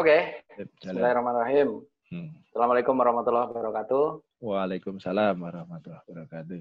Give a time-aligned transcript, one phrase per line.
[0.00, 0.40] Oke,
[0.80, 1.84] Bismillahirrahmanirrahim.
[2.08, 2.32] Hmm.
[2.48, 4.04] Assalamualaikum warahmatullahi wabarakatuh.
[4.40, 6.60] Waalaikumsalam warahmatullahi wabarakatuh.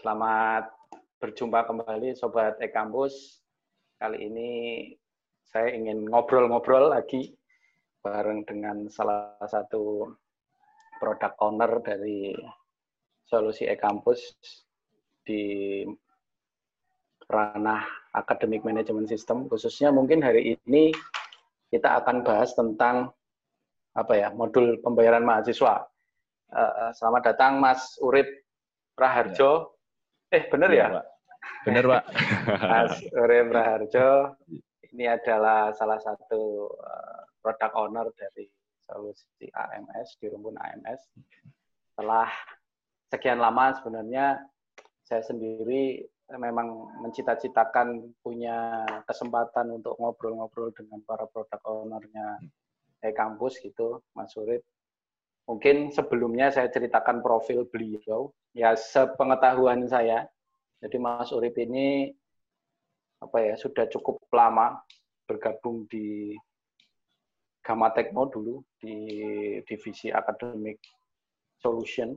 [0.00, 0.72] Selamat
[1.20, 3.44] berjumpa kembali Sobat E-Kampus.
[4.00, 4.50] Kali ini
[5.44, 7.36] saya ingin ngobrol-ngobrol lagi
[8.00, 10.08] bareng dengan salah satu
[11.02, 12.32] produk owner dari
[13.28, 14.32] solusi e-kampus
[15.26, 15.84] di
[17.28, 17.84] ranah
[18.16, 20.90] akademik manajemen sistem khususnya mungkin hari ini
[21.68, 23.12] kita akan bahas tentang
[23.92, 25.84] apa ya modul pembayaran mahasiswa.
[26.48, 28.24] Uh, selamat datang Mas Urip
[28.96, 29.76] Raharjo.
[30.32, 30.40] Ya.
[30.40, 30.86] Eh benar ya?
[30.88, 31.02] ya?
[31.68, 32.02] Benar Pak.
[32.72, 34.08] Mas Urip Raharjo
[34.96, 38.48] ini adalah salah satu uh, product owner dari
[38.88, 41.00] solusi AMS di rumpun AMS.
[41.92, 42.32] Setelah
[43.12, 44.40] sekian lama sebenarnya
[45.04, 52.36] saya sendiri memang mencita-citakan punya kesempatan untuk ngobrol-ngobrol dengan para produk ownernya
[53.00, 54.60] e-kampus gitu, Mas Urip.
[55.48, 60.28] Mungkin sebelumnya saya ceritakan profil beliau, ya sepengetahuan saya.
[60.84, 62.12] Jadi Mas Urip ini
[63.24, 64.78] apa ya sudah cukup lama
[65.24, 66.36] bergabung di
[67.64, 68.96] Gama Tekno dulu di
[69.64, 70.78] divisi akademik
[71.58, 72.14] solution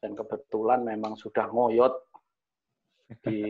[0.00, 2.09] dan kebetulan memang sudah ngoyot
[3.24, 3.40] di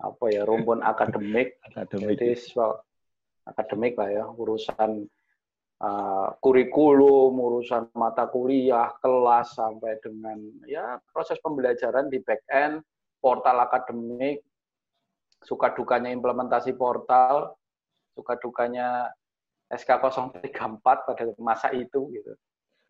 [0.00, 2.16] apa ya rumpun akademik, akademik.
[2.16, 2.80] jadi well,
[3.44, 5.04] akademik lah ya urusan
[5.80, 12.80] uh, kurikulum, urusan mata kuliah, kelas sampai dengan ya proses pembelajaran di back end,
[13.20, 14.40] portal akademik,
[15.44, 17.56] suka dukanya implementasi portal,
[18.16, 19.08] suka dukanya
[19.70, 20.00] SK
[20.42, 22.32] 034 pada masa itu gitu.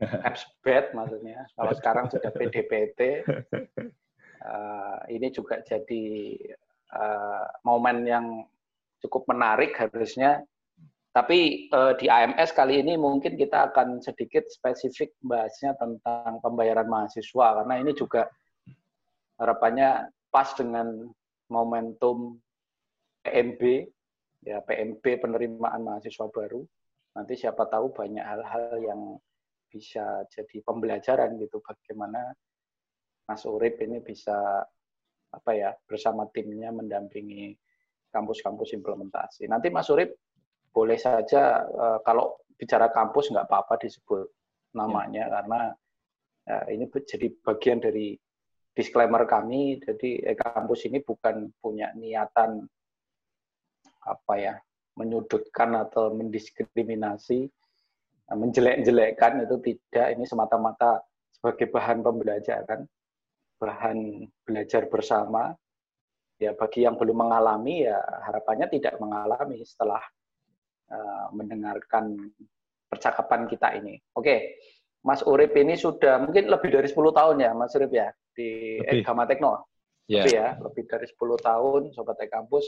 [0.27, 1.45] Apps bad maksudnya.
[1.53, 3.27] Kalau sekarang sudah PDPT,
[4.45, 6.37] uh, ini juga jadi
[6.97, 8.27] uh, momen yang
[9.01, 10.45] cukup menarik harusnya.
[11.11, 17.63] Tapi uh, di AMS kali ini mungkin kita akan sedikit spesifik bahasnya tentang pembayaran mahasiswa
[17.63, 18.31] karena ini juga
[19.43, 21.11] harapannya pas dengan
[21.51, 22.39] momentum
[23.27, 23.91] PMB
[24.47, 26.63] ya PMB penerimaan mahasiswa baru.
[27.19, 29.01] Nanti siapa tahu banyak hal-hal yang
[29.67, 32.35] bisa jadi pembelajaran gitu bagaimana
[33.31, 34.67] Mas Urip ini bisa
[35.31, 37.55] apa ya bersama timnya mendampingi
[38.11, 39.47] kampus-kampus implementasi.
[39.47, 40.19] Nanti Mas Urip
[40.75, 44.27] boleh saja uh, kalau bicara kampus nggak apa-apa disebut
[44.75, 45.35] namanya ya.
[45.39, 45.61] karena
[46.51, 48.19] uh, ini jadi bagian dari
[48.75, 49.79] disclaimer kami.
[49.79, 52.67] Jadi eh, kampus ini bukan punya niatan
[54.11, 54.55] apa ya
[54.99, 57.47] menyudutkan atau mendiskriminasi,
[58.27, 60.19] menjelek-jelekkan itu tidak.
[60.19, 60.99] Ini semata-mata
[61.31, 62.91] sebagai bahan pembelajaran
[63.61, 65.53] bahan belajar bersama.
[66.41, 70.01] Ya bagi yang belum mengalami ya harapannya tidak mengalami setelah
[70.89, 72.17] uh, mendengarkan
[72.89, 74.01] percakapan kita ini.
[74.17, 74.57] Oke,
[75.05, 79.29] Mas Urip ini sudah mungkin lebih dari 10 tahun ya Mas Urip ya di Gama
[79.29, 79.69] Tekno.
[80.09, 80.25] Yeah.
[80.25, 82.67] Lebih ya, lebih dari 10 tahun Sobat e Kampus.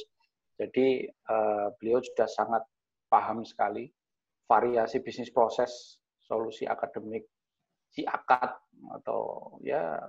[0.60, 2.62] Jadi uh, beliau sudah sangat
[3.08, 3.88] paham sekali
[4.44, 7.24] variasi bisnis proses, solusi akademik,
[7.88, 8.52] si akad
[9.00, 10.00] atau ya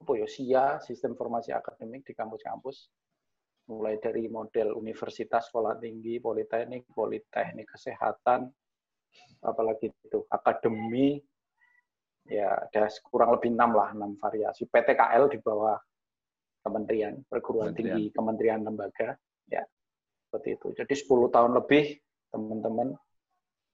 [0.00, 2.92] apa ya SIA sistem informasi akademik di kampus-kampus.
[3.66, 8.46] Mulai dari model universitas sekolah tinggi politeknik politeknik kesehatan
[9.42, 11.18] apalagi itu akademi.
[12.26, 14.66] Ya ada kurang lebih enam lah enam variasi.
[14.66, 15.78] PTKL di bawah
[16.62, 17.98] kementerian perguruan kementerian.
[17.98, 19.14] tinggi kementerian lembaga.
[19.50, 19.62] Ya
[20.26, 20.68] seperti itu.
[20.74, 21.84] Jadi 10 tahun lebih
[22.34, 22.94] teman-teman.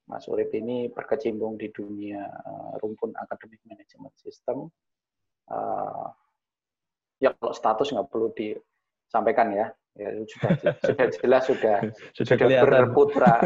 [0.03, 4.69] Mas Urip ini berkecimpung di dunia eh, rumpun akademik manajemen sistem
[5.51, 6.07] uh,
[7.19, 9.67] ya kalau status nggak perlu disampaikan ya.
[9.93, 10.51] Ya sudah
[10.89, 11.77] sudah jelas sudah
[12.17, 13.35] sudah, sudah berputra.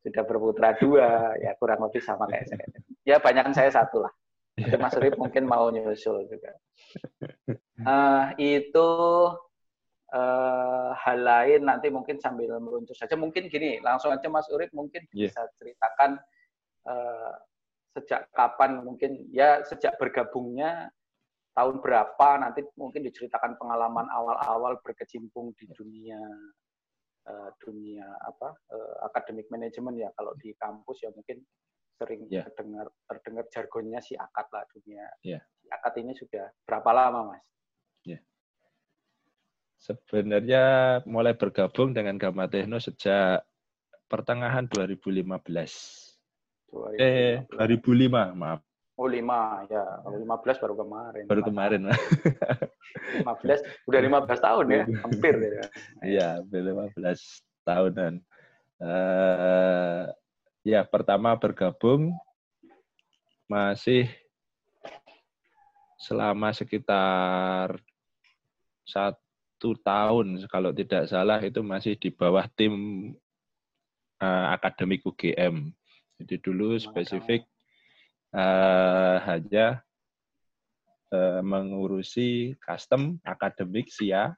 [0.00, 2.64] Sudah berputra dua ya kurang lebih sama kayak saya.
[3.04, 4.12] Ya banyak kan saya satu lah.
[4.56, 6.56] Nanti Mas Rip mungkin mau nyusul juga.
[7.84, 8.90] Uh, itu
[10.12, 13.12] uh, hal lain nanti mungkin sambil meluncur saja.
[13.16, 15.28] Mungkin gini langsung aja Mas Urip mungkin yeah.
[15.28, 16.20] bisa ceritakan
[16.88, 17.34] uh,
[17.90, 20.90] sejak kapan mungkin ya sejak bergabungnya
[21.58, 26.20] tahun berapa nanti mungkin diceritakan pengalaman awal-awal berkecimpung di dunia
[27.26, 31.42] uh, dunia apa uh, akademik manajemen ya kalau di kampus ya mungkin
[31.98, 32.46] sering yeah.
[32.48, 35.42] terdengar terdengar jargonnya si akad lah dunia yeah.
[35.60, 37.44] si akad ini sudah berapa lama mas?
[38.06, 38.22] Yeah.
[39.80, 40.64] Sebenarnya
[41.04, 43.44] mulai bergabung dengan Gama Tekno sejak
[44.08, 46.09] pertengahan 2015.
[46.70, 47.02] 2015.
[47.02, 48.60] Eh 2005 maaf
[49.00, 51.24] Oh lima ya, kalau lima belas baru kemarin.
[51.24, 51.88] Baru kemarin.
[53.16, 55.64] Lima belas, udah lima belas tahun ya, hampir ya.
[56.04, 58.20] Iya, lima belas tahunan.
[58.76, 60.04] Uh,
[60.68, 62.12] ya pertama bergabung
[63.48, 64.04] masih
[65.96, 67.80] selama sekitar
[68.84, 72.76] satu tahun kalau tidak salah itu masih di bawah tim
[74.20, 75.72] uh, akademik UGM.
[76.20, 77.48] Jadi dulu spesifik
[78.36, 79.80] uh, hanya
[81.16, 84.36] uh, mengurusi custom akademik SIA,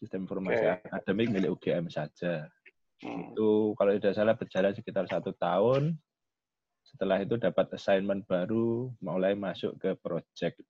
[0.00, 0.80] sistem informasi okay.
[0.88, 2.48] akademik milik UGM saja.
[3.04, 3.36] Hmm.
[3.36, 6.00] Itu kalau tidak salah berjalan sekitar satu tahun.
[6.82, 10.60] Setelah itu dapat assignment baru, mulai masuk ke project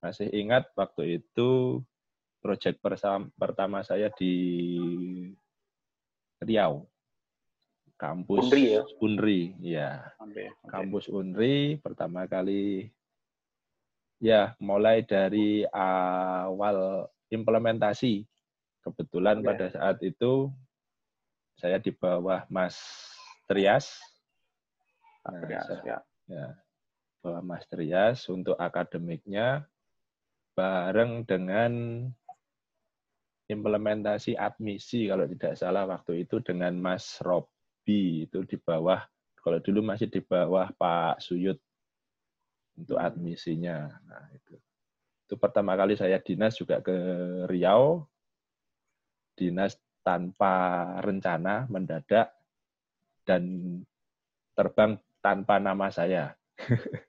[0.00, 1.80] masih ingat waktu itu
[2.40, 2.80] proyek
[3.36, 4.34] pertama saya di
[6.40, 6.88] Riau.
[8.00, 8.82] Kampus Unri ya?
[9.04, 9.90] Unri, ya.
[10.24, 10.48] Okay.
[10.72, 12.88] Kampus Unri pertama kali
[14.24, 18.24] ya mulai dari awal implementasi.
[18.80, 19.46] Kebetulan okay.
[19.52, 20.48] pada saat itu
[21.60, 22.80] saya di bawah Mas
[23.44, 24.00] Trias.
[25.28, 26.00] Nah, Trias ya.
[26.24, 26.56] ya.
[27.20, 29.68] Bawah Mas Trias untuk akademiknya
[30.56, 32.08] bareng dengan
[33.52, 37.20] implementasi admisi kalau tidak salah waktu itu dengan Mas
[38.26, 39.00] Itu di bawah
[39.40, 41.56] kalau dulu masih di bawah Pak Suyut
[42.76, 43.88] untuk admisinya.
[44.04, 44.54] Nah, itu.
[45.24, 46.94] Itu pertama kali saya dinas juga ke
[47.48, 48.04] Riau.
[49.32, 52.36] Dinas tanpa rencana mendadak
[53.24, 53.42] dan
[54.52, 56.36] terbang tanpa nama saya.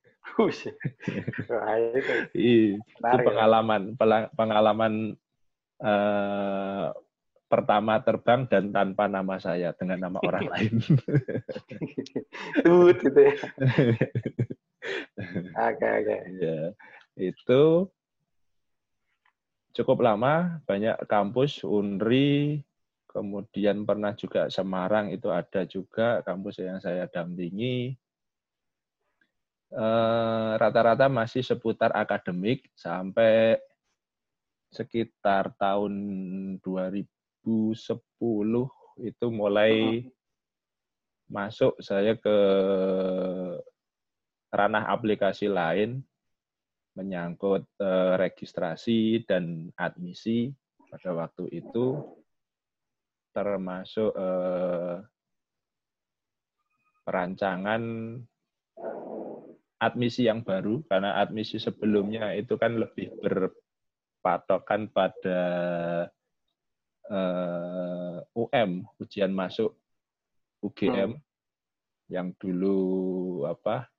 [1.91, 3.19] itu ya.
[3.27, 3.81] pengalaman
[4.31, 4.93] pengalaman
[5.83, 6.95] uh,
[7.51, 10.79] pertama terbang dan tanpa nama saya dengan nama orang lain.
[12.63, 13.35] Tut gitu ya.
[15.69, 16.17] Oke oke.
[16.41, 16.73] Ya,
[17.13, 17.85] itu
[19.77, 22.65] cukup lama, banyak kampus, Unri,
[23.05, 27.93] kemudian pernah juga Semarang itu ada juga kampus yang saya dampingi.
[29.71, 33.61] Eh, rata-rata masih seputar akademik sampai
[34.71, 35.93] sekitar tahun
[36.59, 37.20] 2010
[39.01, 40.05] itu mulai
[41.31, 42.37] masuk saya ke
[44.51, 46.03] ranah aplikasi lain
[46.91, 50.51] menyangkut uh, registrasi dan admisi
[50.91, 52.03] pada waktu itu
[53.31, 54.99] termasuk uh,
[57.07, 57.81] perancangan
[59.79, 60.83] admisi yang baru.
[60.85, 65.41] Karena admisi sebelumnya itu kan lebih berpatokan pada
[67.11, 69.75] uh, UM ujian masuk
[70.63, 71.21] UGM hmm.
[72.07, 72.79] yang dulu
[73.45, 73.91] apa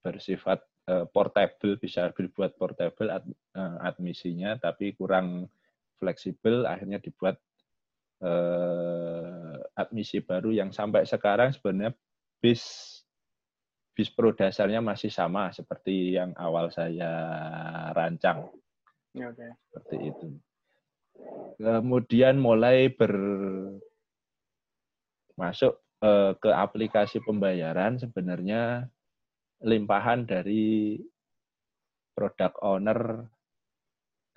[0.00, 5.46] bersifat uh, portable bisa dibuat portable ad, uh, admisinya tapi kurang
[6.00, 7.36] fleksibel akhirnya dibuat
[8.24, 11.92] uh, admisi baru yang sampai sekarang sebenarnya
[12.38, 12.94] bis
[13.98, 17.10] bispro dasarnya masih sama seperti yang awal saya
[17.90, 18.46] rancang.
[19.10, 19.50] Okay.
[19.66, 20.26] Seperti itu.
[21.58, 23.14] Kemudian mulai ber
[25.34, 28.86] masuk eh, ke aplikasi pembayaran sebenarnya
[29.62, 30.98] limpahan dari
[32.14, 33.26] product owner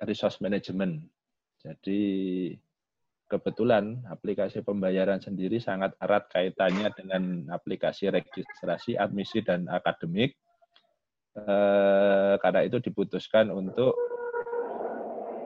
[0.05, 1.05] resource management.
[1.61, 2.01] Jadi
[3.29, 10.33] kebetulan aplikasi pembayaran sendiri sangat erat kaitannya dengan aplikasi registrasi, admisi, dan akademik.
[11.31, 13.95] Eh, karena itu diputuskan untuk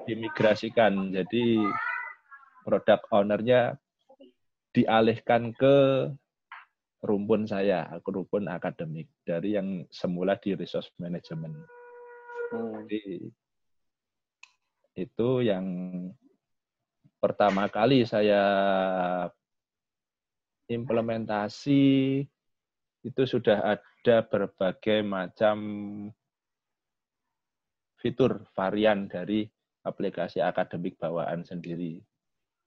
[0.05, 1.11] dimigrasikan.
[1.11, 1.59] Jadi
[2.65, 3.77] produk ownernya
[4.73, 6.09] dialihkan ke
[7.05, 11.53] rumpun saya, ke rumpun akademik dari yang semula di resource management.
[12.53, 12.85] Hmm.
[12.85, 13.29] Jadi
[14.95, 15.65] itu yang
[17.21, 18.41] pertama kali saya
[20.71, 21.83] implementasi
[23.05, 25.57] itu sudah ada berbagai macam
[28.01, 29.45] fitur varian dari
[29.85, 32.01] aplikasi akademik bawaan sendiri.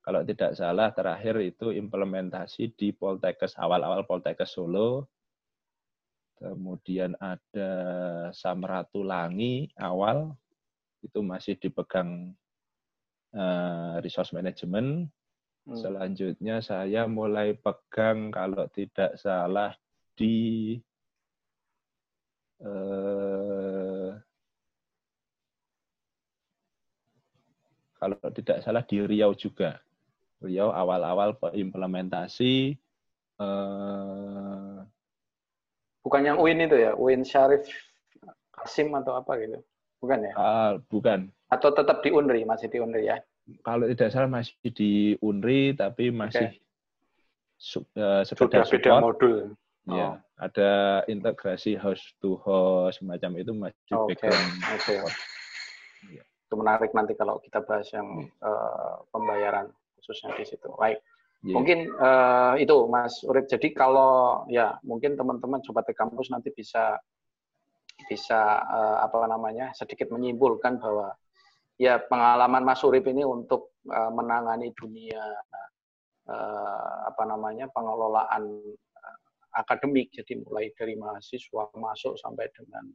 [0.01, 5.11] Kalau tidak salah terakhir itu implementasi di Poltekkes awal-awal Poltekkes Solo.
[6.39, 7.73] Kemudian ada
[8.31, 10.33] Samratulangi awal
[11.03, 12.31] itu masih dipegang
[13.35, 15.11] uh, resource management.
[15.67, 15.77] Hmm.
[15.77, 19.75] Selanjutnya saya mulai pegang kalau tidak salah
[20.15, 20.79] di
[22.63, 23.58] uh,
[27.99, 29.83] kalau tidak salah di Riau juga.
[30.39, 32.79] Riau awal-awal implementasi
[33.43, 34.87] uh,
[36.07, 37.67] bukan yang UIN itu ya, UIN Syarif
[38.55, 39.59] Prasim atau apa gitu?
[39.99, 40.33] Bukan ya?
[40.39, 41.31] Uh, bukan.
[41.51, 43.19] Atau tetap di Unri, masih di Unri ya?
[43.65, 46.63] Kalau tidak salah masih di Unri, tapi masih okay.
[47.59, 49.59] su, uh, Sudah beda modul.
[49.89, 50.15] Ya, oh.
[50.37, 54.21] ada integrasi host to host semacam itu masih okay.
[54.21, 54.53] background.
[54.77, 55.01] Okay.
[56.49, 59.69] Itu menarik nanti kalau kita bahas yang uh, pembayaran
[60.01, 60.73] khususnya di situ.
[60.81, 61.05] Baik.
[61.45, 61.55] Yeah.
[61.55, 63.47] Mungkin uh, itu Mas Urip.
[63.47, 66.97] Jadi kalau ya mungkin teman-teman sobat kampus nanti bisa
[68.09, 71.13] bisa uh, apa namanya sedikit menyimpulkan bahwa
[71.77, 75.23] ya pengalaman Mas Urip ini untuk uh, menangani dunia
[76.27, 78.75] uh, apa namanya pengelolaan
[79.55, 82.87] akademik jadi mulai dari mahasiswa masuk sampai dengan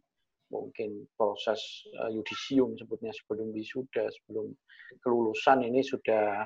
[0.54, 1.58] mungkin proses
[1.98, 4.54] uh, yudisium sebutnya sebelum wisuda sebelum
[5.02, 6.46] kelulusan ini sudah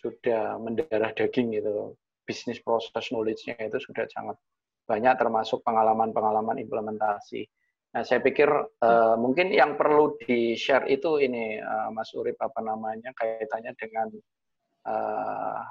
[0.00, 1.92] sudah mendarah daging gitu
[2.24, 4.36] bisnis proses knowledge-nya itu sudah sangat
[4.88, 7.44] banyak termasuk pengalaman-pengalaman implementasi
[7.88, 8.48] Nah, saya pikir
[8.84, 14.12] uh, mungkin yang perlu di-share itu ini, uh, Mas Urip, apa namanya, kaitannya dengan
[14.84, 15.64] uh,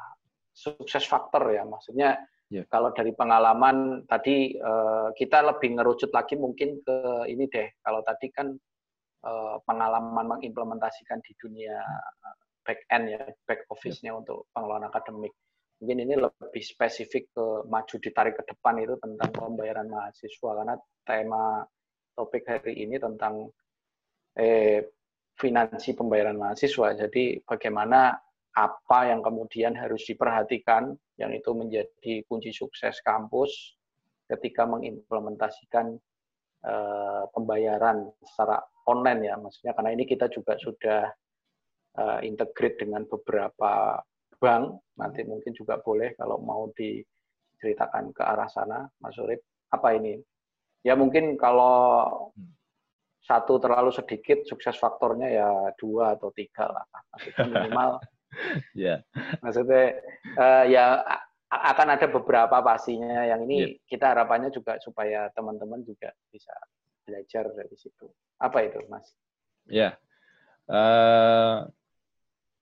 [0.50, 1.62] sukses faktor ya.
[1.62, 2.18] Maksudnya
[2.52, 2.66] yeah.
[2.72, 7.68] kalau dari pengalaman tadi uh, kita lebih ngerucut lagi mungkin ke ini deh.
[7.84, 8.54] Kalau tadi kan
[9.28, 11.80] uh, pengalaman mengimplementasikan di dunia
[12.64, 14.20] back end ya, back office-nya yeah.
[14.20, 15.32] untuk pengelolaan akademik.
[15.78, 20.76] Mungkin ini lebih spesifik ke maju ditarik ke depan itu tentang pembayaran mahasiswa karena
[21.06, 21.62] tema
[22.18, 23.46] topik hari ini tentang
[24.34, 24.82] eh,
[25.38, 26.98] finansi pembayaran mahasiswa.
[26.98, 28.18] Jadi bagaimana
[28.58, 33.78] apa yang kemudian harus diperhatikan yang itu menjadi kunci sukses kampus
[34.30, 35.98] ketika mengimplementasikan
[36.64, 39.36] eh, pembayaran secara online ya.
[39.38, 41.10] Maksudnya karena ini kita juga sudah
[41.98, 43.98] eh, integrate dengan beberapa
[44.38, 44.94] bank.
[45.02, 49.42] Nanti mungkin juga boleh kalau mau diceritakan ke arah sana Mas Urip.
[49.74, 50.22] Apa ini?
[50.86, 52.32] Ya mungkin kalau
[53.28, 56.86] satu terlalu sedikit sukses faktornya ya dua atau tiga lah.
[57.12, 57.90] Maksudnya minimal
[58.88, 59.02] ya
[59.42, 59.98] maksudnya
[60.38, 61.02] uh, ya
[61.48, 63.72] akan ada beberapa pastinya yang ini yeah.
[63.88, 66.52] kita harapannya juga supaya teman-teman juga bisa
[67.08, 69.16] belajar dari situ apa itu mas
[69.68, 69.94] ya yeah.
[70.68, 71.58] uh,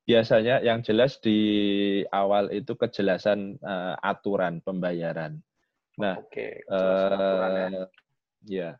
[0.05, 1.39] biasanya yang jelas di
[2.13, 5.41] awal itu kejelasan uh, aturan pembayaran
[5.97, 6.61] nah okay.
[6.69, 7.89] uh, ya.
[8.45, 8.77] Ya.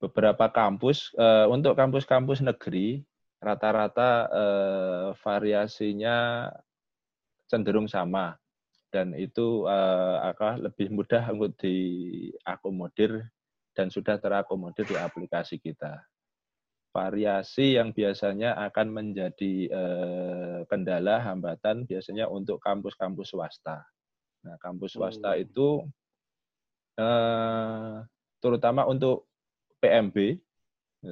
[0.00, 3.04] Beberapa kampus uh, untuk kampus-kampus negeri
[3.40, 6.46] rata-rata uh, variasinya
[7.48, 8.36] cenderung sama
[8.92, 13.26] dan itu uh, akan lebih mudah untuk diakomodir
[13.72, 16.04] dan sudah terakomodir di aplikasi kita.
[16.90, 23.78] Variasi yang biasanya akan menjadi uh, kendala hambatan biasanya untuk kampus-kampus swasta.
[24.42, 25.42] Nah, kampus swasta hmm.
[25.46, 25.86] itu
[27.00, 27.96] Eh,
[28.44, 29.24] terutama untuk
[29.80, 30.36] PMB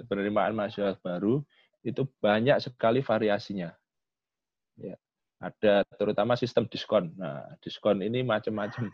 [0.05, 1.41] penerimaan mahasiswa baru
[1.83, 3.71] itu banyak sekali variasinya.
[4.79, 4.95] Ya,
[5.43, 7.15] ada terutama sistem diskon.
[7.19, 8.91] Nah, diskon ini macam-macam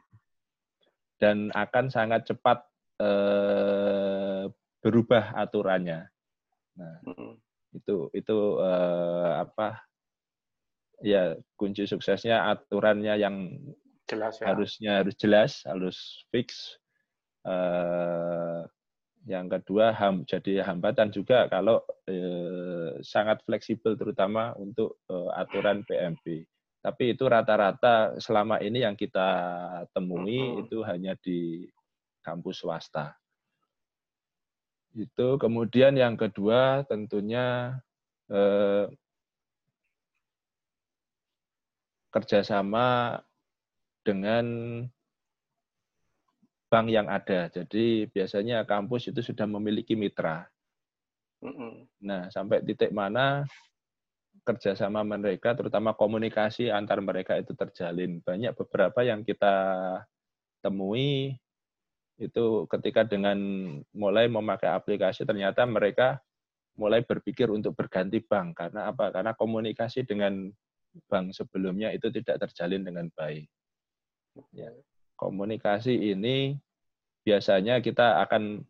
[1.20, 2.64] dan akan sangat cepat
[3.00, 4.48] eh,
[4.84, 6.08] berubah aturannya.
[6.76, 6.96] Nah,
[7.72, 9.80] itu itu eh, apa?
[11.04, 13.60] Ya kunci suksesnya aturannya yang
[14.08, 14.52] jelas ya.
[14.52, 16.78] harusnya harus jelas, harus fix
[17.44, 18.60] Eh,
[19.24, 26.44] yang kedua ham, jadi hambatan juga kalau eh, sangat fleksibel terutama untuk eh, aturan PMB.
[26.84, 29.28] Tapi itu rata-rata selama ini yang kita
[29.96, 31.64] temui itu hanya di
[32.20, 33.16] kampus swasta.
[34.92, 37.80] Itu kemudian yang kedua tentunya
[38.28, 38.86] eh,
[42.12, 43.18] kerjasama
[44.04, 44.44] dengan
[46.74, 47.46] bank yang ada.
[47.54, 50.42] Jadi biasanya kampus itu sudah memiliki mitra.
[52.02, 53.46] Nah, sampai titik mana
[54.42, 58.18] kerjasama mereka, terutama komunikasi antar mereka itu terjalin.
[58.26, 59.54] Banyak beberapa yang kita
[60.66, 61.38] temui
[62.18, 63.38] itu ketika dengan
[63.94, 66.18] mulai memakai aplikasi ternyata mereka
[66.74, 69.14] mulai berpikir untuk berganti bank karena apa?
[69.14, 70.50] Karena komunikasi dengan
[71.06, 73.46] bank sebelumnya itu tidak terjalin dengan baik.
[74.50, 74.74] Ya
[75.16, 76.59] komunikasi ini
[77.25, 78.62] biasanya kita akan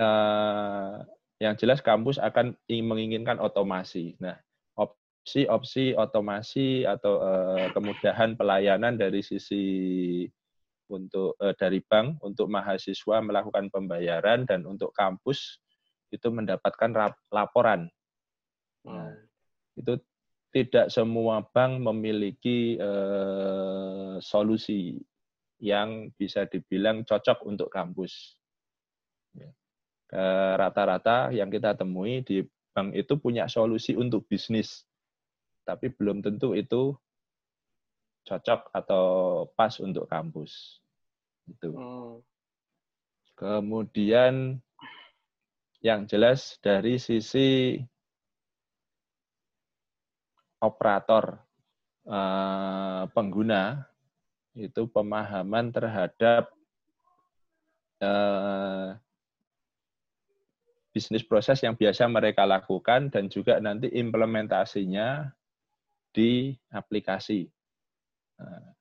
[0.00, 1.04] uh,
[1.38, 4.18] yang jelas kampus akan menginginkan otomasi.
[4.18, 4.34] Nah,
[4.74, 9.66] opsi-opsi otomasi atau uh, kemudahan pelayanan dari sisi
[10.88, 15.60] untuk uh, dari bank untuk mahasiswa melakukan pembayaran dan untuk kampus
[16.08, 17.92] itu mendapatkan laporan.
[18.88, 19.12] Nah,
[19.76, 20.00] itu
[20.48, 24.96] tidak semua bank memiliki uh, solusi
[25.58, 28.38] yang bisa dibilang cocok untuk kampus.
[29.34, 29.50] Ya.
[30.56, 34.86] Rata-rata yang kita temui di bank itu punya solusi untuk bisnis,
[35.66, 36.94] tapi belum tentu itu
[38.24, 39.04] cocok atau
[39.52, 40.80] pas untuk kampus.
[41.48, 41.74] Itu.
[41.74, 42.20] Hmm.
[43.38, 44.58] Kemudian
[45.78, 47.78] yang jelas dari sisi
[50.58, 51.38] operator
[52.06, 53.78] eh, pengguna
[54.58, 56.50] itu pemahaman terhadap
[58.02, 58.88] eh,
[60.90, 65.30] bisnis proses yang biasa mereka lakukan dan juga nanti implementasinya
[66.10, 67.46] di aplikasi.
[68.42, 68.74] Nah,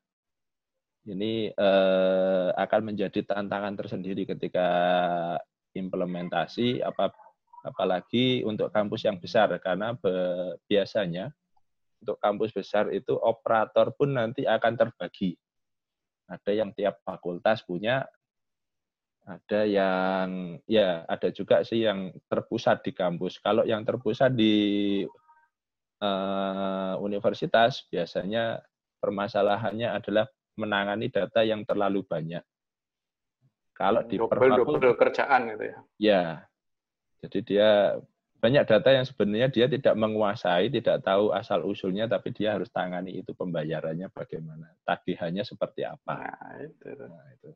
[1.07, 4.67] ini eh, akan menjadi tantangan tersendiri ketika
[5.77, 7.13] implementasi, apa,
[7.61, 10.11] apalagi untuk kampus yang besar, karena be,
[10.65, 11.29] biasanya
[12.01, 15.37] untuk kampus besar itu operator pun nanti akan terbagi.
[16.27, 18.03] Ada yang tiap fakultas punya,
[19.27, 23.39] ada yang ya ada juga sih yang terpusat di kampus.
[23.43, 25.03] Kalau yang terpusat di
[25.99, 28.63] uh, universitas biasanya
[29.03, 32.43] permasalahannya adalah menangani data yang terlalu banyak.
[33.77, 35.77] Kalau di double, double kerjaan gitu ya.
[36.01, 36.23] Ya.
[37.21, 37.69] Jadi dia
[38.47, 43.19] banyak data yang sebenarnya dia tidak menguasai, tidak tahu asal usulnya, tapi dia harus tangani
[43.19, 46.15] itu pembayarannya bagaimana, tagihannya seperti apa.
[46.15, 46.87] Nah, itu.
[46.95, 47.51] Nah, itu.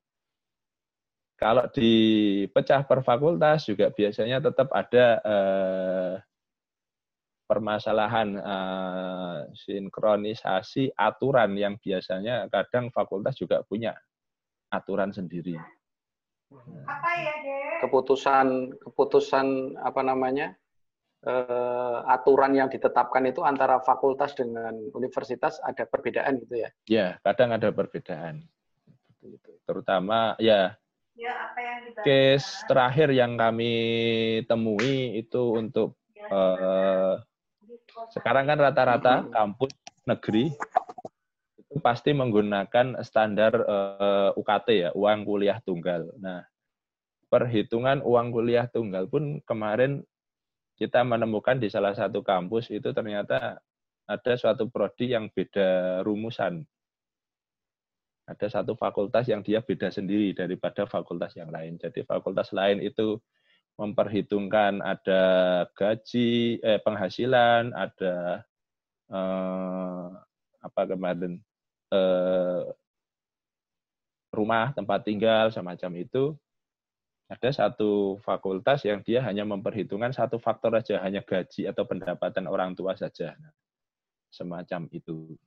[1.39, 6.13] Kalau dipecah per fakultas juga biasanya tetap ada eh,
[7.47, 13.91] permasalahan uh, sinkronisasi aturan yang biasanya kadang fakultas juga punya
[14.71, 15.55] aturan sendiri.
[16.87, 17.33] Apa ya,
[17.83, 20.60] Keputusan keputusan apa namanya?
[21.21, 26.69] Uh, aturan yang ditetapkan itu antara fakultas dengan universitas ada perbedaan gitu ya?
[26.89, 28.41] Ya, kadang ada perbedaan.
[29.69, 30.81] Terutama ya
[31.21, 33.73] Ya, apa yang case terakhir yang kami
[34.47, 35.99] temui itu untuk
[36.31, 37.19] uh,
[38.15, 39.75] sekarang kan rata-rata kampus
[40.07, 40.55] negeri
[41.61, 46.09] itu pasti menggunakan standar uh, eh, UKT ya, uang kuliah tunggal.
[46.19, 46.43] Nah,
[47.29, 50.03] perhitungan uang kuliah tunggal pun kemarin
[50.81, 53.61] kita menemukan di salah satu kampus itu ternyata
[54.09, 56.65] ada suatu prodi yang beda rumusan.
[58.25, 61.77] Ada satu fakultas yang dia beda sendiri daripada fakultas yang lain.
[61.77, 63.21] Jadi fakultas lain itu
[63.77, 65.21] memperhitungkan ada
[65.77, 68.41] gaji, eh, penghasilan, ada
[69.13, 70.07] eh,
[70.65, 71.37] apa kemarin
[71.93, 72.61] eh,
[74.33, 76.33] rumah tempat tinggal semacam itu.
[77.31, 82.75] Ada satu fakultas yang dia hanya memperhitungkan satu faktor saja, hanya gaji atau pendapatan orang
[82.75, 83.39] tua saja.
[84.27, 85.39] Semacam itu.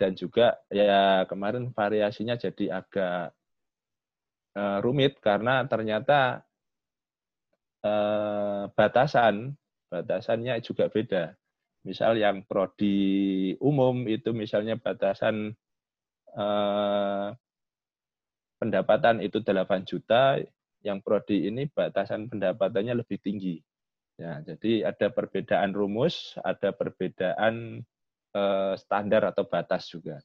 [0.00, 3.36] Dan juga ya kemarin variasinya jadi agak
[4.56, 6.40] uh, rumit karena ternyata
[7.84, 9.56] uh, batasan
[9.92, 11.36] batasannya juga beda.
[11.84, 15.52] Misal yang prodi umum itu misalnya batasan
[16.32, 17.30] uh,
[18.56, 20.40] pendapatan itu 8 juta,
[20.86, 23.58] yang prodi ini batasan pendapatannya lebih tinggi.
[24.16, 27.84] Ya, jadi ada perbedaan rumus, ada perbedaan
[28.32, 30.22] uh, standar atau batas juga.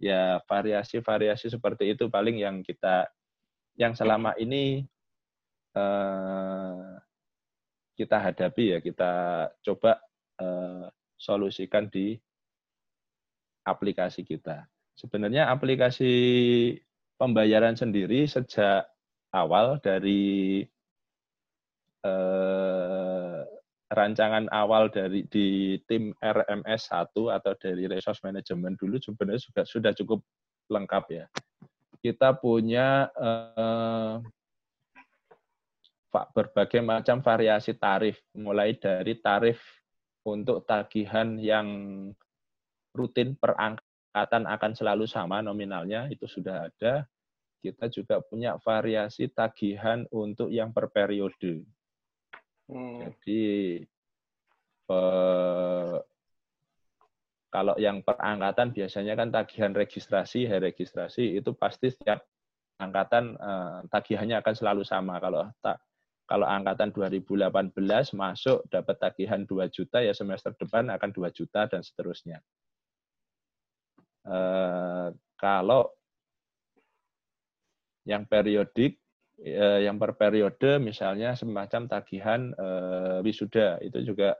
[0.00, 3.06] Ya, variasi-variasi seperti itu paling yang kita
[3.76, 4.88] yang selama ini
[5.76, 6.96] uh,
[7.96, 9.12] kita hadapi ya kita
[9.60, 10.00] coba
[10.40, 12.16] uh, solusikan di
[13.64, 14.66] aplikasi kita.
[14.96, 16.12] Sebenarnya aplikasi
[17.16, 18.84] pembayaran sendiri sejak
[19.32, 20.64] awal dari
[22.04, 23.42] uh,
[23.86, 29.92] rancangan awal dari di tim RMS 1 atau dari resource management dulu sebenarnya juga sudah
[29.94, 30.20] cukup
[30.66, 31.24] lengkap ya.
[32.02, 34.14] Kita punya eh,
[36.10, 39.62] berbagai macam variasi tarif, mulai dari tarif
[40.26, 41.68] untuk tagihan yang
[42.96, 43.85] rutin perangkatan
[44.24, 47.04] akan selalu sama nominalnya, itu sudah ada.
[47.60, 51.66] Kita juga punya variasi tagihan untuk yang per periode.
[52.70, 53.04] Hmm.
[53.04, 53.84] Jadi
[54.88, 55.96] eh,
[57.50, 62.24] kalau yang perangkatan biasanya kan tagihan registrasi, hari registrasi itu pasti setiap
[62.80, 65.20] angkatan eh, tagihannya akan selalu sama.
[65.20, 65.82] Kalau tak
[66.26, 67.70] kalau angkatan 2018
[68.18, 72.42] masuk dapat tagihan 2 juta ya semester depan akan 2 juta dan seterusnya.
[74.26, 75.08] Eh,
[75.38, 75.86] kalau
[78.06, 78.98] yang periodik
[79.42, 84.34] eh, yang per periode misalnya semacam tagihan eh, wisuda itu juga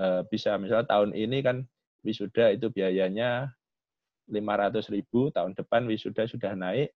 [0.00, 1.64] eh, bisa misalnya tahun ini kan
[2.06, 3.50] wisuda itu biayanya
[4.26, 6.90] 500 ribu, tahun depan wisuda sudah naik,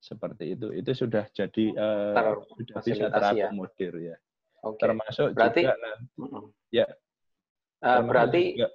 [0.00, 0.68] seperti itu.
[0.76, 3.12] Itu sudah jadi uh, sudah bisa ya?
[3.12, 4.08] terakomodir ya.
[4.12, 4.16] ya.
[4.60, 4.80] Okay.
[4.82, 6.12] Termasuk berarti, juga nanti,
[6.72, 6.86] ya.
[7.80, 8.68] Uh, berarti juga,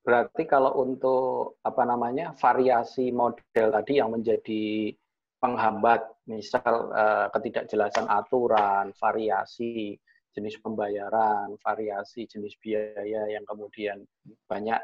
[0.00, 4.94] berarti kalau untuk apa namanya variasi model tadi yang menjadi
[5.40, 9.96] penghambat, misal uh, ketidakjelasan aturan, variasi
[10.36, 14.04] jenis pembayaran, variasi jenis biaya yang kemudian
[14.46, 14.78] banyak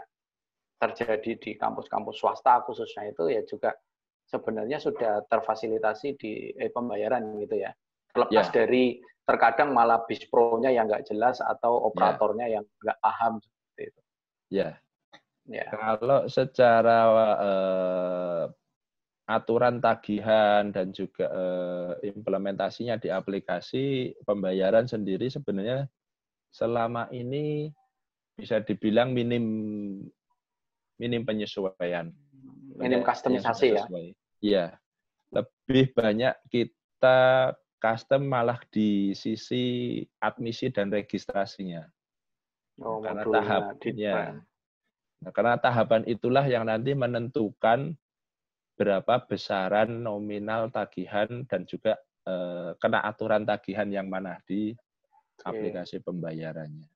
[0.76, 3.72] terjadi di kampus-kampus swasta khususnya itu ya juga
[4.26, 7.70] sebenarnya sudah terfasilitasi di eh, pembayaran gitu ya.
[8.10, 8.52] Terlepas ya.
[8.52, 11.82] dari terkadang malah bis pro-nya yang nggak jelas atau ya.
[11.88, 12.52] operatornya ya.
[12.58, 14.00] yang nggak paham seperti itu.
[14.50, 14.70] Ya.
[15.46, 15.66] Ya.
[15.70, 16.98] Kalau secara
[17.38, 18.44] uh,
[19.26, 25.86] aturan tagihan dan juga uh, implementasinya di aplikasi pembayaran sendiri sebenarnya
[26.50, 27.70] selama ini
[28.38, 29.44] bisa dibilang minim
[30.98, 32.10] minim penyesuaian.
[32.76, 33.84] Minim customisasi ya?
[34.42, 34.66] Iya.
[35.32, 41.84] Lebih banyak kita custom malah di sisi admisi dan registrasinya.
[42.80, 44.14] Oh, karena tahapnya.
[45.24, 47.96] Nah, karena tahapan itulah yang nanti menentukan
[48.76, 51.96] berapa besaran nominal tagihan dan juga
[52.28, 54.76] eh, kena aturan tagihan yang mana di
[55.40, 56.88] aplikasi pembayarannya.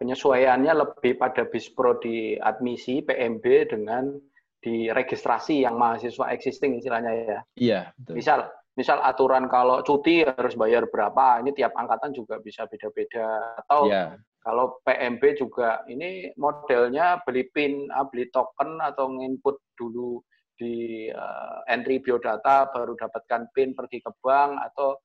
[0.00, 4.16] Penyesuaiannya lebih pada bispro di admisi PMB dengan
[4.60, 7.40] di registrasi yang mahasiswa existing istilahnya ya.
[7.56, 8.14] Iya, betul.
[8.16, 8.48] Misal
[8.80, 14.16] misal aturan kalau cuti harus bayar berapa, ini tiap angkatan juga bisa beda-beda atau ya.
[14.40, 20.24] kalau PMB juga ini modelnya beli pin, ah, beli token atau nginput dulu
[20.56, 24.96] di uh, entry biodata baru dapatkan pin pergi ke bank atau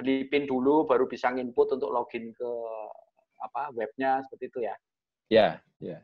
[0.00, 2.50] beli pin dulu baru bisa nginput untuk login ke
[3.44, 4.74] apa webnya seperti itu ya?
[5.28, 5.48] Ya,
[5.80, 5.98] ya.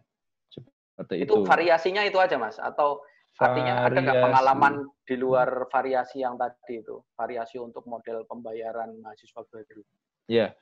[0.53, 1.33] Seperti itu.
[1.33, 2.61] Itu variasinya itu aja mas?
[2.61, 3.01] Atau
[3.39, 4.75] artinya ada nggak pengalaman
[5.07, 6.99] di luar variasi yang tadi itu?
[7.15, 9.83] Variasi untuk model pembayaran mahasiswa baru?
[10.27, 10.53] Ya,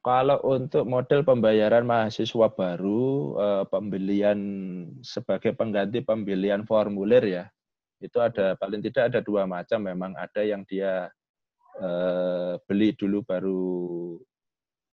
[0.00, 4.40] kalau untuk model pembayaran mahasiswa baru, eh, pembelian
[5.04, 7.44] sebagai pengganti pembelian formulir ya,
[8.00, 9.84] itu ada paling tidak ada dua macam.
[9.84, 11.12] Memang ada yang dia
[11.80, 13.62] eh, beli dulu baru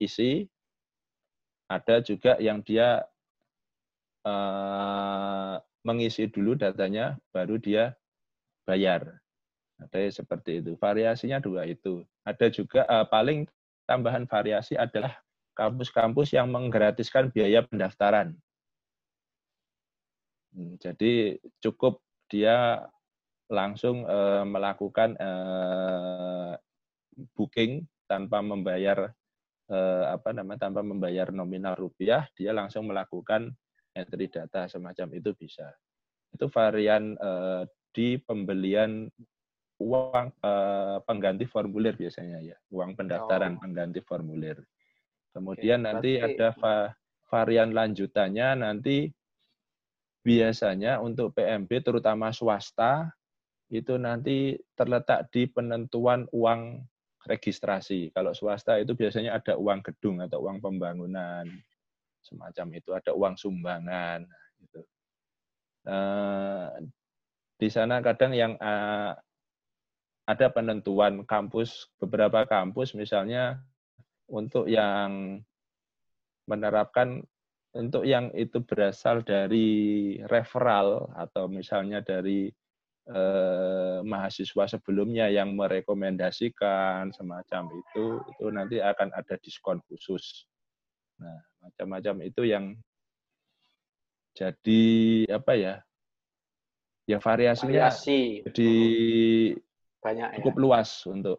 [0.02, 0.50] isi,
[1.72, 3.00] ada juga yang dia
[4.28, 7.98] uh, mengisi dulu datanya, baru dia
[8.66, 9.22] bayar.
[9.82, 10.78] Ada seperti itu.
[10.78, 12.06] Variasinya dua itu.
[12.22, 13.50] Ada juga uh, paling
[13.90, 15.18] tambahan variasi adalah
[15.58, 18.38] kampus-kampus yang menggratiskan biaya pendaftaran.
[20.54, 22.86] Hmm, jadi cukup dia
[23.52, 26.56] langsung uh, melakukan uh,
[27.36, 29.12] booking tanpa membayar
[29.72, 33.56] apa namanya tanpa membayar nominal rupiah, dia langsung melakukan
[33.96, 35.68] entry data semacam itu bisa.
[36.32, 39.08] Itu varian eh, di pembelian
[39.82, 43.60] uang eh, pengganti formulir biasanya ya, uang pendaftaran oh.
[43.60, 44.62] pengganti formulir.
[45.32, 46.36] Kemudian Oke, nanti berarti...
[46.38, 46.76] ada va
[47.32, 49.08] varian lanjutannya nanti
[50.22, 53.08] biasanya untuk PMB terutama swasta
[53.72, 56.84] itu nanti terletak di penentuan uang
[57.24, 58.12] registrasi.
[58.12, 61.48] Kalau swasta itu biasanya ada uang gedung atau uang pembangunan
[62.22, 64.26] semacam itu, ada uang sumbangan.
[64.62, 64.82] Gitu.
[65.90, 66.78] Nah,
[67.58, 69.14] di sana kadang yang uh,
[70.26, 73.60] ada penentuan kampus, beberapa kampus misalnya
[74.32, 75.42] untuk yang
[76.48, 77.22] menerapkan
[77.72, 82.52] untuk yang itu berasal dari referral atau misalnya dari
[83.08, 90.48] eh, mahasiswa sebelumnya yang merekomendasikan semacam itu, itu nanti akan ada diskon khusus.
[91.24, 92.76] Nah, macam-macam itu yang
[94.36, 94.84] jadi
[95.30, 95.76] apa ya?
[97.10, 98.46] Ya variasinya Variasi.
[98.48, 98.72] jadi
[100.02, 100.36] banyak ya.
[100.42, 100.62] cukup ya?
[100.62, 101.38] luas untuk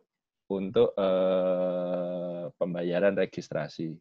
[0.52, 3.96] untuk eh, pembayaran registrasi.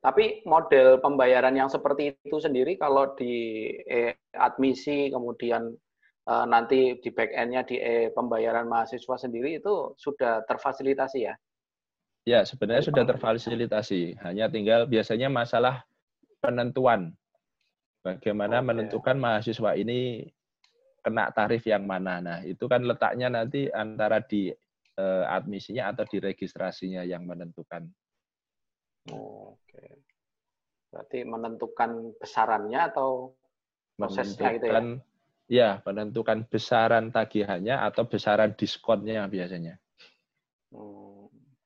[0.00, 5.74] Tapi model pembayaran yang seperti itu sendiri kalau di eh, admisi kemudian
[6.26, 11.34] uh, nanti di back end-nya di e pembayaran mahasiswa sendiri itu sudah terfasilitasi ya?
[12.26, 14.18] Ya, sebenarnya sudah terfasilitasi.
[14.26, 15.86] Hanya tinggal biasanya masalah
[16.42, 17.14] penentuan.
[18.02, 18.66] Bagaimana okay.
[18.66, 20.26] menentukan mahasiswa ini
[21.06, 22.18] kena tarif yang mana.
[22.18, 24.50] Nah, itu kan letaknya nanti antara di
[24.98, 27.86] uh, admisinya atau di registrasinya yang menentukan.
[29.14, 29.70] Oh, Oke.
[29.70, 29.90] Okay.
[30.90, 33.38] Berarti menentukan besarannya atau
[33.94, 34.82] prosesnya menentukan, gitu ya?
[35.46, 39.78] Ya, menentukan besaran tagihannya atau besaran diskonnya biasanya.
[40.74, 41.05] Hmm,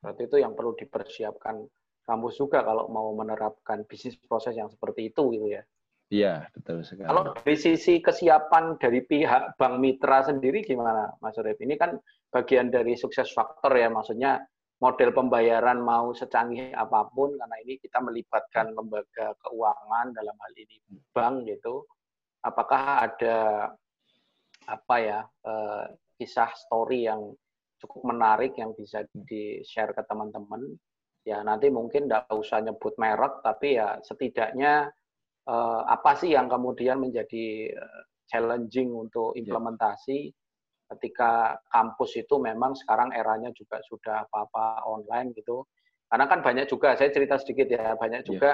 [0.00, 1.60] berarti itu yang perlu dipersiapkan
[2.08, 5.62] kampus juga kalau mau menerapkan bisnis proses yang seperti itu gitu ya.
[6.10, 7.06] Iya, betul sekali.
[7.06, 11.62] Kalau dari sisi kesiapan dari pihak Bank Mitra sendiri gimana, Mas Urip?
[11.62, 11.94] Ini kan
[12.34, 14.42] bagian dari sukses faktor ya, maksudnya
[14.82, 20.82] model pembayaran mau secanggih apa pun, karena ini kita melibatkan lembaga keuangan dalam hal ini
[21.14, 21.86] bank gitu.
[22.42, 23.70] Apakah ada
[24.66, 25.84] apa ya eh,
[26.18, 27.30] kisah story yang
[27.80, 30.60] cukup menarik yang bisa di share ke teman-teman?
[31.24, 34.88] Ya nanti mungkin tidak usah nyebut merek, tapi ya setidaknya
[35.48, 39.42] eh, apa sih yang kemudian menjadi eh, challenging untuk ya.
[39.42, 40.30] implementasi
[40.90, 45.62] ketika kampus itu memang sekarang eranya juga sudah apa-apa online gitu.
[46.10, 48.26] Karena kan banyak juga, saya cerita sedikit ya, banyak ya.
[48.26, 48.50] juga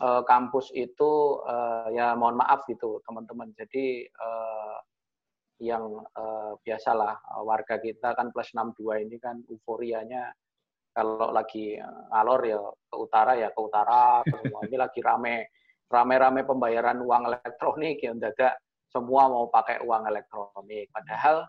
[0.00, 3.52] uh, kampus itu uh, ya mohon maaf gitu teman-teman.
[3.52, 4.76] Jadi uh,
[5.62, 10.28] yang uh, biasalah warga kita kan plus 62 ini kan euforianya
[10.92, 11.76] kalau lagi
[12.12, 15.48] ngalor ya ke utara ya ke utara semua ini lagi rame
[15.88, 18.56] rame-rame pembayaran uang elektronik yang dadak
[18.92, 21.44] semua mau pakai uang elektronik padahal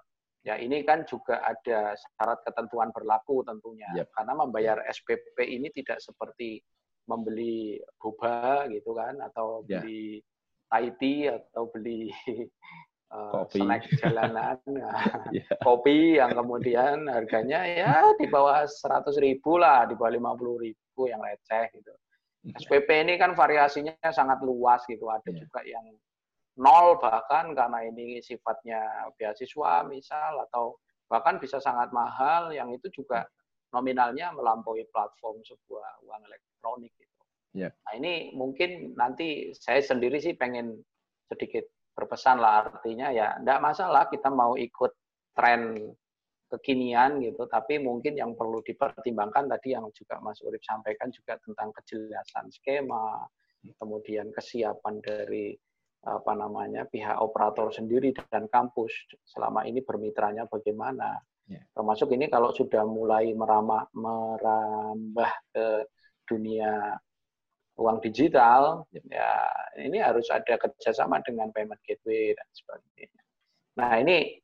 [0.47, 3.91] Ya ini kan juga ada syarat ketentuan berlaku tentunya.
[3.99, 4.15] Yep.
[4.15, 6.63] Karena membayar SPP ini tidak seperti
[7.11, 9.83] membeli boba gitu kan atau ya.
[9.83, 10.23] beli
[10.71, 10.91] Thai
[11.31, 12.07] atau beli
[13.11, 13.59] uh, kopi.
[13.63, 14.57] snack jalanan,
[15.31, 15.43] yeah.
[15.67, 21.21] kopi yang kemudian harganya ya di bawah 100 ribu lah, di bawah 50 ribu yang
[21.23, 21.93] receh gitu.
[22.47, 25.11] SPP ini kan variasinya sangat luas gitu.
[25.11, 25.39] Ada yeah.
[25.43, 25.85] juga yang
[26.57, 33.27] nol bahkan karena ini sifatnya beasiswa misal atau bahkan bisa sangat mahal yang itu juga
[33.75, 37.23] nominalnya melampaui platform sebuah uang elektronik gitu.
[37.55, 37.71] Yeah.
[37.85, 40.81] Nah ini mungkin nanti saya sendiri sih pengen
[41.27, 41.67] sedikit
[41.97, 44.93] berpesan lah artinya ya tidak masalah kita mau ikut
[45.33, 45.81] tren
[46.47, 51.73] kekinian gitu tapi mungkin yang perlu dipertimbangkan tadi yang juga Mas Urip sampaikan juga tentang
[51.73, 53.25] kejelasan skema
[53.81, 55.57] kemudian kesiapan dari
[56.07, 58.93] apa namanya pihak operator sendiri dan kampus
[59.27, 61.19] selama ini bermitranya bagaimana.
[61.47, 61.67] Yeah.
[61.75, 63.91] Termasuk ini kalau sudah mulai merambah
[65.51, 65.67] ke
[66.27, 66.95] dunia
[67.77, 69.05] uang digital, yeah.
[69.13, 69.45] ya
[69.85, 73.21] ini harus ada kerjasama dengan payment gateway dan sebagainya.
[73.77, 74.41] Nah ini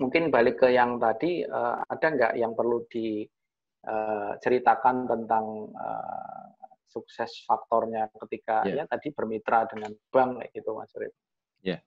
[0.00, 6.56] mungkin balik ke yang tadi, uh, ada nggak yang perlu diceritakan uh, tentang uh,
[6.88, 8.80] sukses faktornya ketika yeah.
[8.86, 11.12] ya tadi bermitra dengan bank gitu Mas Rip.
[11.60, 11.84] Ya.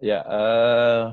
[0.00, 1.12] Ya, uh,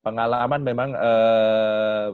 [0.00, 2.08] pengalaman memang uh,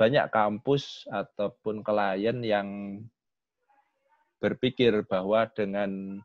[0.00, 2.68] banyak kampus ataupun klien yang
[4.40, 6.18] berpikir bahwa dengan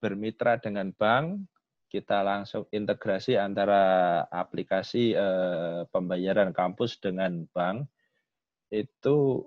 [0.00, 1.44] bermitra dengan bank
[1.92, 7.86] kita langsung integrasi antara aplikasi uh, pembayaran kampus dengan bank
[8.74, 9.46] itu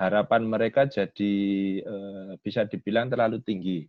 [0.00, 1.34] harapan mereka jadi
[1.84, 3.84] uh, bisa dibilang terlalu tinggi.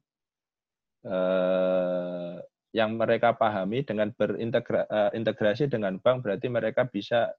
[1.01, 2.37] Uh,
[2.71, 7.31] yang mereka pahami dengan berintegrasi dengan bank berarti mereka bisa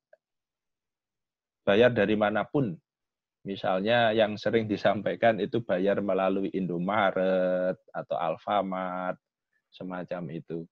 [1.65, 2.77] bayar dari mana pun.
[3.43, 9.19] Misalnya yang sering disampaikan itu bayar melalui Indomaret atau Alfamart,
[9.75, 10.63] semacam itu.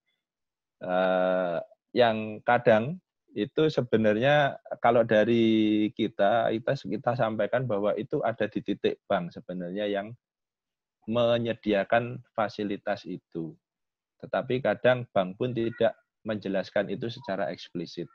[0.78, 1.59] Uh,
[1.90, 3.02] yang kadang
[3.35, 9.87] itu sebenarnya kalau dari kita kita kita sampaikan bahwa itu ada di titik bank sebenarnya
[9.90, 10.14] yang
[11.11, 13.54] menyediakan fasilitas itu.
[14.22, 18.06] Tetapi kadang bank pun tidak menjelaskan itu secara eksplisit.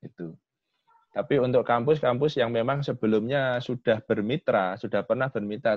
[0.00, 0.38] Itu.
[1.10, 5.74] Tapi untuk kampus-kampus yang memang sebelumnya sudah bermitra, sudah pernah bermitra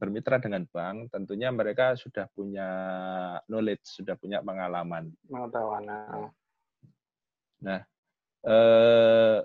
[0.00, 2.68] bermitra dengan bank, tentunya mereka sudah punya
[3.44, 5.12] knowledge, sudah punya pengalaman.
[5.28, 5.84] Pengetahuan.
[5.84, 6.32] Nah.
[7.60, 7.80] Nah,
[8.48, 9.38] eh,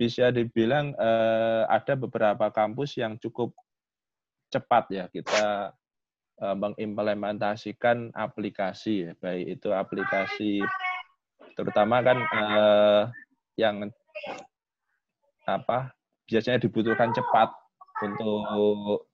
[0.00, 3.52] bisa dibilang eh, ada beberapa kampus yang cukup
[4.48, 5.76] cepat ya kita
[6.40, 10.64] eh, mengimplementasikan aplikasi, ya, baik itu aplikasi
[11.52, 13.02] terutama kan eh,
[13.60, 13.92] yang
[15.44, 15.92] apa
[16.24, 17.52] biasanya dibutuhkan cepat
[18.00, 19.04] untuk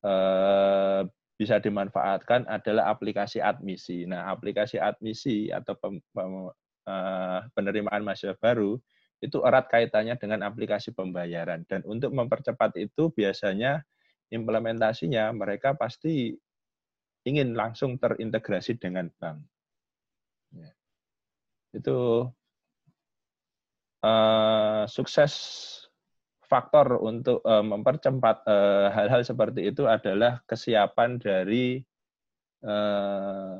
[0.00, 1.02] eh,
[1.42, 4.06] bisa dimanfaatkan adalah aplikasi admisi.
[4.06, 6.54] Nah, aplikasi admisi atau pem, pem,
[6.86, 8.78] uh, penerimaan mahasiswa baru
[9.18, 11.66] itu erat kaitannya dengan aplikasi pembayaran.
[11.66, 13.82] Dan untuk mempercepat itu biasanya
[14.30, 16.38] implementasinya mereka pasti
[17.26, 19.42] ingin langsung terintegrasi dengan bank.
[20.54, 20.70] Ya.
[21.74, 22.30] Itu
[24.02, 25.32] uh, sukses
[26.44, 31.80] faktor untuk uh, mempercepat uh, hal-hal seperti itu adalah kesiapan dari
[32.66, 33.56] uh,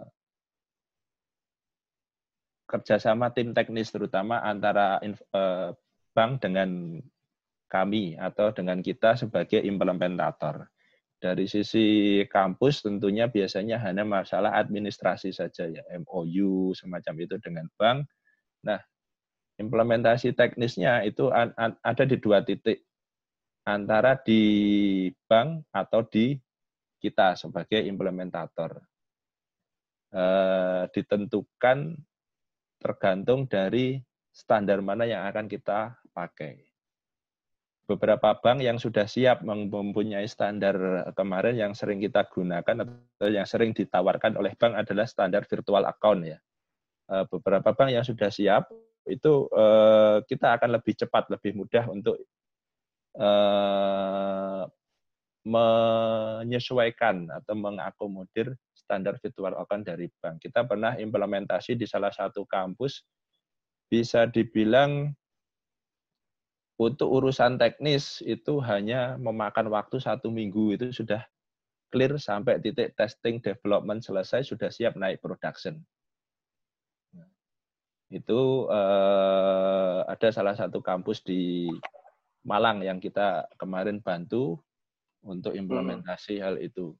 [2.69, 5.01] kerjasama tim teknis terutama antara
[5.33, 5.73] uh,
[6.13, 7.01] bank dengan
[7.73, 10.69] kami atau dengan kita sebagai implementator.
[11.23, 18.11] dari sisi kampus tentunya biasanya hanya masalah administrasi saja ya, MOU semacam itu dengan bank.
[18.67, 18.83] Nah,
[19.61, 22.85] implementasi teknisnya itu ada di dua titik
[23.69, 24.43] antara di
[25.29, 26.35] bank atau di
[27.03, 28.79] kita sebagai implementator.
[30.13, 30.25] E,
[30.93, 31.97] ditentukan
[32.79, 36.73] tergantung dari standar mana yang akan kita pakai
[37.87, 43.75] beberapa bank yang sudah siap mempunyai standar kemarin yang sering kita gunakan atau yang sering
[43.75, 46.39] ditawarkan oleh bank adalah standar virtual account ya.
[47.13, 48.71] Eh, beberapa bank yang sudah siap
[49.09, 52.17] itu eh, kita akan lebih cepat, lebih mudah untuk
[53.19, 54.65] eh,
[55.43, 60.39] menyesuaikan atau mengakomodir standar virtual account dari bank.
[60.39, 63.03] Kita pernah implementasi di salah satu kampus
[63.91, 65.11] bisa dibilang
[66.79, 71.23] untuk urusan teknis itu hanya memakan waktu satu minggu itu sudah
[71.93, 75.79] clear sampai titik testing development selesai sudah siap naik production.
[78.13, 81.73] Itu eh, ada salah satu kampus di
[82.43, 84.59] Malang yang kita kemarin bantu
[85.23, 86.45] untuk implementasi hmm.
[86.45, 86.93] hal itu.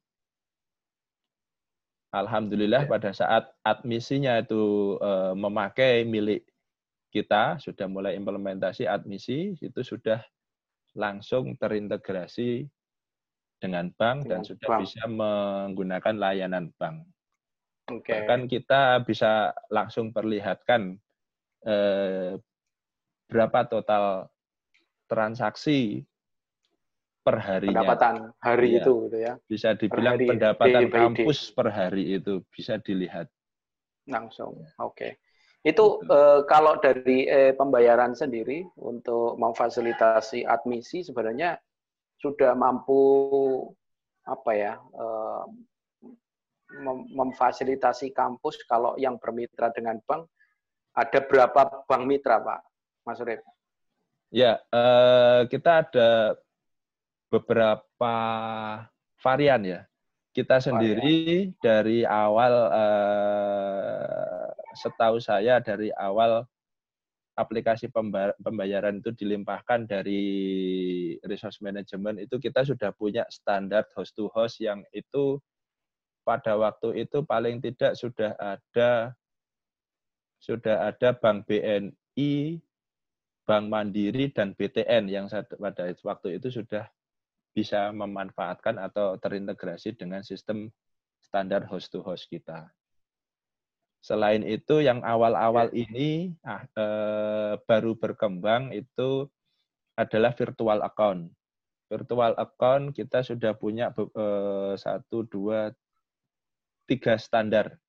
[2.13, 6.47] Alhamdulillah pada saat admisinya itu eh, memakai milik
[7.13, 10.17] kita sudah mulai implementasi admisi itu sudah
[10.97, 12.65] langsung terintegrasi
[13.61, 14.81] dengan bank dan sudah bank.
[14.81, 17.05] bisa menggunakan layanan bank.
[17.83, 18.23] Okay.
[18.23, 20.97] Bahkan kita bisa langsung perlihatkan
[21.63, 22.37] eh,
[23.27, 24.27] berapa total
[25.09, 26.03] transaksi
[27.23, 27.81] per harinya.
[27.87, 29.33] Pendapatan hari ya, itu gitu ya.
[29.47, 33.31] Bisa dibilang hari, pendapatan kampus per hari itu bisa dilihat.
[34.05, 34.59] Langsung.
[34.83, 34.91] Oke.
[34.91, 35.11] Okay.
[35.63, 41.55] Itu eh, kalau dari eh, pembayaran sendiri untuk memfasilitasi admisi sebenarnya
[42.19, 42.99] sudah mampu
[44.27, 45.43] apa ya eh,
[46.83, 50.27] mem memfasilitasi kampus kalau yang bermitra dengan bank
[50.93, 52.61] ada berapa bank mitra Pak
[53.03, 53.41] Mas Urip?
[54.33, 56.37] Ya, eh, kita ada
[57.29, 58.15] beberapa
[59.21, 59.81] varian ya.
[60.33, 61.61] Kita sendiri varian.
[61.61, 66.45] dari awal eh, setahu saya dari awal
[67.33, 67.89] aplikasi
[68.41, 70.21] pembayaran itu dilimpahkan dari
[71.25, 75.41] resource management itu kita sudah punya standar host to host yang itu
[76.21, 79.17] pada waktu itu paling tidak sudah ada
[80.43, 82.59] sudah ada Bank BNI,
[83.47, 86.83] Bank Mandiri dan BTN yang pada waktu itu sudah
[87.55, 90.67] bisa memanfaatkan atau terintegrasi dengan sistem
[91.23, 92.67] standar host to host kita.
[94.03, 99.31] Selain itu yang awal-awal ini ah, eh, baru berkembang itu
[99.95, 101.31] adalah virtual account.
[101.87, 105.71] Virtual account kita sudah punya eh, satu, dua,
[106.83, 107.79] tiga standar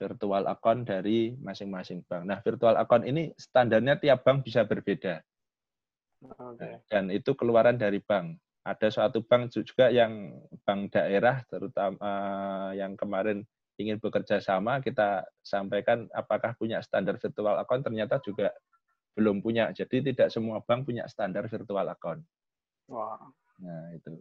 [0.00, 2.24] virtual account dari masing-masing bank.
[2.24, 5.20] Nah, virtual account ini standarnya tiap bank bisa berbeda.
[6.24, 6.80] Okay.
[6.88, 8.40] Dan itu keluaran dari bank.
[8.64, 13.44] Ada suatu bank juga yang bank daerah, terutama uh, yang kemarin
[13.80, 18.52] ingin bekerja sama, kita sampaikan apakah punya standar virtual account, ternyata juga
[19.16, 19.72] belum punya.
[19.72, 22.20] Jadi tidak semua bank punya standar virtual account.
[22.88, 23.20] Wah.
[23.60, 24.20] Nah, itu.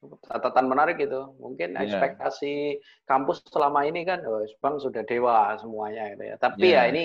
[0.00, 1.20] Catatan menarik itu.
[1.36, 1.84] Mungkin yeah.
[1.84, 6.36] ekspektasi kampus selama ini kan, oh, bank sudah dewa semuanya gitu ya.
[6.40, 6.88] Tapi yeah.
[6.88, 7.04] ya ini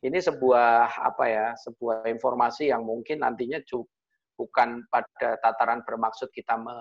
[0.00, 3.60] ini sebuah apa ya, sebuah informasi yang mungkin nantinya
[4.40, 6.72] bukan pada tataran bermaksud kita me,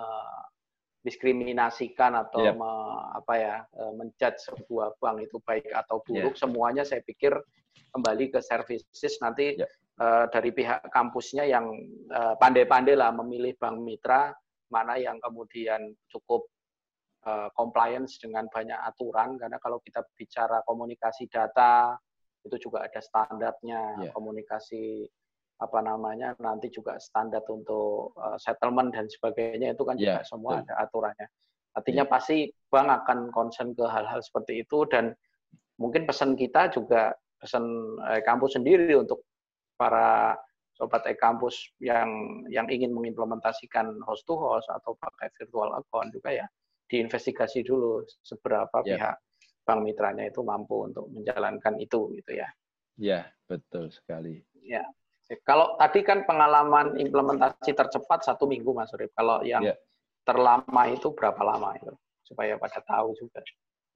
[1.03, 2.55] diskriminasikan atau yep.
[2.55, 2.71] me,
[3.15, 6.39] apa ya e, menjudge sebuah bank itu baik atau buruk yeah.
[6.39, 7.35] semuanya saya pikir
[7.91, 9.69] kembali ke services nanti yeah.
[9.97, 11.73] uh, dari pihak kampusnya yang
[12.13, 14.29] uh, pandai-pandai lah memilih bank mitra
[14.69, 16.45] mana yang kemudian cukup
[17.25, 21.97] uh, compliance dengan banyak aturan karena kalau kita bicara komunikasi data
[22.45, 24.13] itu juga ada standarnya yeah.
[24.15, 25.05] komunikasi
[25.59, 30.51] apa namanya nanti juga standar untuk uh, settlement dan sebagainya itu kan yeah, juga semua
[30.55, 30.63] betul.
[30.63, 31.27] ada aturannya.
[31.75, 32.11] Artinya yeah.
[32.11, 32.37] pasti
[32.71, 35.11] bank akan concern ke hal-hal seperti itu dan
[35.75, 37.63] mungkin pesan kita juga pesan
[38.11, 39.23] eh, kampus sendiri untuk
[39.79, 40.35] para
[40.79, 42.07] sobat e-kampus yang
[42.47, 46.47] yang ingin mengimplementasikan host to host atau pakai virtual account juga ya
[46.89, 48.97] diinvestigasi dulu seberapa yeah.
[48.97, 49.15] pihak
[49.63, 52.49] bank mitranya itu mampu untuk menjalankan itu gitu ya.
[52.97, 54.41] Ya, betul sekali.
[54.65, 54.81] Ya.
[55.45, 59.13] Kalau tadi kan pengalaman implementasi tercepat satu minggu, Mas Urip.
[59.13, 59.77] Kalau yang yeah.
[60.25, 61.93] terlama itu berapa lama itu?
[62.25, 63.45] Supaya pada tahu juga.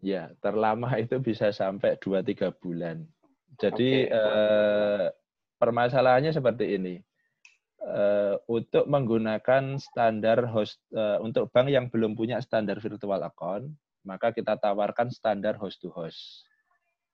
[0.05, 3.01] Ya, terlama itu bisa sampai 2-3 bulan.
[3.57, 4.13] Jadi okay.
[4.13, 5.05] eh,
[5.63, 6.95] permasalahannya seperti ini.
[7.83, 13.67] uh, untuk menggunakan standar host uh, untuk bank yang belum punya standar virtual account,
[14.07, 16.47] maka kita tawarkan standar host to host.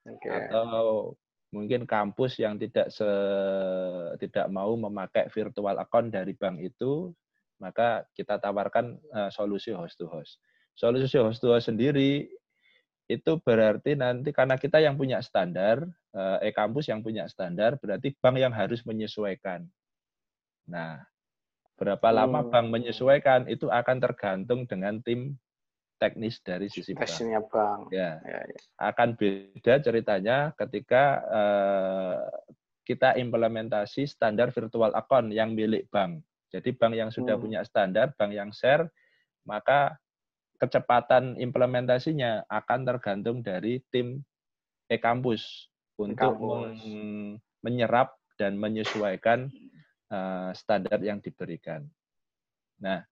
[0.06, 0.30] Okay.
[0.30, 1.14] Atau
[1.50, 3.10] mungkin kampus yang tidak se,
[4.22, 7.10] tidak mau memakai virtual account dari bank itu,
[7.58, 10.38] maka kita tawarkan uh, solusi host to host.
[10.78, 12.30] Solusi host to host sendiri
[13.10, 15.82] itu berarti nanti karena kita yang punya standar,
[16.46, 19.66] e-kampus yang punya standar, berarti bank yang harus menyesuaikan.
[20.70, 21.02] Nah,
[21.74, 22.50] berapa lama hmm.
[22.54, 25.42] bank menyesuaikan itu akan tergantung dengan tim
[25.98, 27.10] teknis dari sisi bank.
[27.50, 27.82] Bank.
[27.92, 28.22] Ya.
[28.22, 28.60] ya, ya.
[28.78, 32.24] Akan beda ceritanya ketika uh,
[32.88, 36.22] kita implementasi standar virtual account yang milik bank.
[36.50, 37.44] Jadi bank yang sudah hmm.
[37.44, 38.86] punya standar, bank yang share,
[39.46, 39.98] maka
[40.60, 44.20] kecepatan implementasinya akan tergantung dari tim
[44.92, 49.52] e-kampus untuk men menyerap dan menyesuaikan
[50.12, 51.84] uh, standar yang diberikan.
[52.80, 53.04] Nah,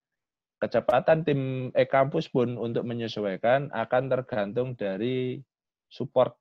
[0.63, 5.43] kecepatan tim e-kampus pun untuk menyesuaikan akan tergantung dari
[5.91, 6.39] support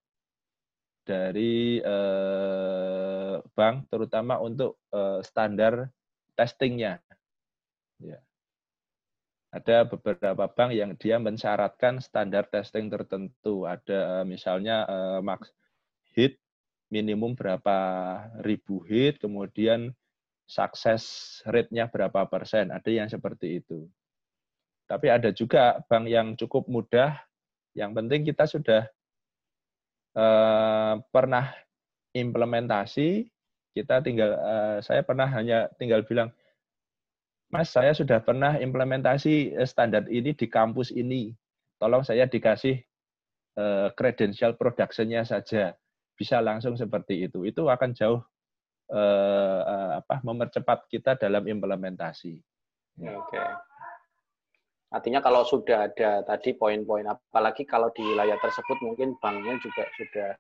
[1.07, 5.91] dari uh, bank, terutama untuk uh, standar
[6.35, 6.99] testingnya.
[8.03, 8.19] Ya.
[9.55, 13.65] Ada beberapa bank yang dia mensyaratkan standar testing tertentu.
[13.65, 15.55] Ada misalnya uh, max
[16.13, 16.43] hit
[16.91, 17.79] minimum berapa
[18.43, 19.95] ribu hit, kemudian
[20.47, 22.71] sukses rate-nya berapa persen.
[22.71, 23.91] Ada yang seperti itu.
[24.87, 27.19] Tapi ada juga bank yang cukup mudah.
[27.75, 28.83] Yang penting kita sudah
[30.15, 31.51] uh, pernah
[32.15, 33.27] implementasi.
[33.75, 36.31] Kita tinggal, uh, saya pernah hanya tinggal bilang,
[37.47, 41.31] Mas, saya sudah pernah implementasi eh, standar ini di kampus ini.
[41.77, 42.81] Tolong saya dikasih
[43.61, 45.77] uh, credential production-nya saja.
[46.17, 47.45] Bisa langsung seperti itu.
[47.45, 48.25] Itu akan jauh
[48.89, 52.41] uh, uh, apa mempercepat kita dalam implementasi.
[53.05, 53.13] Oke.
[53.29, 53.49] Okay.
[54.89, 60.31] Artinya kalau sudah ada tadi poin-poin, apalagi kalau di wilayah tersebut mungkin banknya juga sudah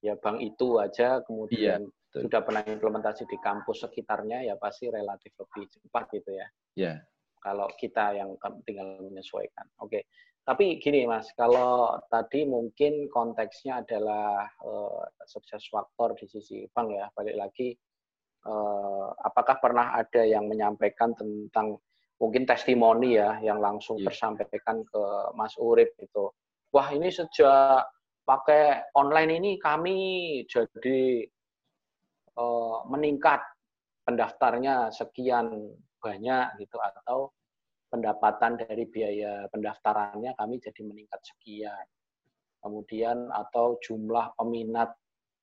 [0.00, 1.90] ya bank itu aja, kemudian
[2.24, 6.46] sudah pernah implementasi di kampus sekitarnya, ya pasti relatif lebih cepat gitu ya.
[6.76, 6.94] Iya.
[7.42, 9.66] Kalau kita yang tinggal menyesuaikan.
[9.84, 10.08] Oke.
[10.46, 17.10] Tapi gini Mas, kalau tadi mungkin konteksnya adalah uh, sukses faktor di sisi bank ya,
[17.18, 17.74] balik lagi,
[18.46, 21.82] uh, apakah pernah ada yang menyampaikan tentang
[22.22, 24.06] mungkin testimoni ya yang langsung yeah.
[24.08, 25.02] tersampaikan ke
[25.34, 26.30] Mas Urip itu.
[26.70, 27.82] Wah ini sejak
[28.26, 29.98] pakai online ini kami
[30.46, 31.26] jadi
[32.36, 33.42] uh, meningkat
[34.06, 37.34] pendaftarnya sekian banyak gitu atau
[37.90, 41.86] pendapatan dari biaya pendaftarannya kami jadi meningkat sekian.
[42.62, 44.94] Kemudian atau jumlah peminat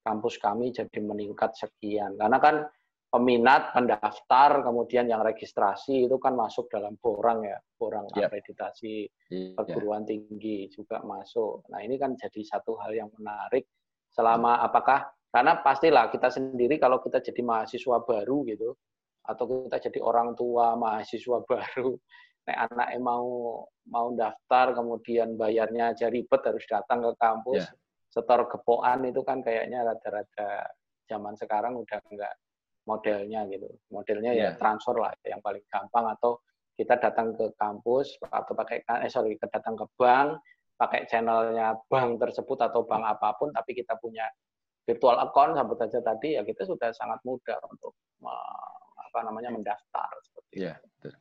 [0.03, 2.19] kampus kami jadi meningkat sekian.
[2.19, 2.67] Karena kan
[3.13, 8.27] peminat, pendaftar, kemudian yang registrasi itu kan masuk dalam borang ya, borang yep.
[8.33, 9.53] akreditasi yeah.
[9.53, 11.61] perguruan tinggi juga masuk.
[11.69, 13.69] Nah ini kan jadi satu hal yang menarik.
[14.09, 18.77] Selama apakah karena pastilah kita sendiri kalau kita jadi mahasiswa baru gitu,
[19.25, 21.97] atau kita jadi orang tua mahasiswa baru,
[22.45, 23.25] nek anak mau
[23.89, 27.73] mau daftar kemudian bayarnya aja ribet harus datang ke kampus, yeah.
[28.13, 30.69] setor gepoan itu kan kayaknya rada-rada
[31.09, 32.33] zaman sekarang udah enggak
[32.85, 33.73] modelnya gitu.
[33.89, 34.53] Modelnya yeah.
[34.53, 36.37] ya transfer lah yang paling gampang atau
[36.77, 40.41] kita datang ke kampus atau pakai eh sorry kita datang ke bank
[40.73, 44.25] pakai channelnya bank tersebut atau bank apa pun tapi kita punya
[44.83, 47.95] virtual account sebut saja tadi ya kita sudah sangat mudah untuk
[49.13, 51.13] apa namanya mendaftar seperti yeah, itu.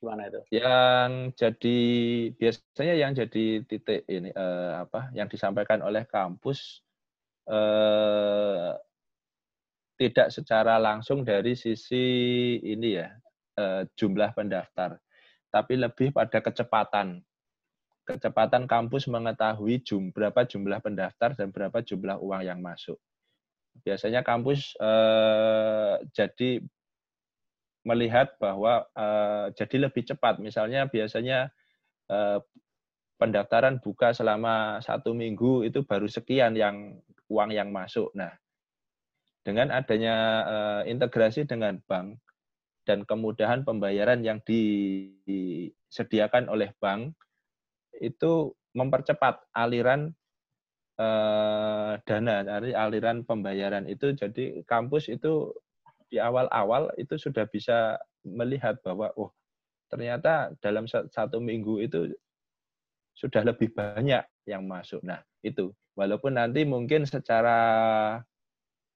[0.00, 0.40] Gimana itu?
[0.48, 1.78] Yang jadi
[2.40, 6.80] biasanya yang jadi titik ini eh, apa yang disampaikan oleh kampus
[7.44, 8.72] eh,
[10.00, 13.12] tidak secara langsung dari sisi ini ya
[13.60, 14.96] eh, jumlah pendaftar,
[15.52, 17.20] tapi lebih pada kecepatan.
[18.10, 22.98] Kecepatan kampus mengetahui jum, berapa jumlah pendaftar dan berapa jumlah uang yang masuk.
[23.86, 26.58] Biasanya kampus eh, jadi
[27.86, 30.42] melihat bahwa eh, jadi lebih cepat.
[30.42, 31.54] Misalnya biasanya
[32.10, 32.42] eh,
[33.20, 36.96] pendaftaran buka selama satu minggu itu baru sekian yang
[37.28, 38.08] uang yang masuk.
[38.16, 38.32] Nah,
[39.44, 42.20] dengan adanya uh, integrasi dengan bank
[42.84, 47.12] dan kemudahan pembayaran yang disediakan oleh bank
[48.00, 50.10] itu mempercepat aliran
[50.96, 54.16] uh, dana dari aliran pembayaran itu.
[54.16, 55.52] Jadi kampus itu
[56.10, 59.30] di awal-awal itu sudah bisa melihat bahwa oh
[59.86, 62.10] ternyata dalam satu minggu itu
[63.14, 65.02] sudah lebih banyak yang masuk.
[65.04, 65.70] Nah, itu.
[65.98, 67.58] Walaupun nanti mungkin secara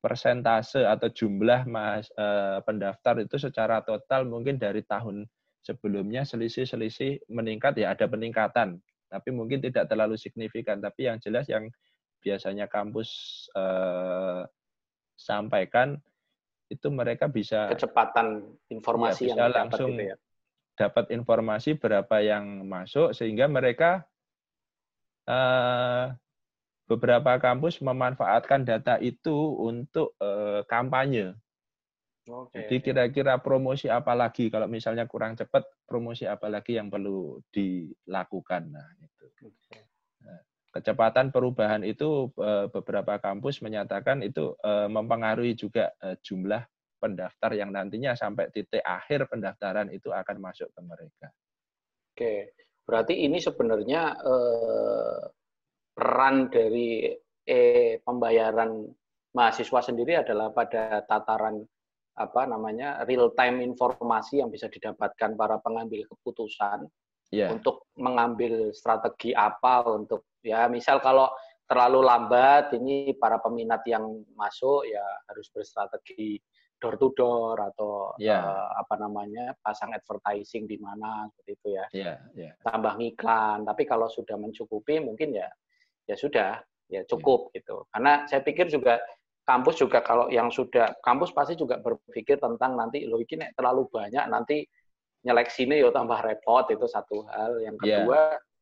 [0.00, 5.28] persentase atau jumlah mas, uh, pendaftar itu secara total mungkin dari tahun
[5.64, 8.84] sebelumnya selisih-selisih meningkat ya ada peningkatan
[9.14, 11.70] tapi mungkin tidak terlalu signifikan tapi yang jelas yang
[12.18, 14.42] biasanya kampus uh,
[15.14, 15.94] sampaikan
[16.66, 20.16] itu mereka bisa kecepatan informasi ya, yang langsung gitu ya.
[20.74, 24.02] dapat informasi berapa yang masuk sehingga mereka
[25.30, 26.10] uh,
[26.84, 31.32] beberapa kampus memanfaatkan data itu untuk uh, kampanye.
[32.24, 32.64] Okay.
[32.64, 38.72] Jadi kira-kira promosi apa lagi kalau misalnya kurang cepat, promosi apa lagi yang perlu dilakukan.
[38.72, 39.24] Nah, itu.
[39.44, 39.84] Okay.
[40.24, 40.40] Nah,
[40.72, 46.64] kecepatan perubahan itu uh, beberapa kampus menyatakan itu uh, mempengaruhi juga uh, jumlah
[47.04, 51.28] pendaftar yang nantinya sampai titik akhir pendaftaran itu akan masuk ke mereka.
[52.16, 52.56] Oke,
[52.88, 55.20] berarti ini sebenarnya eh,
[55.92, 57.12] peran dari
[57.44, 58.88] eh, pembayaran
[59.36, 61.60] mahasiswa sendiri adalah pada tataran
[62.14, 66.86] apa namanya real time informasi yang bisa didapatkan para pengambil keputusan
[67.34, 67.50] yeah.
[67.50, 71.26] untuk mengambil strategi apa untuk ya misal kalau
[71.66, 76.38] terlalu lambat ini para peminat yang masuk ya harus berstrategi
[76.78, 78.44] door to door atau yeah.
[78.44, 82.52] uh, apa namanya pasang advertising di mana seperti itu ya yeah, yeah.
[82.62, 85.48] tambah iklan tapi kalau sudah mencukupi mungkin ya
[86.04, 86.60] ya sudah
[86.92, 87.64] ya cukup yeah.
[87.64, 89.00] gitu karena saya pikir juga
[89.44, 94.24] kampus juga kalau yang sudah kampus pasti juga berpikir tentang nanti lo ini terlalu banyak
[94.32, 94.64] nanti
[95.24, 98.04] nyeleksinya ya tambah repot itu satu hal yang iya.
[98.04, 98.52] kedua yeah.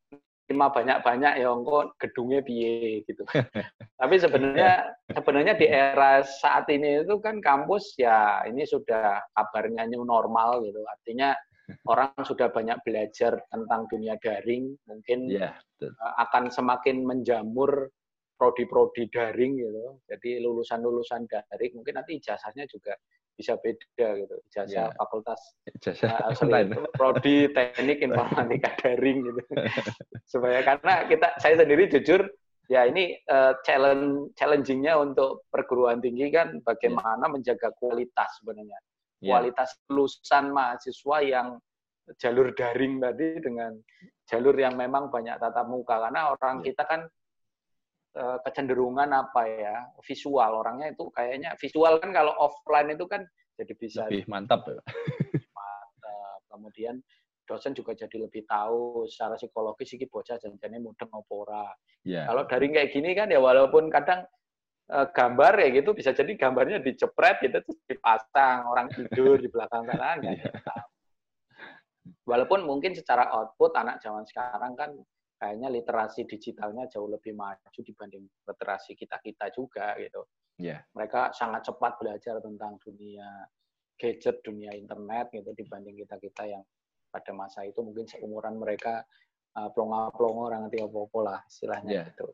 [0.50, 3.24] lima banyak-banyak ya engko gedungnya piye gitu.
[4.00, 10.02] Tapi sebenarnya sebenarnya di era saat ini itu kan kampus ya ini sudah kabarnya new
[10.04, 10.82] normal gitu.
[10.84, 11.32] Artinya
[11.90, 15.88] orang sudah banyak belajar tentang dunia daring, mungkin yeah, iya,
[16.20, 17.88] akan semakin menjamur
[18.42, 20.02] prodi-prodi daring gitu.
[20.10, 22.98] Jadi lulusan-lulusan daring mungkin nanti ijazahnya juga
[23.38, 24.34] bisa beda gitu.
[24.50, 24.98] Ijazah yeah.
[24.98, 25.38] fakultas
[25.78, 26.66] ijazah uh, sorry,
[26.98, 29.40] prodi teknik informatika daring gitu.
[30.26, 32.26] Supaya karena kita saya sendiri jujur
[32.66, 37.30] ya ini uh, challenge challengingnya untuk perguruan tinggi kan bagaimana yeah.
[37.30, 38.78] menjaga kualitas sebenarnya.
[39.22, 39.38] Yeah.
[39.38, 41.62] Kualitas lulusan mahasiswa yang
[42.18, 43.78] jalur daring tadi dengan
[44.26, 46.66] jalur yang memang banyak tatap muka karena orang yeah.
[46.74, 47.06] kita kan
[48.12, 53.24] Eh, kecenderungan apa ya visual orangnya itu kayaknya visual kan kalau offline itu kan
[53.56, 54.84] jadi bisa lebih mantap ya.
[55.56, 57.00] mantap kemudian
[57.48, 61.72] dosen juga jadi lebih tahu secara psikologis ini bocah janjinya mudeng opora
[62.04, 62.28] yeah.
[62.28, 64.28] kalau dari kayak gini kan ya walaupun kadang
[64.92, 69.88] uh, gambar ya gitu bisa jadi gambarnya dicepret gitu terus dipasang orang tidur di belakang
[69.88, 70.52] kanan yeah.
[72.28, 74.92] walaupun mungkin secara output anak zaman sekarang kan
[75.42, 80.22] kayaknya literasi digitalnya jauh lebih maju dibanding literasi kita-kita juga gitu.
[80.62, 80.86] Yeah.
[80.94, 83.26] Mereka sangat cepat belajar tentang dunia
[83.98, 86.62] gadget, dunia internet gitu dibanding kita-kita yang
[87.10, 89.02] pada masa itu mungkin seumuran mereka
[89.58, 92.06] uh, plonga-plongo orang ngerti apa-apa lah istilahnya yeah.
[92.14, 92.30] gitu.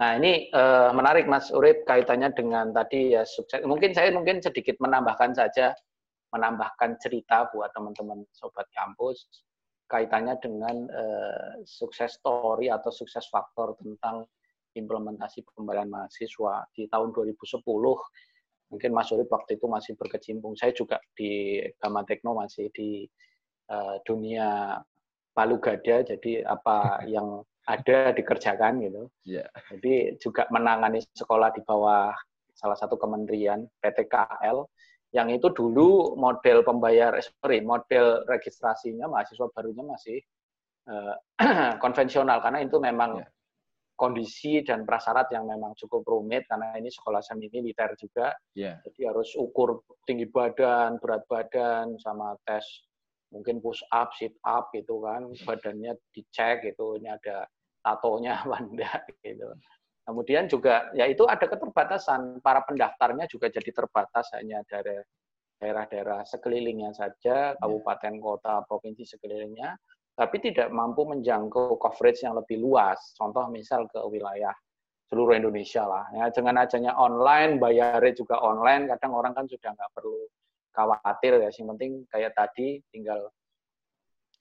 [0.00, 3.60] Nah ini uh, menarik Mas Urip kaitannya dengan tadi ya sukses.
[3.60, 5.76] Mungkin saya mungkin sedikit menambahkan saja,
[6.32, 9.28] menambahkan cerita buat teman-teman sobat kampus
[9.86, 14.26] kaitannya dengan uh, sukses story atau sukses faktor tentang
[14.76, 17.64] implementasi pembelajaran mahasiswa di tahun 2010
[18.66, 20.58] mungkin Mas Urip waktu itu masih berkecimpung.
[20.58, 23.06] Saya juga di Gama Tekno masih di
[23.70, 24.78] uh, dunia
[25.32, 26.02] palu gada.
[26.02, 29.10] Jadi apa yang ada dikerjakan gitu.
[29.26, 29.50] Yeah.
[29.74, 32.14] jadi juga menangani sekolah di bawah
[32.54, 34.64] salah satu kementerian PTKL
[35.16, 40.20] yang itu dulu model pembayar eh, sorry model registrasinya mahasiswa barunya masih
[40.92, 41.16] uh,
[41.84, 42.44] konvensional.
[42.44, 43.28] Karena itu memang yeah.
[43.96, 46.44] kondisi dan prasyarat yang memang cukup rumit.
[46.44, 48.36] Karena ini sekolah semi militer juga.
[48.52, 48.84] Yeah.
[48.84, 52.84] jadi harus ukur tinggi badan berat badan sama tes
[53.32, 55.32] mungkin push up sit up gitu kan.
[55.48, 57.48] Badannya dicek gitu ini ada
[57.80, 59.48] tatonya apa enggak gitu
[60.06, 65.02] Kemudian juga ya itu ada keterbatasan para pendaftarnya juga jadi terbatas hanya dari
[65.58, 67.58] daerah-daerah sekelilingnya saja, iya.
[67.58, 69.74] kabupaten, kota, provinsi sekelilingnya,
[70.14, 73.16] tapi tidak mampu menjangkau coverage yang lebih luas.
[73.18, 74.52] Contoh misal ke wilayah
[75.10, 76.04] seluruh Indonesia lah.
[76.12, 80.18] Ya, dengan adanya online, bayarnya juga online, kadang orang kan sudah nggak perlu
[80.76, 81.50] khawatir ya.
[81.50, 83.32] Yang penting kayak tadi tinggal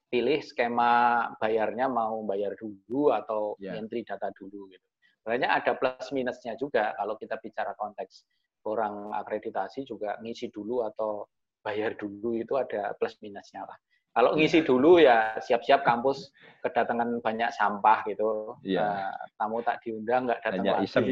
[0.09, 3.75] pilih skema bayarnya mau bayar dulu atau yeah.
[3.75, 4.87] entry data dulu gitu.
[5.25, 8.29] Sebenarnya ada plus minusnya juga kalau kita bicara konteks
[8.69, 11.25] orang akreditasi juga ngisi dulu atau
[11.65, 13.73] bayar dulu itu ada plus minusnya lah.
[14.13, 16.29] Kalau ngisi dulu ya siap-siap kampus
[16.61, 18.53] kedatangan banyak sampah gitu.
[18.61, 18.85] Iya.
[18.85, 20.85] Uh, tamu tak diundang nggak datang Hanya lagi.
[20.85, 21.05] iseng.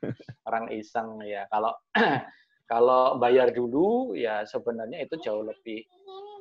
[0.48, 1.44] Orang iseng ya.
[1.52, 1.76] Kalau
[2.72, 5.84] kalau bayar dulu ya sebenarnya itu jauh lebih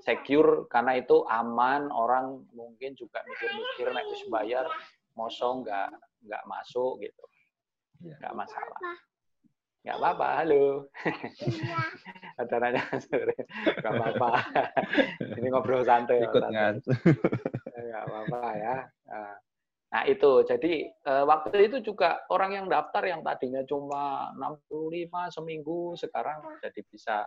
[0.08, 1.92] secure karena itu aman.
[1.92, 4.72] Orang mungkin juga mikir-mikir naik wis bayar
[5.20, 5.94] mosong nggak
[6.24, 7.24] nggak masuk gitu.
[8.04, 8.16] Iya.
[8.20, 8.80] Nggak masalah.
[9.80, 10.66] Nggak apa-apa, halo.
[12.40, 13.36] Ada nanya sore.
[13.80, 14.30] Nggak apa-apa.
[15.40, 16.20] Ini ngobrol santai.
[16.24, 16.76] Ikut ngan.
[17.74, 18.76] nggak apa-apa ya.
[19.08, 19.36] Nah,
[19.90, 25.98] Nah itu, jadi eh, waktu itu juga orang yang daftar yang tadinya cuma 65 seminggu,
[25.98, 27.26] sekarang jadi bisa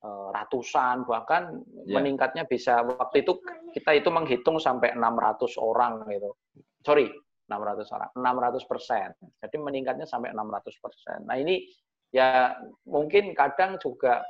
[0.00, 1.52] eh, ratusan, bahkan
[1.84, 2.00] Ya.
[2.00, 3.36] meningkatnya bisa, waktu itu
[3.76, 6.32] kita itu menghitung sampai 600 orang gitu.
[6.80, 7.12] Sorry,
[7.52, 9.08] 600 orang, 600 persen.
[9.44, 11.18] Jadi meningkatnya sampai 600 persen.
[11.28, 11.68] Nah ini
[12.12, 12.52] ya
[12.84, 14.20] mungkin kadang juga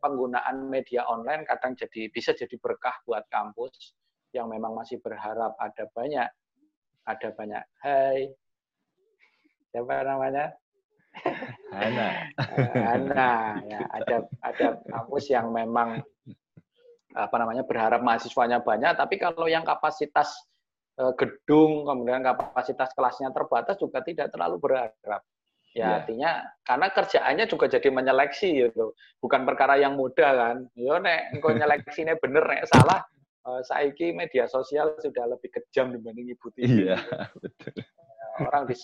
[0.00, 3.92] penggunaan media online kadang jadi bisa jadi berkah buat kampus
[4.32, 6.28] yang memang masih berharap ada banyak
[7.04, 8.32] ada banyak hai
[9.68, 10.56] siapa namanya
[11.72, 12.08] Hana.
[12.36, 13.32] Eh, Ana
[13.64, 16.00] ya ada ada kampus yang memang
[17.16, 20.28] apa namanya berharap mahasiswanya banyak tapi kalau yang kapasitas
[20.96, 25.22] gedung kemudian kapasitas kelasnya terbatas juga tidak terlalu berharap
[25.76, 31.36] ya artinya karena kerjaannya juga jadi menyeleksi gitu bukan perkara yang mudah kan yo nek
[31.36, 33.04] engko nyeleksinya bener nek salah
[33.44, 36.96] eh, saiki media sosial sudah lebih kejam dibanding ibu TV Iya,
[37.44, 37.84] betul.
[38.40, 38.76] orang di,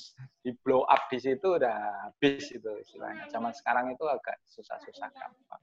[0.44, 3.28] di blow up di situ udah habis itu istilahnya.
[3.28, 5.60] Zaman sekarang itu agak susah-susah gampang.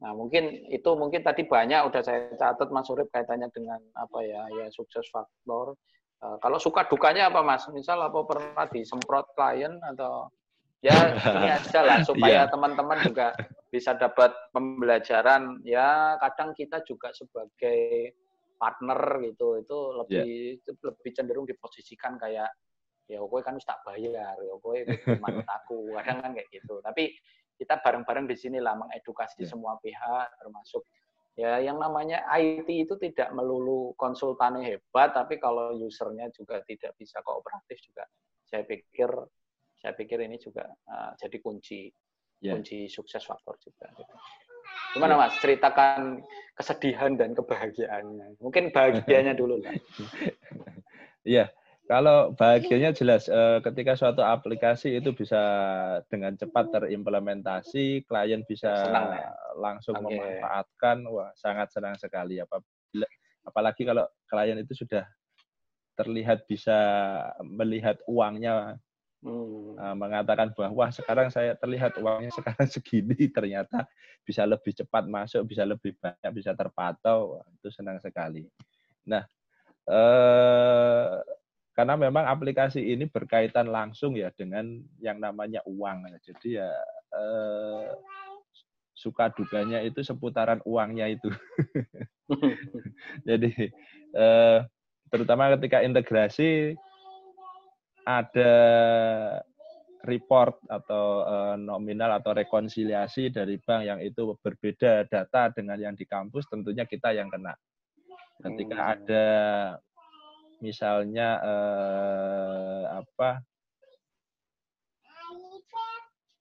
[0.00, 4.48] Nah mungkin itu mungkin tadi banyak udah saya catat Mas Urip kaitannya dengan apa ya
[4.48, 5.76] ya sukses faktor.
[6.20, 7.68] Eh, kalau suka dukanya apa Mas?
[7.68, 10.32] Misal apa pernah disemprot klien atau
[10.80, 12.50] ya ini aja lah supaya Iya.
[12.52, 13.36] teman-teman juga
[13.68, 15.60] bisa dapat pembelajaran.
[15.68, 18.16] Ya kadang kita juga sebagai
[18.60, 22.52] partner gitu itu lebih itu lebih cenderung diposisikan kayak
[23.08, 24.76] ya gue kan harus tak bayar ya gue
[25.24, 27.16] manut aku kadang kan kayak gitu tapi
[27.60, 29.52] kita bareng-bareng di sini lah mengedukasi Ya.
[29.52, 30.88] semua pihak termasuk
[31.36, 37.20] ya yang namanya IT itu tidak melulu konsultannya hebat tapi kalau usernya juga tidak bisa
[37.20, 38.08] kooperatif juga
[38.48, 39.12] saya pikir
[39.76, 41.92] saya pikir ini juga uh, jadi kunci
[42.40, 42.56] Ya.
[42.56, 44.14] kunci sukses faktor juga gitu.
[44.96, 46.24] gimana mas ceritakan
[46.56, 49.76] kesedihan dan kebahagiaannya mungkin bahagianya dulu lah
[51.20, 51.52] Iya,
[51.90, 55.42] kalau bahagianya jelas eh, ketika suatu aplikasi itu bisa
[56.06, 59.34] dengan cepat terimplementasi, klien bisa Senang ya?
[59.58, 60.14] langsung Oke.
[60.14, 62.38] memanfaatkan, wah sangat senang sekali.
[62.38, 63.10] Apabila,
[63.42, 65.02] apalagi kalau klien itu sudah
[65.98, 66.78] terlihat bisa
[67.42, 68.78] melihat uangnya,
[69.20, 69.76] Hmm.
[69.76, 73.84] eh, mengatakan bahwa sekarang saya terlihat uangnya sekarang segini, ternyata
[74.22, 78.48] bisa lebih cepat masuk, bisa lebih banyak, bisa terpantau, wah, itu senang sekali.
[79.04, 79.20] Nah,
[79.90, 81.20] eh,
[81.80, 86.12] karena memang aplikasi ini berkaitan langsung ya dengan yang namanya uang.
[86.20, 86.68] Jadi ya
[87.16, 87.88] eh,
[88.92, 91.32] suka duganya itu seputaran uangnya itu.
[93.28, 93.72] Jadi
[94.12, 94.58] eh,
[95.08, 96.76] terutama ketika integrasi
[98.04, 98.54] ada
[100.04, 106.04] report atau eh, nominal atau rekonsiliasi dari bank yang itu berbeda data dengan yang di
[106.04, 107.56] kampus, tentunya kita yang kena.
[108.44, 108.92] Ketika Hmm.
[109.00, 109.26] ada
[110.60, 113.40] misalnya eh, apa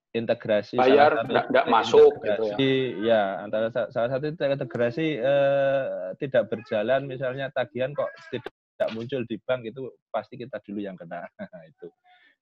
[0.10, 2.58] integrasi Bayar nggak- nggak masuk gitu ya.
[3.06, 5.84] ya antara sa- salah satu integrasi eh,
[6.18, 8.50] tidak berjalan misalnya tagihan kok tidak
[8.80, 11.28] tidak muncul di bank itu pasti kita dulu yang kena
[11.72, 11.88] itu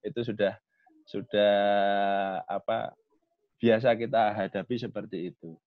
[0.05, 0.53] itu sudah
[1.09, 1.55] sudah
[2.45, 2.93] apa
[3.57, 5.57] biasa kita hadapi seperti itu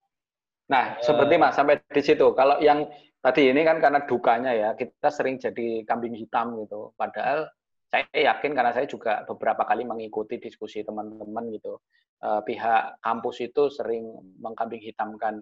[0.70, 2.30] Nah, seperti Mas sampai di situ.
[2.30, 2.86] Kalau yang
[3.20, 6.92] tadi ini kan karena dukanya ya, kita sering jadi kambing hitam gitu.
[6.96, 7.48] Padahal
[7.90, 11.80] saya yakin karena saya juga beberapa kali mengikuti diskusi teman-teman gitu.
[12.20, 14.04] Eh, pihak kampus itu sering
[14.44, 15.40] mengkambing hitamkan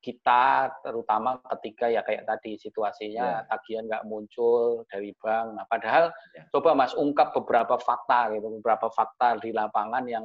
[0.00, 5.58] kita terutama ketika ya kayak tadi situasinya tagihan nggak muncul dari bank.
[5.58, 6.46] Nah, padahal Ya.
[6.54, 10.24] coba Mas ungkap beberapa fakta gitu, beberapa fakta di lapangan yang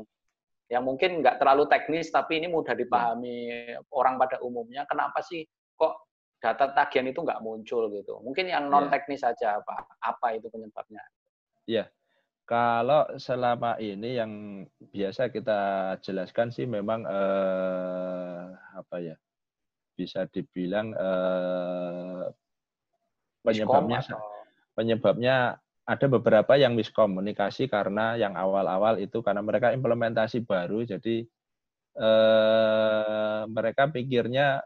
[0.72, 4.88] yang mungkin nggak terlalu teknis tapi ini mudah dipahami orang pada umumnya.
[4.88, 5.44] Kenapa sih
[6.42, 8.18] data tagihan itu nggak muncul gitu?
[8.26, 11.06] Mungkin yang non teknis saja apa apa itu penyebabnya?
[12.52, 14.32] Kalau selama ini yang
[14.92, 18.44] biasa kita jelaskan sih memang eh,
[18.76, 19.16] apa ya
[19.96, 22.28] bisa dibilang eh,
[23.40, 24.20] penyebabnya atau-
[24.76, 25.36] penyebabnya
[25.88, 31.24] ada beberapa yang miskomunikasi karena yang awal-awal itu karena mereka implementasi baru jadi
[32.04, 34.60] eh, mereka pikirnya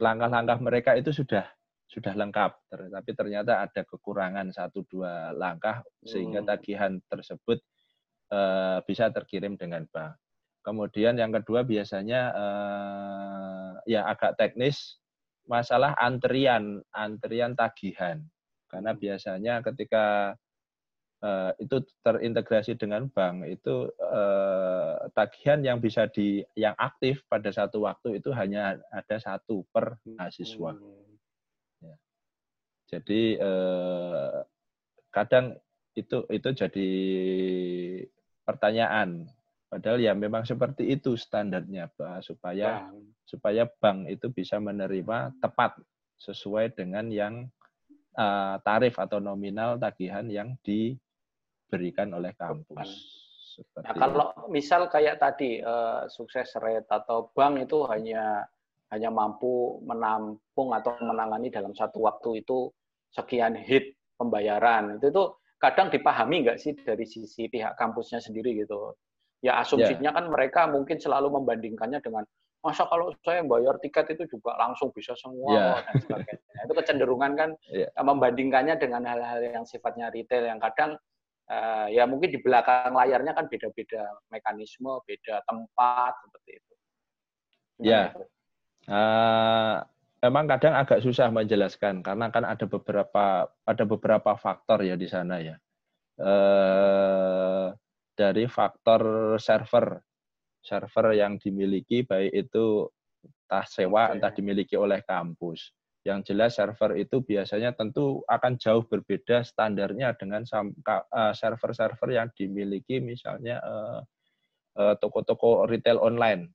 [0.00, 1.44] langkah-langkah mereka itu sudah
[1.90, 6.48] sudah lengkap, tapi ternyata ada kekurangan satu dua langkah sehingga hmm.
[6.48, 7.58] tagihan tersebut
[8.30, 10.14] uh, bisa terkirim dengan bank.
[10.62, 15.02] Kemudian yang kedua biasanya uh, ya agak teknis
[15.50, 18.22] masalah antrian antrian tagihan
[18.70, 19.00] karena hmm.
[19.02, 20.38] biasanya ketika
[21.22, 27.84] uh, itu terintegrasi dengan bank itu uh, tagihan yang bisa di yang aktif pada satu
[27.84, 30.72] waktu itu hanya ada satu per mahasiswa.
[30.76, 31.12] Hmm.
[31.84, 31.96] Ya.
[32.90, 34.44] Jadi uh,
[35.12, 35.56] kadang
[35.96, 36.90] itu itu jadi
[38.46, 39.28] pertanyaan
[39.70, 43.06] Padahal ya memang seperti itu standarnya Pak, supaya bank.
[43.22, 45.78] supaya bank itu bisa menerima tepat
[46.18, 47.46] sesuai dengan yang
[48.18, 50.58] uh, tarif atau nominal tagihan yang
[51.70, 52.90] diberikan oleh kampus.
[53.54, 58.42] Seperti nah, kalau misal kayak tadi uh, sukses rate atau bank itu hanya
[58.90, 62.66] hanya mampu menampung atau menangani dalam satu waktu itu
[63.14, 68.98] sekian hit pembayaran itu tuh kadang dipahami nggak sih dari sisi pihak kampusnya sendiri gitu
[69.40, 70.16] Ya asumsinya yeah.
[70.20, 72.28] kan mereka mungkin selalu membandingkannya dengan
[72.60, 75.76] masa kalau saya bayar tiket itu juga langsung bisa semua yeah.
[75.80, 76.60] dan sebagainya.
[76.68, 77.88] itu kecenderungan kan yeah.
[78.04, 81.00] membandingkannya dengan hal-hal yang sifatnya retail yang kadang
[81.50, 86.74] uh, ya mungkin di belakang layarnya kan beda-beda mekanisme, beda tempat seperti itu.
[87.82, 87.90] Ya.
[87.90, 88.06] Yeah.
[88.88, 89.76] Uh,
[90.24, 95.42] memang kadang agak susah menjelaskan karena kan ada beberapa ada beberapa faktor ya di sana
[95.42, 95.56] ya.
[96.20, 97.72] Uh,
[98.12, 99.96] dari faktor server
[100.60, 102.84] server yang dimiliki baik itu
[103.24, 105.72] entah sewa entah dimiliki oleh kampus.
[106.00, 113.04] Yang jelas server itu biasanya tentu akan jauh berbeda standarnya dengan eh, server-server yang dimiliki
[113.04, 114.00] misalnya eh,
[114.80, 116.48] eh, toko-toko retail online.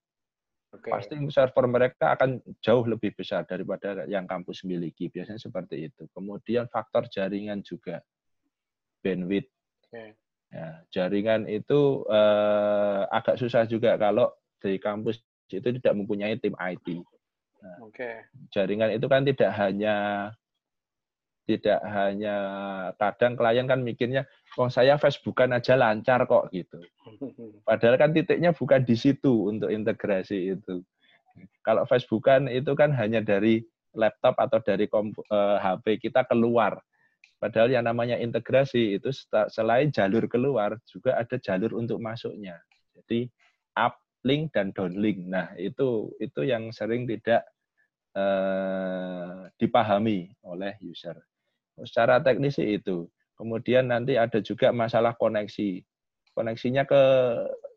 [0.74, 0.92] Okay.
[0.92, 5.08] Pasti server mereka akan jauh lebih besar daripada yang kampus miliki.
[5.08, 6.10] Biasanya seperti itu.
[6.12, 8.02] Kemudian faktor jaringan juga,
[9.06, 9.48] bandwidth.
[9.88, 10.18] Okay.
[10.50, 15.22] Ya, jaringan itu eh, agak susah juga kalau di kampus
[15.54, 17.06] itu tidak mempunyai tim IT.
[17.66, 18.22] Nah, okay.
[18.54, 20.30] Jaringan itu kan tidak hanya
[21.46, 22.38] tidak hanya
[22.98, 24.26] kadang klien kan mikirnya,
[24.58, 26.82] oh saya Facebookan aja lancar kok gitu.
[27.70, 30.82] Padahal kan titiknya bukan di situ untuk integrasi itu.
[31.62, 33.62] Kalau Facebookan itu kan hanya dari
[33.94, 36.82] laptop atau dari kompu, eh, HP kita keluar.
[37.38, 39.14] Padahal yang namanya integrasi itu
[39.54, 42.58] selain jalur keluar juga ada jalur untuk masuknya.
[42.98, 43.30] Jadi
[43.78, 45.22] up link dan down link.
[45.30, 47.46] Nah, itu itu yang sering tidak
[48.16, 51.20] eh, dipahami oleh user.
[51.84, 53.12] Secara teknis itu.
[53.36, 55.84] Kemudian nanti ada juga masalah koneksi.
[56.32, 57.04] Koneksinya ke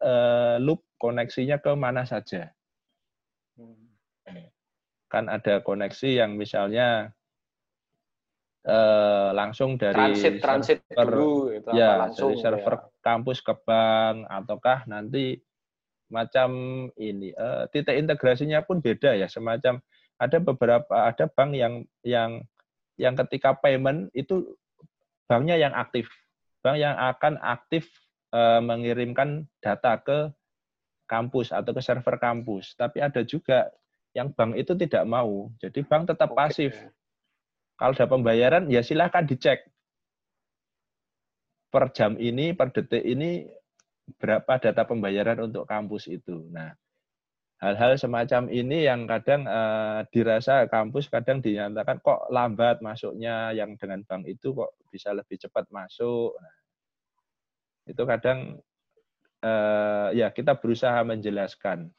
[0.03, 2.55] eh, loop, koneksinya ke mana saja.
[5.11, 7.11] Kan ada koneksi yang misalnya
[8.69, 12.85] uh, langsung dari transit transit server, dulu itu ya langsung dari server ya.
[13.01, 15.41] kampus ke bank ataukah nanti
[16.09, 16.51] macam
[16.97, 19.81] ini uh, titik integrasinya pun beda ya semacam
[20.19, 22.43] ada beberapa ada bank yang yang
[22.99, 24.59] yang ketika payment itu
[25.31, 26.11] banknya yang aktif
[26.61, 27.87] bank yang akan aktif
[28.35, 30.31] uh, mengirimkan data ke
[31.07, 33.71] kampus atau ke server kampus tapi ada juga
[34.13, 36.39] yang bank itu tidak mau jadi bank tetap okay.
[36.39, 36.73] pasif
[37.79, 39.63] kalau ada pembayaran, ya silahkan dicek.
[41.71, 43.47] Per jam ini, per detik ini,
[44.19, 46.51] berapa data pembayaran untuk kampus itu.
[46.51, 46.75] Nah,
[47.59, 54.07] hal-hal semacam ini yang kadang uh, dirasa kampus kadang dinyatakan kok lambat masuknya yang dengan
[54.07, 56.39] bank itu kok bisa lebih cepat masuk.
[56.39, 56.57] Nah,
[57.91, 58.39] itu kadang
[59.43, 61.91] uh, ya kita berusaha menjelaskan.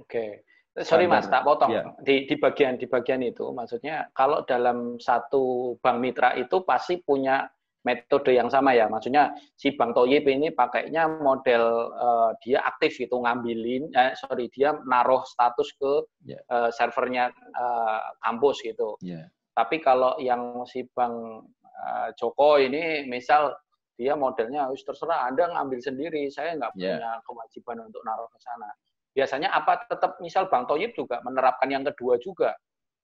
[0.00, 0.48] Oke.
[0.74, 1.70] Sorry Mas, tak potong.
[1.70, 1.86] Ya.
[2.02, 7.46] Di, di bagian di bagian itu, maksudnya kalau dalam satu bank mitra itu pasti punya
[7.84, 8.88] metode yang sama ya.
[8.88, 14.74] Maksudnya si Bank Toyib ini pakainya model uh, dia aktif itu ngambilin, eh, sorry dia
[14.88, 15.92] naruh status ke
[16.24, 16.40] yeah.
[16.50, 16.68] Ya.
[16.68, 18.96] uh, servernya uh, kampus gitu.
[19.04, 19.28] Yeah.
[19.54, 23.54] Tapi kalau yang si Bank uh, Joko ini, misal
[23.94, 26.98] dia modelnya harus terserah Anda ngambil sendiri, saya nggak yeah.
[26.98, 28.72] punya kewajiban untuk naruh ke sana
[29.14, 32.50] biasanya apa tetap misal Bang Toyib juga menerapkan yang kedua juga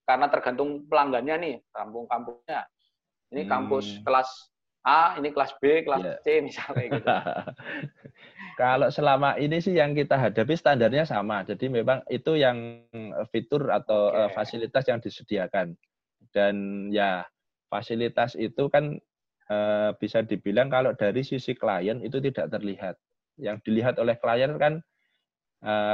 [0.03, 2.67] karena tergantung pelanggannya nih kampung-kampungnya
[3.31, 4.03] ini kampus hmm.
[4.03, 4.51] kelas
[4.81, 6.19] A ini kelas B kelas yeah.
[6.25, 7.09] C misalnya gitu
[8.61, 12.85] kalau selama ini sih yang kita hadapi standarnya sama jadi memang itu yang
[13.29, 14.33] fitur atau okay.
[14.33, 15.77] fasilitas yang disediakan
[16.33, 17.29] dan ya
[17.69, 18.97] fasilitas itu kan
[19.53, 22.97] eh, bisa dibilang kalau dari sisi klien itu tidak terlihat
[23.37, 24.81] yang dilihat oleh klien kan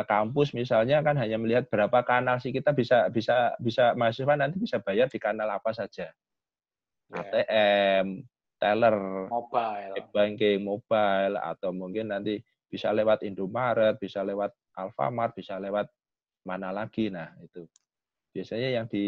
[0.06, 4.78] kampus misalnya kan hanya melihat berapa kanal sih kita bisa bisa bisa mahasiswa nanti bisa
[4.78, 6.14] bayar di kanal apa saja.
[7.10, 7.18] Yeah.
[7.18, 8.06] ATM,
[8.56, 15.88] teller, mobile, banking, mobile atau mungkin nanti bisa lewat Indomaret, bisa lewat Alfamart, bisa lewat
[16.44, 17.08] mana lagi.
[17.08, 17.64] Nah, itu
[18.32, 19.06] biasanya yang di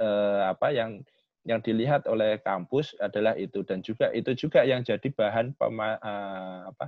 [0.00, 1.04] eh, apa yang
[1.42, 6.60] yang dilihat oleh kampus adalah itu dan juga itu juga yang jadi bahan pema, eh,
[6.70, 6.86] apa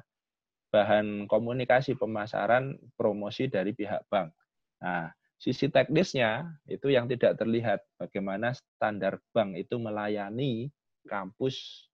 [0.74, 4.34] bahan komunikasi pemasaran promosi dari pihak bank.
[4.82, 5.06] Nah,
[5.44, 10.72] sisi teknisnya itu yang tidak terlihat bagaimana standar bank itu melayani
[11.04, 11.84] kampus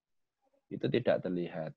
[0.71, 1.75] itu tidak terlihat.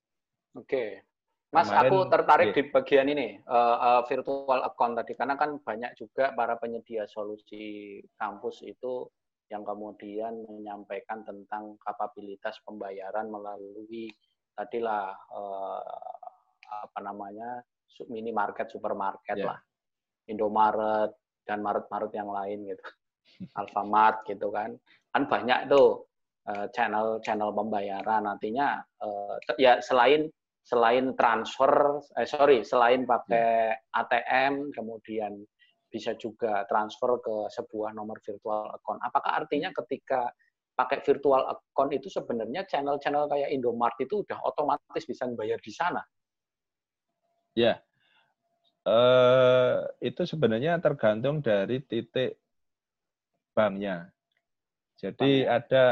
[0.54, 1.02] Oke.
[1.50, 2.56] Mas, Kemarin, aku tertarik ya.
[2.58, 7.98] di bagian ini uh, uh, virtual account tadi karena kan banyak juga para penyedia solusi
[8.18, 9.10] kampus itu
[9.54, 14.10] yang kemudian menyampaikan tentang kapabilitas pembayaran melalui
[14.58, 15.82] tadilah uh,
[16.90, 17.62] apa namanya
[18.10, 19.54] minimarket, supermarket yeah.
[19.54, 19.60] lah,
[20.26, 21.14] Indomaret
[21.44, 22.86] dan Maret-Maret yang lain gitu,
[23.60, 24.76] Alfamart gitu kan,
[25.12, 26.08] kan banyak tuh
[26.76, 28.28] channel-channel pembayaran.
[28.28, 30.28] Nantinya uh, ya selain
[30.64, 35.44] selain transfer eh sorry selain pakai ATM kemudian
[35.91, 38.98] bisa juga transfer ke sebuah nomor virtual account.
[39.04, 40.32] Apakah artinya ketika
[40.74, 46.02] pakai virtual account itu sebenarnya channel-channel kayak Indomart itu udah otomatis bisa bayar di sana?
[47.54, 47.78] Ya,
[48.88, 52.40] uh, itu sebenarnya tergantung dari titik
[53.56, 54.12] banknya.
[55.00, 55.52] Jadi Bank.
[55.52, 55.86] ada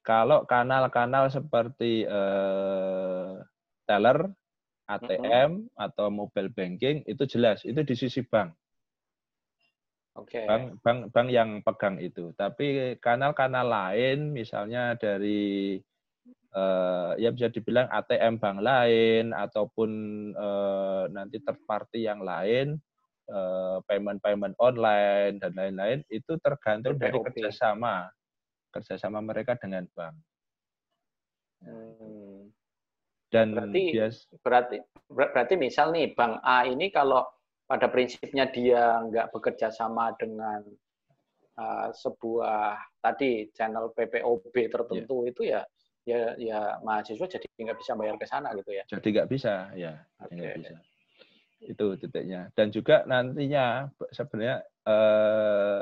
[0.00, 3.44] kalau kanal-kanal seperti uh,
[3.84, 4.32] teller,
[4.88, 5.84] ATM mm -hmm.
[5.84, 8.56] atau mobile banking itu jelas itu di sisi bank.
[10.18, 10.48] Okay.
[10.48, 12.34] Bank, bank bank yang pegang itu.
[12.34, 15.78] Tapi kanal-kanal lain misalnya dari
[16.54, 19.90] uh, ya bisa dibilang ATM bank lain ataupun
[20.36, 22.80] uh, nanti third party yang lain
[23.28, 28.08] uh, payment-payment online dan lain-lain itu tergantung okay, dari kerjasama
[28.68, 30.16] kerjasama mereka dengan bank.
[31.64, 32.52] Hmm.
[33.28, 34.76] Dan berarti, bias, berarti
[35.08, 37.28] berarti misal nih bank A ini kalau
[37.68, 40.64] pada prinsipnya dia nggak bekerja sama dengan
[41.60, 45.28] uh, sebuah tadi channel PPOB tertentu yeah.
[45.28, 45.62] itu ya
[46.08, 48.84] ya ya mahasiswa jadi nggak bisa bayar ke sana gitu ya.
[48.88, 50.32] Jadi nggak bisa ya, okay.
[50.40, 50.76] nggak bisa.
[51.60, 52.48] Itu titiknya.
[52.56, 55.80] Dan juga nantinya sebenarnya eh,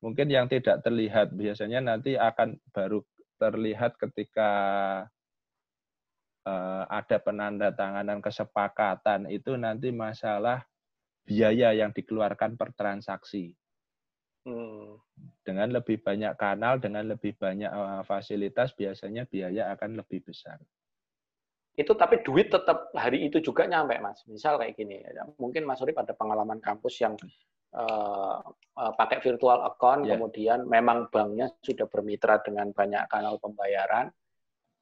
[0.00, 3.04] mungkin yang tidak terlihat biasanya nanti akan baru
[3.36, 4.50] terlihat ketika
[6.48, 10.64] eh, ada penandatanganan kesepakatan itu nanti masalah
[11.28, 13.52] biaya yang dikeluarkan per transaksi.
[14.40, 14.96] Hmm.
[15.50, 20.62] Dengan lebih banyak kanal, dengan lebih banyak uh, fasilitas, biasanya biaya akan lebih besar.
[21.74, 24.22] Itu tapi duit tetap hari itu juga nyampe, Mas.
[24.30, 27.18] Misal kayak gini, ya, mungkin Mas Urip ada pengalaman kampus yang
[27.74, 28.38] uh,
[28.78, 30.14] uh, pakai virtual account, yeah.
[30.14, 34.06] kemudian memang banknya sudah bermitra dengan banyak kanal pembayaran,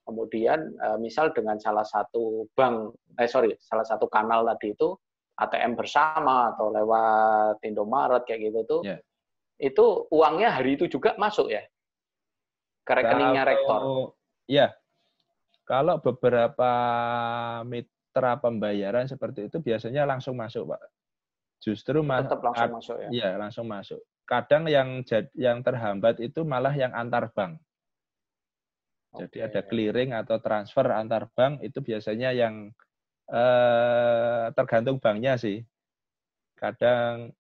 [0.05, 4.93] kemudian uh, misal dengan salah satu bank, eh sorry, salah satu kanal tadi itu
[5.41, 9.01] ATM bersama atau lewat Indomaret kayak gitu tuh, yeah
[9.59, 11.67] itu uangnya hari itu juga masuk ya
[12.89, 13.81] ke rekeningnya kalau, rektor.
[14.49, 14.69] Ya,
[15.69, 16.73] kalau beberapa
[17.69, 20.81] mitra pembayaran seperti itu biasanya langsung masuk, Pak.
[21.61, 23.09] Justru tetap langsung masuk ya.
[23.13, 24.01] Iya, langsung masuk.
[24.25, 25.05] Kadang yang
[25.37, 27.61] yang terhambat itu malah yang antar bank.
[29.13, 32.73] Jadi ada clearing atau transfer antar bank itu biasanya yang
[33.29, 35.61] eh, tergantung banknya sih.
[36.57, 37.33] Kadang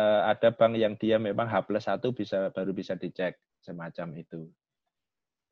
[0.00, 4.50] ada bank yang dia memang H plus satu bisa baru bisa dicek semacam itu.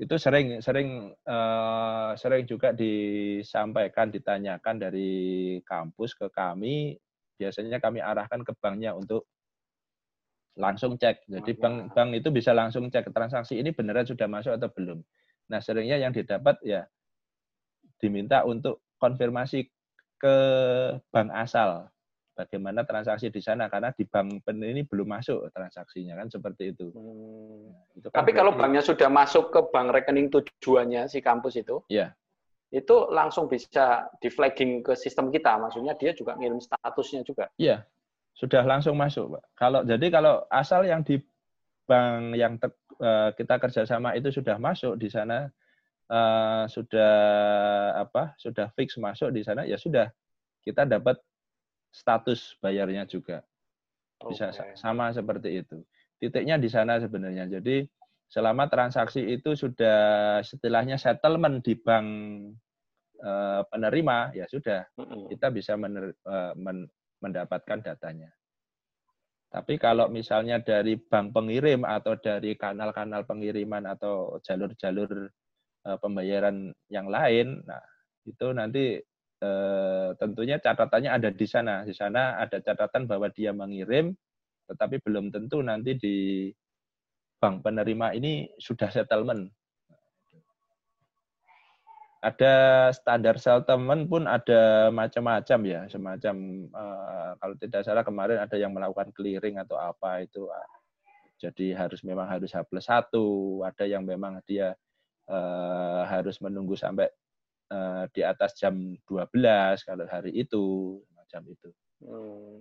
[0.03, 5.13] Itu sering sering uh, sering juga disampaikan ditanyakan dari
[5.63, 6.99] kampus ke kami.
[7.39, 9.31] Biasanya kami arahkan ke banknya untuk
[10.59, 11.31] langsung cek.
[11.31, 14.99] Jadi bank bank itu bisa langsung cek transaksi ini beneran sudah masuk atau belum.
[15.49, 16.85] Nah seringnya yang didapat ya
[18.03, 19.71] diminta untuk konfirmasi
[20.19, 20.37] ke
[21.15, 21.87] bank asal
[22.33, 26.89] bagaimana transaksi di sana karena di bank ini belum masuk transaksinya kan seperti itu.
[26.93, 27.71] Hmm.
[27.73, 31.85] Nah, itu kan Tapi kalau banknya sudah masuk ke bank rekening tujuannya si kampus itu,
[31.93, 32.17] ya.
[32.73, 35.61] itu langsung bisa di flagging ke sistem kita.
[35.61, 37.53] Maksudnya dia juga ngirim statusnya juga.
[37.61, 37.85] Iya,
[38.33, 39.45] sudah langsung masuk, Pak.
[39.57, 41.21] Kalau jadi kalau asal yang di
[41.85, 42.71] bank yang ter,
[43.03, 45.51] uh, kita kerjasama itu sudah masuk di sana
[46.09, 47.15] uh, sudah
[47.99, 50.09] apa sudah fix masuk di sana ya sudah
[50.63, 51.19] kita dapat
[51.93, 53.45] status bayarnya juga.
[54.25, 54.75] Bisa okay.
[54.75, 55.79] sama seperti itu.
[56.17, 57.47] Titiknya di sana sebenarnya.
[57.47, 57.85] Jadi
[58.33, 62.07] selama transaksi itu sudah setelahnya settlement di bank
[63.21, 64.89] uh, penerima, ya sudah
[65.29, 66.89] kita bisa mener, uh, men,
[67.21, 68.33] mendapatkan datanya.
[69.53, 75.29] Tapi kalau misalnya dari bank pengirim atau dari kanal-kanal pengiriman atau jalur-jalur
[75.85, 77.85] uh, pembayaran yang lain, nah
[78.25, 78.97] itu nanti
[79.43, 81.83] uh, tentunya catatannya ada di sana.
[81.83, 84.15] Di sana ada catatan bahwa dia mengirim,
[84.71, 86.17] tetapi belum tentu nanti di
[87.43, 89.51] bank penerima ini sudah settlement
[92.23, 92.55] ada
[92.95, 96.35] standar settlement pun ada macam-macam ya, semacam
[96.71, 100.47] uh, kalau tidak salah kemarin ada yang melakukan clearing atau apa itu.
[100.47, 100.71] Uh,
[101.43, 104.79] jadi harus memang harus H plus satu, ada yang memang dia
[105.27, 107.11] uh, harus menunggu sampai
[107.73, 108.77] uh, di atas jam
[109.09, 111.73] 12 kalau hari itu, macam itu.
[112.05, 112.61] Hmm.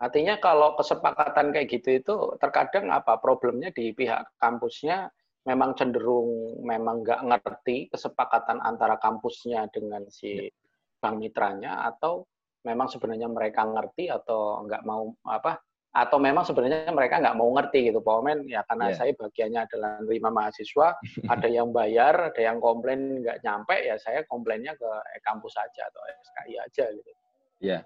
[0.00, 5.12] Artinya kalau kesepakatan kayak gitu itu terkadang apa problemnya di pihak kampusnya
[5.44, 10.52] memang cenderung memang nggak ngerti kesepakatan antara kampusnya dengan si ya.
[11.00, 12.24] bank mitranya atau
[12.64, 15.60] memang sebenarnya mereka ngerti atau nggak mau apa
[15.90, 18.96] atau memang sebenarnya mereka nggak mau ngerti gitu Pak Omen ya karena yeah.
[18.96, 20.88] saya bagiannya adalah menerima mahasiswa
[21.34, 24.86] ada yang bayar ada yang komplain nggak nyampe ya saya komplainnya ke
[25.26, 27.18] kampus saja atau SKI aja gitu ya
[27.58, 27.82] yeah.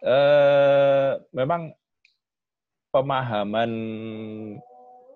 [0.00, 1.76] uh, memang
[2.88, 3.72] pemahaman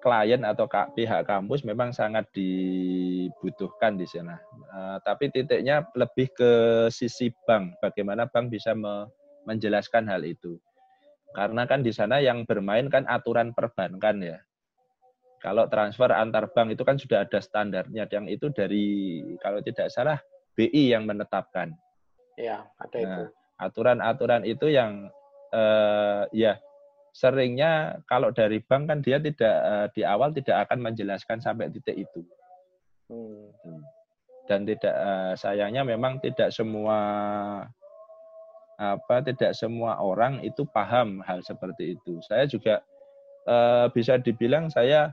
[0.01, 0.65] klien atau
[0.97, 4.41] pihak kampus memang sangat dibutuhkan di sana.
[4.73, 6.51] Uh, tapi titiknya lebih ke
[6.89, 9.07] sisi bank, bagaimana bank bisa me
[9.45, 10.57] menjelaskan hal itu.
[11.31, 14.39] Karena kan di sana yang bermain kan aturan perbankan ya.
[15.41, 20.21] Kalau transfer antar bank itu kan sudah ada standarnya, yang itu dari kalau tidak salah
[20.53, 21.73] BI yang menetapkan.
[22.37, 23.23] Ya, ada nah, itu.
[23.57, 25.09] Aturan-aturan itu yang
[25.57, 26.61] uh, ya
[27.17, 32.05] seringnya kalau dari bank kan dia tidak uh, di awal tidak akan menjelaskan sampai titik
[32.05, 32.21] itu.
[33.09, 33.81] Hmm.
[34.45, 36.99] Dan tidak uh, sayangnya memang tidak semua
[38.81, 42.17] apa tidak semua orang itu paham hal seperti itu.
[42.25, 42.81] Saya juga
[43.45, 45.13] uh, bisa dibilang saya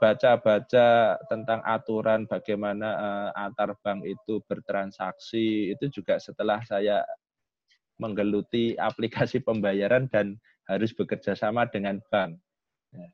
[0.00, 7.04] baca-baca tentang aturan bagaimana uh, antar bank itu bertransaksi itu juga setelah saya
[8.00, 10.36] menggeluti aplikasi pembayaran dan
[10.68, 12.36] harus bekerja sama dengan bank.
[12.92, 13.08] Ya.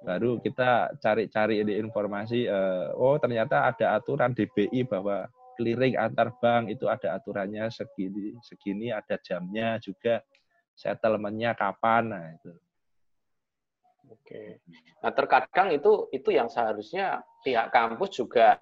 [0.00, 5.26] Baru kita cari-cari informasi, uh, oh ternyata ada aturan DBI bahwa
[5.60, 10.24] clearing antar bank itu ada aturannya segini, segini ada jamnya juga,
[10.72, 12.52] settlementnya kapan, nah itu.
[14.08, 14.64] Oke.
[15.04, 18.56] Nah terkadang itu itu yang seharusnya pihak kampus juga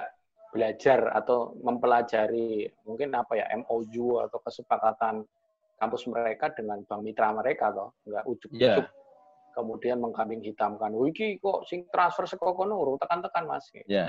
[0.50, 5.22] belajar atau mempelajari mungkin apa ya MOU atau kesepakatan
[5.78, 8.97] kampus mereka dengan bank mitra mereka toh nggak ujuk-ujuk yeah.
[9.58, 14.06] Kemudian mengkambing hitamkan wiki kok sing transfer seko kono tekan-tekan Mas yeah.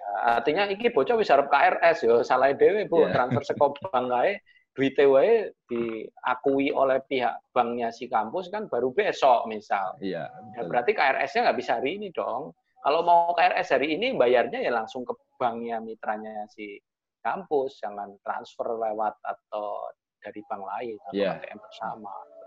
[0.00, 3.12] nah, artinya iki bocah wis arep KRS yo salah dhewe Bu yeah.
[3.12, 9.50] transfer seko bank kae duit wae diakui oleh pihak banknya si kampus kan baru besok
[9.50, 9.98] misal.
[9.98, 10.30] Iya.
[10.56, 12.54] Ya, berarti KRS-nya nggak bisa hari ini dong.
[12.80, 16.80] Kalau mau KRS hari ini bayarnya ya langsung ke banknya mitranya si
[17.20, 19.90] kampus, jangan transfer lewat atau
[20.22, 21.36] dari bank lain atau yeah.
[21.36, 22.14] ATM bersama.
[22.14, 22.39] Yeah.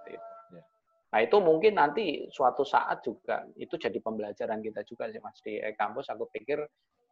[1.14, 5.61] Nah itu mungkin nanti suatu saat juga itu jadi pembelajaran kita juga sih mas di
[5.78, 6.09] kampus.
[6.09, 6.57] Aku pikir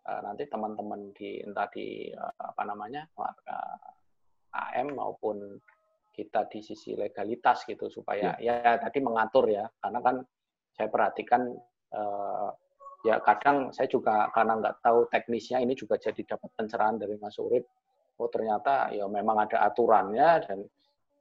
[0.09, 3.77] uh, nanti teman-teman di entah di uh, apa namanya uh,
[4.73, 5.61] AM maupun
[6.11, 8.59] kita di sisi legalitas gitu supaya yeah.
[8.65, 10.15] ya tadi mengatur ya karena kan
[10.75, 11.53] saya perhatikan
[11.93, 12.49] uh,
[13.05, 17.37] ya kadang saya juga karena nggak tahu teknisnya ini juga jadi dapat pencerahan dari Mas
[17.39, 17.63] Urip
[18.17, 20.59] oh ternyata ya memang ada aturannya dan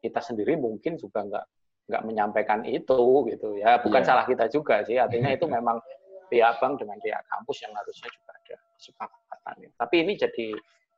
[0.01, 1.47] kita sendiri mungkin juga nggak
[1.91, 4.09] nggak menyampaikan itu gitu ya bukan yeah.
[4.09, 5.83] salah kita juga sih artinya itu memang
[6.31, 10.47] pihak bank dengan pihak kampus yang harusnya juga ada kesepakatan tapi ini jadi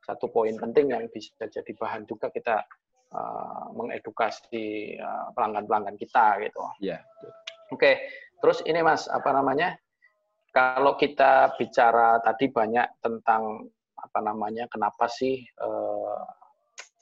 [0.03, 2.61] satu poin penting yang bisa jadi bahan juga kita
[3.15, 6.99] uh, mengedukasi uh, pelanggan-pelanggan kita gitu ya yeah.
[7.73, 8.05] oke okay.
[8.39, 9.73] terus ini mas apa namanya
[10.53, 13.65] kalau kita bicara tadi banyak tentang
[13.97, 16.21] apa namanya kenapa sih uh,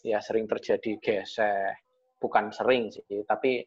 [0.08, 1.76] ya sering terjadi gesek
[2.22, 3.66] bukan sering sih tapi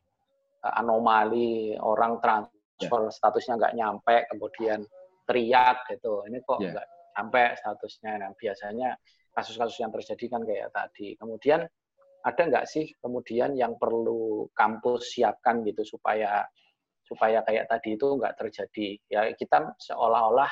[0.72, 3.12] anomali orang transfer yeah.
[3.12, 4.80] statusnya nggak nyampe kemudian
[5.28, 6.72] teriak gitu ini kok yeah.
[6.72, 8.88] nggak sampai statusnya nah biasanya
[9.34, 11.60] kasus-kasus yang terjadi kan kayak tadi kemudian
[12.24, 16.46] ada nggak sih kemudian yang perlu kampus siapkan gitu supaya
[17.04, 20.48] supaya kayak tadi itu nggak terjadi ya kita seolah-olah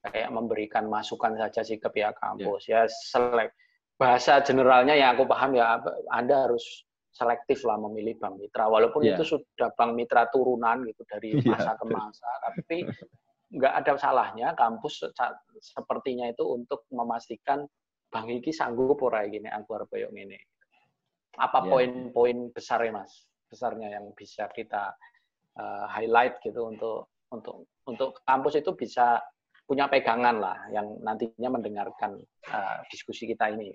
[0.00, 2.88] kayak memberikan masukan saja sih ke pihak kampus yeah.
[2.88, 3.52] ya selek
[4.00, 5.76] bahasa generalnya yang aku paham ya
[6.08, 9.18] Anda harus selektif lah memilih bank mitra walaupun yeah.
[9.18, 11.78] itu sudah bank mitra turunan gitu dari iya, masa yeah.
[11.78, 12.78] ke masa tapi
[13.50, 15.10] nggak ada salahnya kampus
[15.58, 17.66] sepertinya itu untuk memastikan
[18.10, 20.38] bang iki sanggup ora gini aku koyo ngene.
[21.38, 21.70] Apa Ya.
[21.70, 23.26] poin-poin besarnya Mas?
[23.50, 24.94] Besarnya yang bisa kita
[25.58, 29.22] uh, highlight gitu untuk untuk untuk kampus itu bisa
[29.66, 32.18] punya pegangan lah yang nantinya mendengarkan
[32.50, 33.70] uh, diskusi kita ini.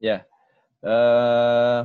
[0.00, 0.24] Ya.
[0.84, 1.80] Eh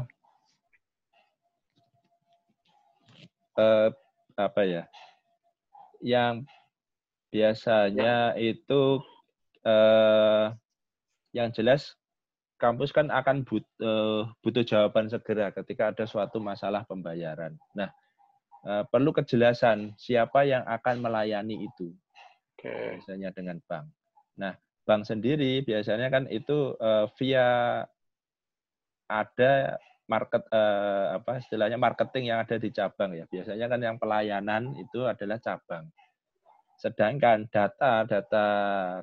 [3.58, 3.90] eh,
[4.38, 4.84] apa ya?
[6.04, 6.50] Yang
[7.34, 9.02] biasanya itu
[9.66, 10.46] eh,
[11.34, 11.98] yang jelas
[12.62, 17.58] kampus kan akan but, eh, butuh jawaban segera ketika ada suatu masalah pembayaran.
[17.76, 17.92] Nah,
[18.64, 21.92] eh, perlu kejelasan siapa yang akan melayani itu
[22.56, 22.72] Oke.
[23.02, 23.92] biasanya dengan bank.
[24.40, 24.56] Nah,
[24.88, 27.50] bank sendiri biasanya kan itu eh, via
[29.12, 29.78] ada
[30.08, 33.26] market eh, apa istilahnya marketing yang ada di cabang ya.
[33.28, 35.88] Biasanya kan yang pelayanan itu adalah cabang.
[36.76, 38.48] Sedangkan data-data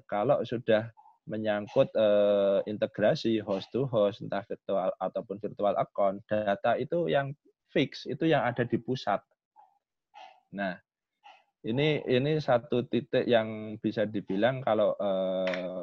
[0.04, 0.92] kalau sudah
[1.24, 7.32] menyangkut eh, integrasi host to host entah virtual ataupun virtual account, data itu yang
[7.70, 9.22] fix itu yang ada di pusat.
[10.50, 10.74] Nah,
[11.62, 15.80] ini ini satu titik yang bisa dibilang kalau eh,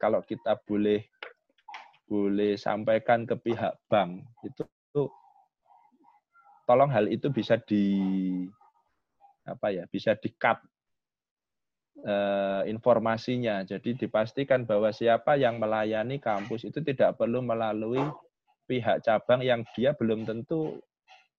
[0.00, 1.04] kalau kita boleh
[2.10, 4.66] boleh sampaikan ke pihak bank itu,
[6.66, 7.86] tolong hal itu bisa di
[9.46, 10.58] apa ya bisa di cut
[12.02, 13.62] eh, informasinya.
[13.62, 18.02] Jadi dipastikan bahwa siapa yang melayani kampus itu tidak perlu melalui
[18.66, 20.82] pihak cabang yang dia belum tentu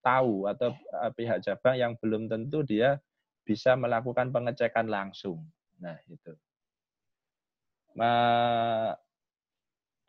[0.00, 2.96] tahu atau eh, pihak cabang yang belum tentu dia
[3.44, 5.44] bisa melakukan pengecekan langsung.
[5.84, 6.32] Nah itu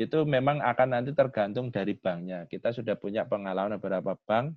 [0.03, 2.45] itu memang akan nanti tergantung dari banknya.
[2.45, 4.55] Kita sudah punya pengalaman beberapa bank.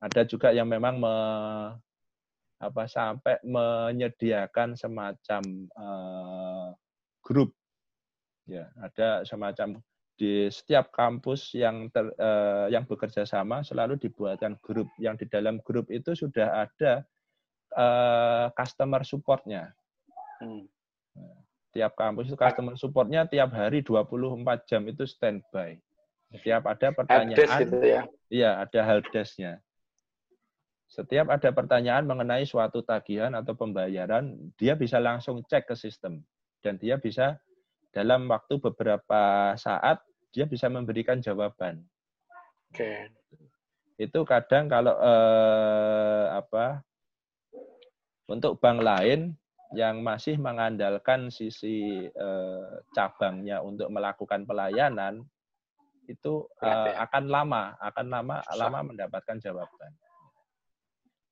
[0.00, 1.14] Ada juga yang memang me,
[2.60, 6.68] apa sampai menyediakan semacam eh,
[7.22, 7.54] grup.
[8.48, 9.78] Ya, ada semacam
[10.20, 14.88] di setiap kampus yang ter, eh, yang bekerja sama selalu dibuatkan grup.
[15.00, 17.04] Yang di dalam grup itu sudah ada
[17.76, 19.72] eh, customer supportnya
[20.40, 20.64] Hmm.
[21.70, 25.78] Tiap kampus itu customer supportnya tiap hari 24 jam itu standby.
[26.30, 28.02] Setiap ada pertanyaan, gitu ya.
[28.30, 29.58] iya ada helpdesk-nya.
[30.90, 36.22] Setiap ada pertanyaan mengenai suatu tagihan atau pembayaran, dia bisa langsung cek ke sistem
[36.62, 37.38] dan dia bisa
[37.90, 41.82] dalam waktu beberapa saat dia bisa memberikan jawaban.
[42.70, 43.10] Oke.
[43.98, 46.82] Itu kadang kalau eh, apa
[48.30, 49.34] untuk bank lain
[49.70, 55.22] yang masih mengandalkan sisi eh, cabangnya untuk melakukan pelayanan
[56.10, 57.06] itu Berat eh, ya?
[57.06, 58.58] akan lama, akan lama Susah.
[58.66, 59.92] lama mendapatkan jawaban.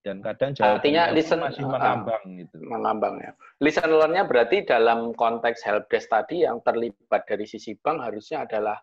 [0.06, 2.56] Dan kadang Artinya jawabannya pun listen- masih ah, mengambang gitu.
[2.62, 3.32] mengambang ya.
[3.58, 8.78] Listener-nya berarti dalam konteks helpdesk tadi yang terlibat dari sisi bank harusnya adalah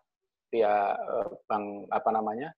[0.52, 2.52] via eh, bank apa namanya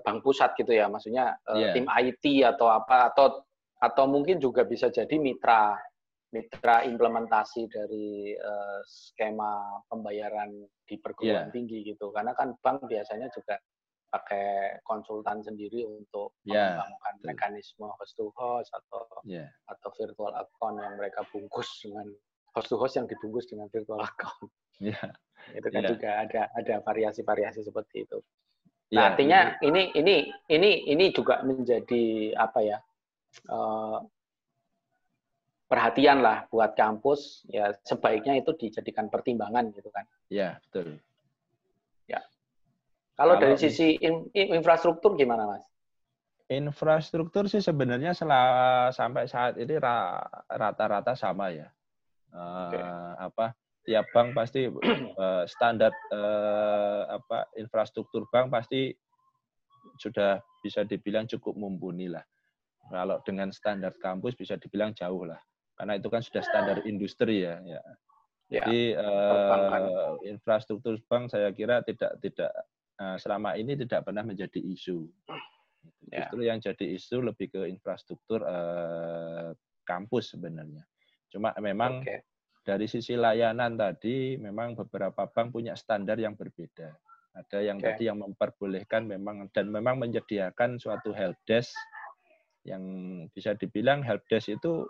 [0.00, 1.70] bank pusat gitu ya, maksudnya eh, Iya.
[1.76, 3.44] tim IT atau apa atau
[3.80, 5.76] atau mungkin juga bisa jadi mitra
[6.30, 10.52] mitra implementasi dari eh, skema pembayaran
[10.86, 11.54] di perguruan Iya.
[11.54, 13.58] tinggi gitu, karena kan bank biasanya juga
[14.14, 17.26] pakai konsultan sendiri untuk Iya, mengembangkan betul.
[17.34, 22.06] mekanisme host to host atau Ya, atau virtual account yang mereka bungkus dengan
[22.54, 24.50] host to host yang dibungkus dengan virtual account.
[24.78, 24.98] ya,
[25.50, 25.90] Itu kan Iya.
[25.94, 28.18] juga ada ada variasi-variasi seperti itu.
[28.94, 32.78] Nah, artinya ini ini ini ini juga menjadi apa ya?
[33.48, 33.98] Eh,
[35.70, 40.02] perhatian lah buat kampus ya sebaiknya itu dijadikan pertimbangan gitu kan.
[40.26, 40.98] ya betul.
[43.20, 45.60] Kalau Kalau dari sisi in- in- infrastruktur gimana, Mas?
[46.48, 51.68] Infrastruktur sih sebenarnya sela- sampai saat ini ra- rata-rata sama ya.
[52.32, 52.80] Eh, Oke.
[53.20, 53.46] Apa
[53.84, 58.88] tiap bank pasti eh, standar eh, apa infrastruktur bank pasti
[60.00, 62.24] sudah bisa dibilang cukup mumpuni lah.
[62.90, 65.38] Kalau dengan standar kampus bisa dibilang jauh lah.
[65.78, 67.62] Karena itu kan sudah standar industri ya.
[67.62, 67.80] ya.
[68.50, 69.82] Ya, Jadi eh, perbankan.
[70.26, 72.50] infrastruktur bank saya kira tidak tidak
[72.98, 75.06] eh, selama ini tidak pernah menjadi isu.
[76.10, 76.26] Ya.
[76.26, 79.54] Justru yang jadi isu lebih ke infrastruktur eh,
[79.86, 80.82] kampus sebenarnya.
[81.30, 82.26] Cuma memang Oke.
[82.66, 86.90] dari sisi layanan tadi memang beberapa bank punya standar yang berbeda.
[87.38, 87.86] Ada yang Oke.
[87.86, 91.70] tadi yang memperbolehkan memang dan memang menyediakan suatu helpdesk
[92.64, 92.84] yang
[93.32, 94.84] bisa dibilang helpdesk itu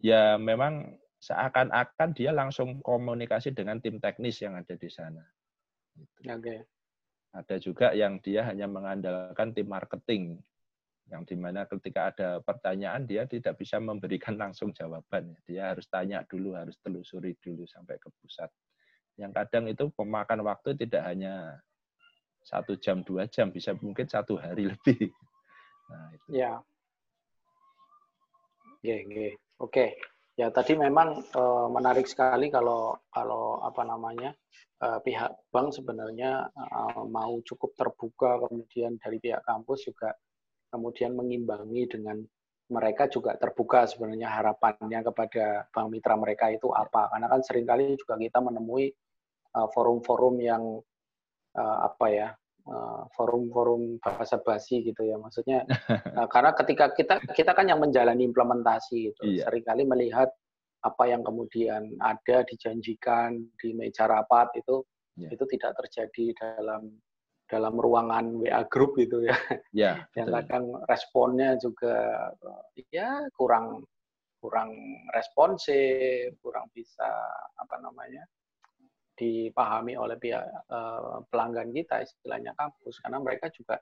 [0.00, 5.22] ya memang seakan-akan dia langsung komunikasi dengan tim teknis yang ada di sana.
[6.26, 6.66] Oke.
[7.32, 10.36] Ada juga yang dia hanya mengandalkan tim marketing,
[11.08, 15.38] yang di mana ketika ada pertanyaan dia tidak bisa memberikan langsung jawaban.
[15.46, 18.50] Dia harus tanya dulu, harus telusuri dulu sampai ke pusat.
[19.14, 21.62] Yang kadang itu pemakan waktu tidak hanya
[22.42, 25.14] satu jam dua jam, bisa mungkin satu hari lebih.
[25.90, 26.26] Nah, itu.
[26.30, 26.52] Ya.
[28.82, 29.28] Oke, oke.
[29.62, 29.86] Oke.
[30.32, 34.32] Ya tadi memang uh, menarik sekali kalau kalau apa namanya
[34.80, 40.16] uh, pihak bank sebenarnya uh, mau cukup terbuka, kemudian dari pihak kampus juga
[40.72, 42.24] kemudian mengimbangi dengan
[42.72, 47.92] mereka juga terbuka sebenarnya harapannya kepada bank mitra mereka itu apa karena kan sering kali
[48.00, 48.88] juga kita menemui
[49.52, 50.64] forum-forum uh, yang
[51.60, 52.28] uh, apa ya
[53.18, 58.22] forum-forum uh, bahasa basi gitu ya maksudnya uh, karena ketika kita kita kan yang menjalani
[58.22, 59.50] implementasi itu iya.
[59.50, 60.30] sering kali melihat
[60.82, 64.82] apa yang kemudian ada dijanjikan di meja rapat itu
[65.14, 65.30] yeah.
[65.30, 66.98] itu tidak terjadi dalam
[67.46, 69.36] dalam ruangan WA group itu ya.
[69.76, 72.32] Yeah, yang kadang responnya juga
[72.88, 73.84] ya kurang
[74.42, 74.74] kurang
[75.14, 77.06] responsif, kurang bisa
[77.54, 78.26] apa namanya
[79.22, 83.78] dipahami oleh pihak uh, pelanggan kita istilahnya kampus karena mereka juga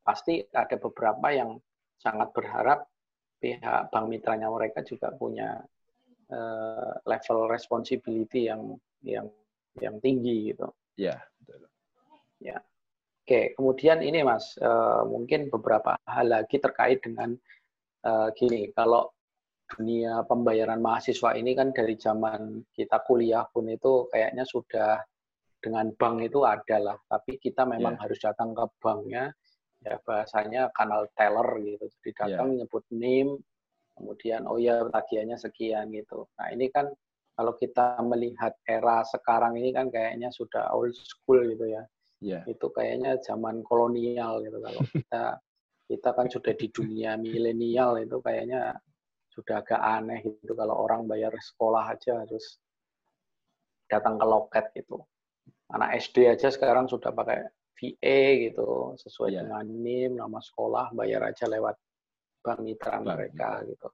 [0.00, 1.60] pasti ada beberapa yang
[2.00, 2.88] sangat berharap
[3.36, 5.60] pihak bank mitranya mereka juga punya
[6.32, 9.28] uh, level responsibility yang yang
[9.76, 10.72] yang tinggi gitu.
[10.96, 11.68] Ya, betul.
[12.40, 12.58] Ya.
[13.20, 17.36] Oke, kemudian ini Mas, uh, mungkin beberapa hal lagi terkait dengan
[18.02, 19.12] uh, gini, kalau
[19.70, 24.98] dunia pembayaran mahasiswa ini kan dari zaman kita kuliah pun itu kayaknya sudah
[25.60, 28.02] dengan bank itu adalah, tapi kita memang yeah.
[28.02, 29.28] harus datang ke banknya,
[29.84, 32.64] ya bahasanya kanal teller gitu, jadi datang yeah.
[32.64, 33.36] nyebut name,
[33.92, 36.24] kemudian oh ya tagihannya sekian gitu.
[36.40, 36.88] Nah ini kan
[37.36, 41.84] kalau kita melihat era sekarang ini kan kayaknya sudah old school gitu ya.
[42.20, 42.42] Yeah.
[42.48, 45.24] Itu kayaknya zaman kolonial gitu kalau kita
[45.90, 48.78] kita kan sudah di dunia milenial itu kayaknya
[49.40, 52.60] sudah agak aneh gitu kalau orang bayar sekolah aja harus
[53.88, 55.00] datang ke loket gitu.
[55.72, 57.48] Anak SD aja sekarang sudah pakai
[57.80, 59.42] VA gitu sesuai yeah.
[59.48, 61.74] dengan NIM, nama sekolah, bayar aja lewat
[62.44, 63.88] bank mitra mereka gitu.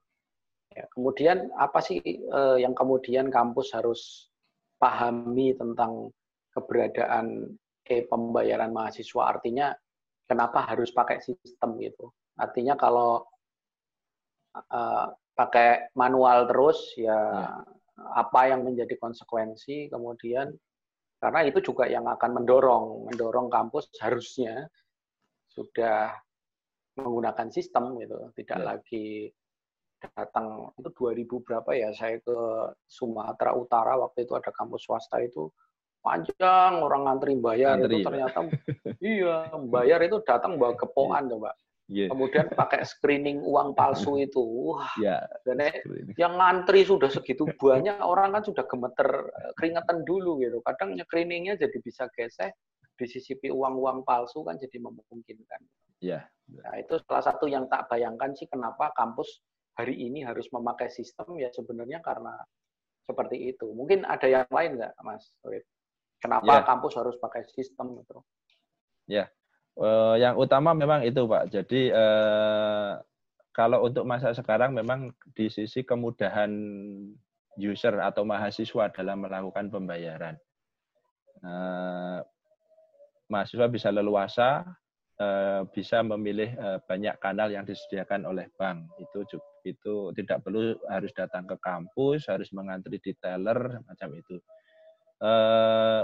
[0.75, 4.29] Ya, kemudian apa sih eh, yang kemudian kampus harus
[4.77, 6.11] pahami tentang
[6.53, 7.55] keberadaan
[7.87, 9.21] e pembayaran mahasiswa?
[9.23, 9.73] Artinya
[10.27, 12.11] kenapa harus pakai sistem gitu?
[12.37, 13.23] Artinya kalau
[14.53, 15.07] eh,
[15.37, 17.45] pakai manual terus ya, ya.
[18.17, 20.49] apa yang menjadi konsekuensi kemudian.
[21.17, 24.69] Karena itu juga yang akan mendorong mendorong kampus harusnya
[25.49, 26.13] sudah
[26.97, 28.65] menggunakan sistem gitu tidak ya.
[28.65, 29.07] lagi
[29.97, 32.37] datang itu 2000 berapa ya saya ke
[32.85, 35.49] Sumatera Utara waktu itu ada kampus swasta itu
[36.05, 38.39] panjang orang ngantri bayar Antri, itu ternyata
[39.01, 41.57] iya bayar itu datang bawa kepoan coba
[41.87, 42.07] yeah.
[42.11, 45.23] kemudian pakai screening uang palsu itu wah yeah.
[45.47, 45.63] dan
[46.15, 51.59] yang ngantri sudah segitu banyak orang kan sudah gemeter eh, keringetan dulu gitu kadang screeningnya
[51.59, 52.55] jadi bisa gesek
[52.97, 55.61] disisipi uang-uang palsu kan jadi memungkinkan.
[56.01, 56.25] Yeah.
[56.49, 59.45] Nah itu salah satu yang tak bayangkan sih kenapa kampus
[59.77, 62.33] hari ini harus memakai sistem ya sebenarnya karena
[63.05, 63.69] seperti itu.
[63.71, 65.29] Mungkin ada yang lain nggak, Mas?
[66.17, 66.65] Kenapa ya.
[66.65, 68.17] kampus harus pakai sistem itu?
[69.07, 69.29] Ya,
[69.79, 71.53] uh, yang utama memang itu, Pak.
[71.53, 72.97] Jadi uh,
[73.53, 76.51] kalau untuk masa sekarang memang di sisi kemudahan
[77.57, 80.35] user atau mahasiswa dalam melakukan pembayaran.
[81.41, 82.21] Uh,
[83.29, 84.65] mahasiswa bisa leluasa
[85.73, 86.53] bisa memilih
[86.85, 88.85] banyak kanal yang disediakan oleh bank.
[89.01, 89.25] Itu
[89.65, 94.37] itu tidak perlu harus datang ke kampus, harus mengantri di teller macam itu.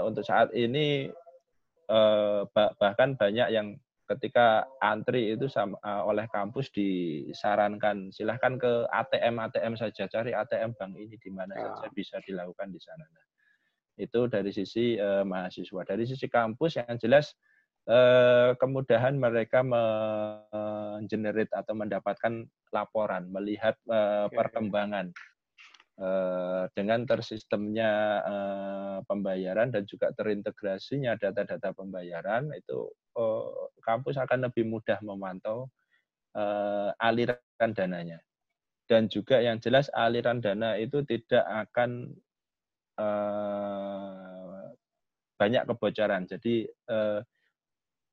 [0.02, 1.14] Untuk saat ini
[2.80, 10.04] bahkan banyak yang ketika antri itu sama, oleh kampus disarankan silahkan ke ATM ATM saja
[10.04, 11.72] cari ATM bank ini di mana ya.
[11.72, 13.04] saja bisa dilakukan di sana.
[13.04, 13.24] Nah,
[13.96, 15.82] itu dari sisi mahasiswa.
[15.88, 17.32] Dari sisi kampus yang jelas
[17.88, 25.33] eh, kemudahan mereka mengenerate atau mendapatkan laporan, melihat eh, perkembangan eh,
[26.74, 27.92] dengan tersistemnya
[28.26, 35.70] eh, pembayaran dan juga terintegrasinya data-data pembayaran itu eh, kampus akan lebih mudah memantau
[36.34, 38.18] eh, aliran dananya.
[38.84, 42.10] Dan juga yang jelas aliran dana itu tidak akan
[42.98, 44.66] eh,
[45.38, 46.26] banyak kebocoran.
[46.26, 47.20] Jadi eh,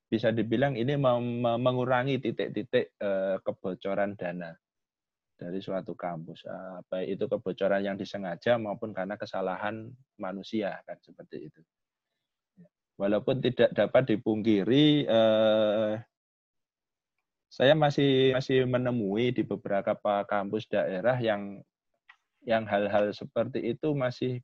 [0.06, 1.00] bisa dibilang ini
[1.58, 4.54] mengurangi titik-titik eh, kebocoran dana
[5.42, 9.90] dari suatu kampus, eh, baik itu kebocoran yang disengaja maupun karena kesalahan
[10.22, 11.62] manusia kan seperti itu.
[13.02, 15.94] Walaupun tidak dapat dipungkiri, eh,
[17.50, 21.58] saya masih masih menemui di beberapa kampus daerah yang
[22.46, 24.40] yang hal-hal seperti itu masih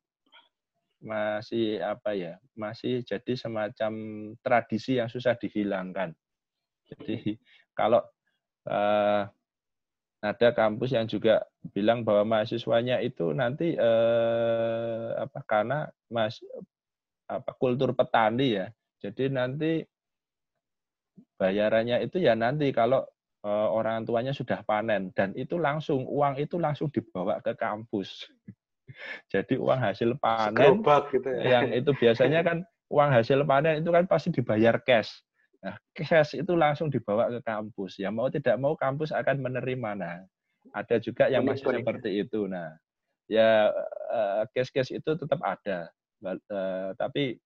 [0.98, 3.92] masih apa ya masih jadi semacam
[4.42, 6.10] tradisi yang susah dihilangkan
[6.90, 7.38] jadi
[7.72, 8.02] kalau
[8.66, 9.30] uh,
[10.18, 15.78] ada kampus yang juga bilang bahwa mahasiswanya itu nanti uh, apa karena
[16.10, 16.42] mas
[17.30, 18.66] apa kultur petani ya
[18.98, 19.86] jadi nanti
[21.38, 23.06] bayarannya itu ya nanti kalau
[23.46, 28.26] uh, orang tuanya sudah panen dan itu langsung uang itu langsung dibawa ke kampus
[29.32, 30.82] jadi uang hasil panen
[31.14, 31.62] gitu ya.
[31.62, 32.58] yang itu biasanya kan
[32.88, 35.20] uang hasil panen itu kan pasti dibayar cash.
[35.58, 37.98] Nah, cash itu langsung dibawa ke kampus.
[37.98, 39.90] Ya mau tidak mau kampus akan menerima.
[39.98, 40.16] Nah,
[40.70, 42.46] ada juga yang masih seperti itu.
[42.46, 42.76] Nah,
[43.26, 43.74] ya
[44.12, 45.90] eh, cash-cash itu tetap ada.
[46.22, 47.38] Eh, tapi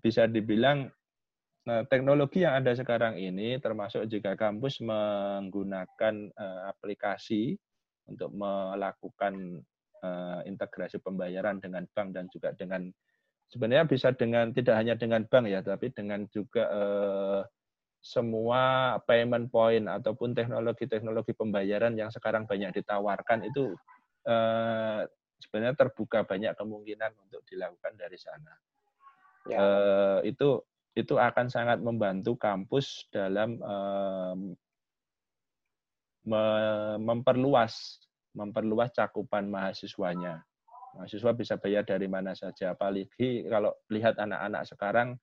[0.00, 0.88] bisa dibilang
[1.62, 6.34] Nah, teknologi yang ada sekarang ini termasuk jika kampus menggunakan
[6.66, 7.54] aplikasi
[8.10, 9.62] untuk melakukan
[10.42, 12.90] integrasi pembayaran dengan bank dan juga dengan
[13.52, 17.40] sebenarnya bisa dengan tidak hanya dengan bank ya, tapi dengan juga uh,
[18.00, 23.76] semua payment point ataupun teknologi-teknologi pembayaran yang sekarang banyak ditawarkan itu
[24.26, 25.04] uh,
[25.38, 28.54] sebenarnya terbuka banyak kemungkinan untuk dilakukan dari sana.
[29.46, 29.58] Ya.
[29.60, 30.64] Uh, itu
[30.96, 34.40] itu akan sangat membantu kampus dalam um,
[37.02, 38.00] memperluas
[38.32, 40.40] memperluas cakupan mahasiswanya.
[40.92, 42.76] Mahasiswa bisa bayar dari mana saja.
[42.76, 45.16] Apalagi kalau lihat anak-anak sekarang,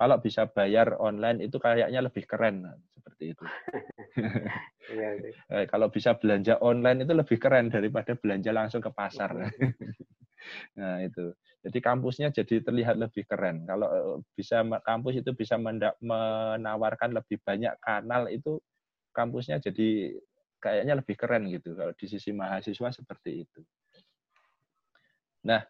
[0.00, 2.64] kalau bisa bayar online itu kayaknya lebih keren
[2.96, 3.44] seperti itu.
[4.90, 5.62] Iya, iya.
[5.72, 9.30] kalau bisa belanja online itu lebih keren daripada belanja langsung ke pasar.
[10.78, 11.30] nah itu.
[11.62, 13.68] Jadi kampusnya jadi terlihat lebih keren.
[13.68, 15.60] Kalau eh, bisa kampus itu bisa
[16.00, 18.58] menawarkan lebih banyak kanal itu
[19.14, 20.16] kampusnya jadi
[20.58, 23.60] kayaknya lebih keren gitu kalau di sisi mahasiswa seperti itu.
[25.46, 25.62] Nah,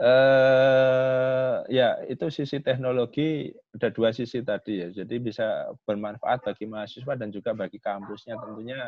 [0.00, 4.88] eh, ya itu sisi teknologi ada dua sisi tadi ya.
[4.92, 8.80] Jadi bisa bermanfaat bagi mahasiswa dan juga bagi kampusnya tentunya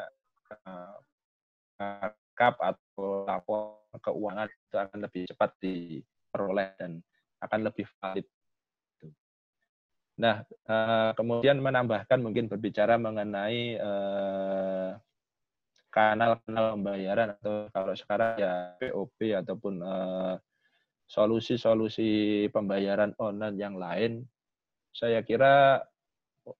[1.80, 7.00] eh, kap atau lapor keuangan itu akan lebih cepat diperoleh dan
[7.40, 8.26] akan lebih valid.
[10.16, 14.90] Nah, eh, kemudian menambahkan mungkin berbicara mengenai eh,
[15.96, 19.80] kanal-kanal pembayaran atau kalau sekarang ya POP ataupun
[21.08, 22.10] solusi solusi-solusi
[22.52, 24.28] pembayaran online yang lain,
[24.92, 25.80] saya kira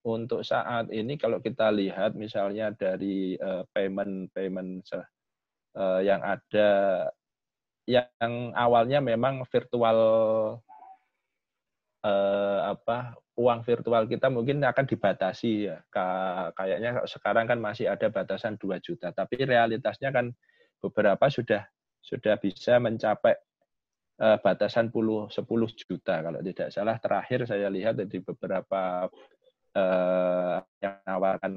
[0.01, 4.83] untuk saat ini kalau kita lihat misalnya dari uh, payment payment
[5.77, 6.69] uh, yang ada
[7.87, 9.99] yang awalnya memang virtual
[12.07, 15.77] uh, apa uang virtual kita mungkin akan dibatasi ya.
[16.55, 20.31] Kayaknya sekarang kan masih ada batasan 2 juta, tapi realitasnya kan
[20.79, 21.67] beberapa sudah
[22.01, 23.35] sudah bisa mencapai
[24.23, 25.43] uh, batasan 10 10
[25.75, 29.11] juta kalau tidak salah terakhir saya lihat di beberapa
[29.75, 31.51] uh, yang menawarkan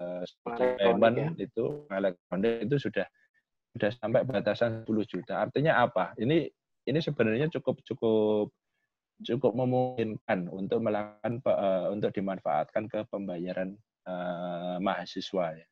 [0.00, 0.24] uh,
[0.78, 1.28] payment ya.
[1.50, 3.06] itu elektronik itu sudah
[3.74, 5.44] sudah sampai batasan 10 juta.
[5.44, 6.16] Artinya apa?
[6.16, 6.48] Ini
[6.88, 8.48] ini sebenarnya cukup cukup
[9.24, 13.74] cukup memungkinkan untuk melakukan uh, untuk dimanfaatkan ke pembayaran
[14.06, 15.66] uh, mahasiswa ya.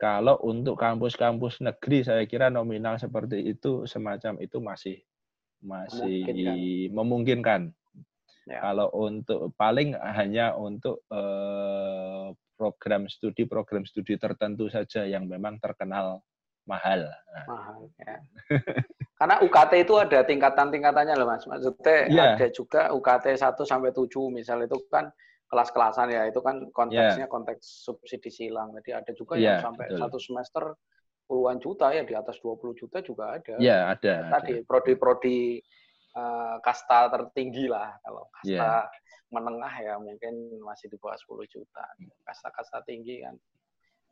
[0.00, 4.96] Kalau untuk kampus-kampus negeri saya kira nominal seperti itu semacam itu masih
[5.60, 6.90] masih memungkinkan.
[6.96, 7.62] memungkinkan.
[8.48, 8.58] Ya.
[8.64, 16.24] Kalau untuk paling hanya untuk uh, program studi program studi tertentu saja yang memang terkenal
[16.64, 17.04] mahal.
[17.44, 18.16] Mahal ya.
[19.20, 21.44] Karena UKT itu ada tingkatan-tingkatannya loh Mas.
[21.44, 22.40] Maksudnya yeah.
[22.40, 25.12] ada juga UKT 1 sampai 7 misal itu kan
[25.52, 26.24] kelas-kelasan ya.
[26.24, 27.30] Itu kan konteksnya yeah.
[27.30, 28.72] konteks subsidi silang.
[28.80, 30.00] Jadi ada juga yeah, yang sampai betul.
[30.00, 30.64] satu semester
[31.28, 33.60] puluhan juta ya di atas 20 juta juga ada.
[33.60, 34.40] Iya, yeah, ada.
[34.40, 35.60] Tadi prodi-prodi
[36.16, 38.82] uh, kasta tertinggi lah kalau kasta yeah.
[39.28, 41.84] menengah ya mungkin masih di bawah 10 juta.
[42.24, 43.36] Kasta-kasta tinggi kan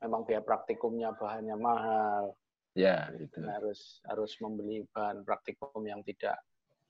[0.04, 2.36] memang biaya praktikumnya bahannya mahal
[2.78, 3.42] Ya, itu.
[3.42, 6.38] Harus harus membeli bahan praktikum yang tidak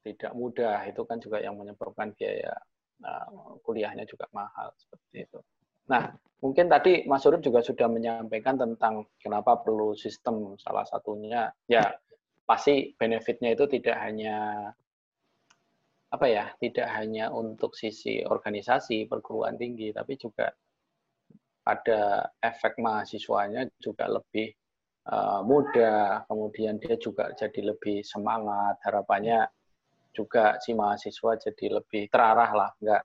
[0.05, 0.85] tidak mudah.
[0.85, 2.53] Itu kan juga yang menyebabkan biaya
[3.01, 5.41] uh, kuliahnya juga mahal seperti itu.
[5.89, 6.13] Nah,
[6.45, 11.89] mungkin tadi Mas Urip juga sudah menyampaikan tentang kenapa perlu sistem salah satunya ya
[12.45, 14.69] pasti benefitnya itu tidak hanya
[16.09, 20.53] apa ya, tidak hanya untuk sisi organisasi perguruan tinggi tapi juga
[21.69, 24.49] ada efek mahasiswanya juga lebih
[25.09, 29.49] uh, mudah, kemudian dia juga jadi lebih semangat, harapannya
[30.13, 33.03] juga si mahasiswa jadi lebih terarah lah, nggak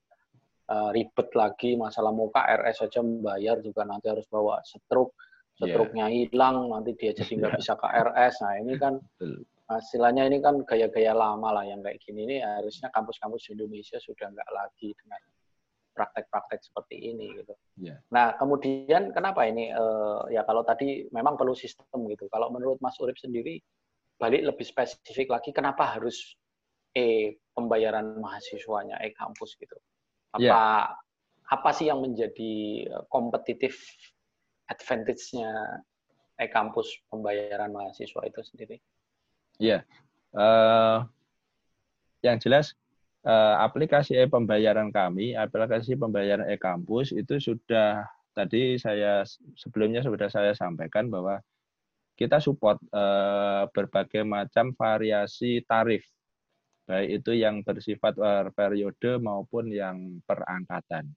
[0.72, 5.16] uh, ribet lagi masalah muka RS saja membayar juga nanti harus bawa setruk,
[5.56, 6.30] setruknya yeah.
[6.30, 8.34] hilang, nanti dia jadi nggak bisa KRS.
[8.44, 9.00] Nah ini kan
[9.64, 14.50] Hasilnya ini kan gaya-gaya lama lah yang kayak gini ini harusnya kampus-kampus Indonesia sudah nggak
[14.52, 15.22] lagi dengan
[15.94, 17.53] praktek-praktek seperti ini gitu.
[17.80, 18.02] Yeah.
[18.10, 22.28] Nah kemudian kenapa ini uh, ya kalau tadi memang perlu sistem gitu.
[22.28, 23.61] Kalau menurut Mas Urip sendiri
[24.18, 26.36] balik lebih spesifik lagi kenapa harus
[26.94, 29.78] e pembayaran mahasiswanya e kampus gitu.
[30.34, 30.82] Apa yeah.
[31.49, 32.53] apa sih yang menjadi
[32.90, 33.78] eh, kompetitif
[34.70, 35.49] advantage-nya
[36.38, 38.78] e kampus pembayaran mahasiswa itu sendiri?
[39.61, 39.82] Iya.
[39.82, 39.82] Yeah.
[40.34, 41.06] Uh,
[42.26, 42.74] yang jelas
[43.24, 48.04] aplikasi e-pembayaran kami, aplikasi pembayaran e-kampus itu sudah
[48.36, 49.24] tadi saya
[49.56, 51.40] sebelumnya sudah saya sampaikan bahwa
[52.20, 56.04] kita support uh, berbagai macam variasi tarif,
[56.86, 61.10] baik itu yang bersifat per periode maupun yang perangkatan.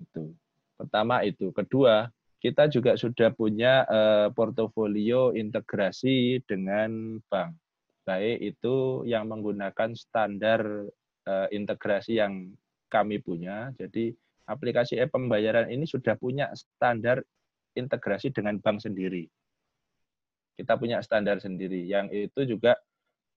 [0.00, 0.32] Itu
[0.78, 1.50] pertama itu.
[1.52, 2.08] Kedua,
[2.42, 3.86] kita juga sudah punya
[4.34, 7.61] portofolio integrasi dengan bank
[8.02, 10.60] baik itu yang menggunakan standar
[11.26, 12.54] uh, integrasi yang
[12.90, 13.70] kami punya.
[13.78, 14.12] Jadi
[14.46, 17.22] aplikasi e pembayaran ini sudah punya standar
[17.74, 19.26] integrasi dengan bank sendiri.
[20.52, 22.76] Kita punya standar sendiri yang itu juga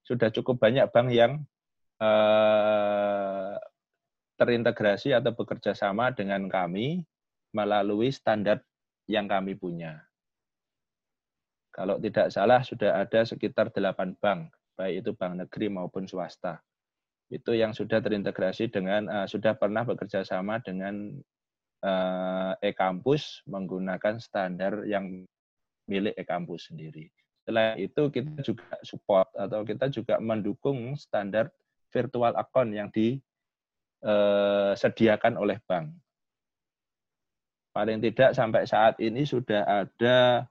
[0.06, 1.32] sudah cukup banyak bank yang
[1.98, 3.58] uh,
[4.36, 7.02] terintegrasi atau bekerja sama dengan kami
[7.56, 8.62] melalui standar
[9.10, 10.05] yang kami punya.
[11.76, 14.48] Kalau tidak salah sudah ada sekitar 8 bank,
[14.80, 16.64] baik itu bank negeri maupun swasta.
[17.28, 21.20] Itu yang sudah terintegrasi dengan uh, sudah pernah bekerja sama dengan
[21.84, 25.28] uh, e-kampus menggunakan standar yang
[25.92, 27.12] milik e-kampus sendiri.
[27.44, 31.52] Setelah itu kita juga support atau kita juga mendukung standar
[31.94, 32.90] virtual account yang
[34.02, 35.94] disediakan eh, oleh bank.
[37.76, 40.48] Paling tidak sampai saat ini sudah ada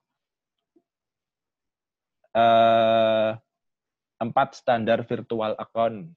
[4.19, 6.11] empat standar virtual account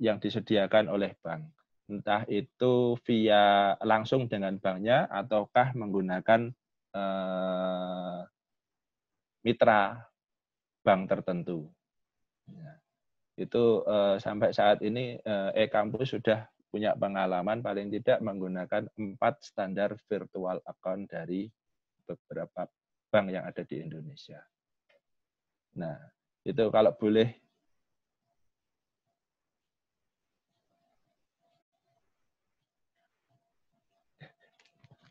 [0.00, 1.44] yang disediakan oleh bank.
[1.90, 6.48] Entah itu via langsung dengan banknya ataukah menggunakan
[6.96, 8.20] eh,
[9.44, 9.82] mitra
[10.80, 11.68] bank tertentu.
[12.48, 12.72] Ya.
[13.36, 19.98] Itu eh, sampai saat ini eh, e-kampus sudah punya pengalaman paling tidak menggunakan empat standar
[20.06, 21.50] virtual account dari
[22.06, 22.70] beberapa
[23.10, 24.38] bank yang ada di Indonesia.
[25.78, 25.96] Nah,
[26.42, 27.40] itu kalau boleh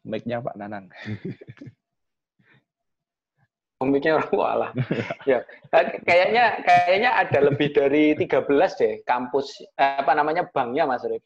[0.10, 0.90] mic-nya Pak Nanang.
[3.80, 4.72] Komiknya orang walah.
[5.24, 5.40] ya.
[6.04, 8.44] Kayaknya kayaknya ada lebih dari 13
[8.76, 11.24] deh kampus apa namanya banknya Mas Rip.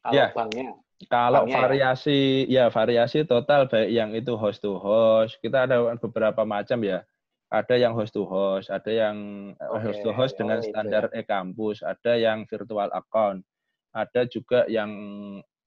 [0.00, 0.32] Kalau ya.
[0.32, 0.72] banknya.
[1.12, 1.60] Kalau banknya ya.
[1.60, 2.64] variasi ya.
[2.64, 7.04] ya variasi total baik yang itu host to host, kita ada beberapa macam ya
[7.50, 9.16] ada yang host to host, ada yang
[9.58, 9.82] okay.
[9.82, 11.26] host to host dengan oh, standar ya.
[11.26, 13.42] e-kampus, ada yang virtual account,
[13.90, 14.90] ada juga yang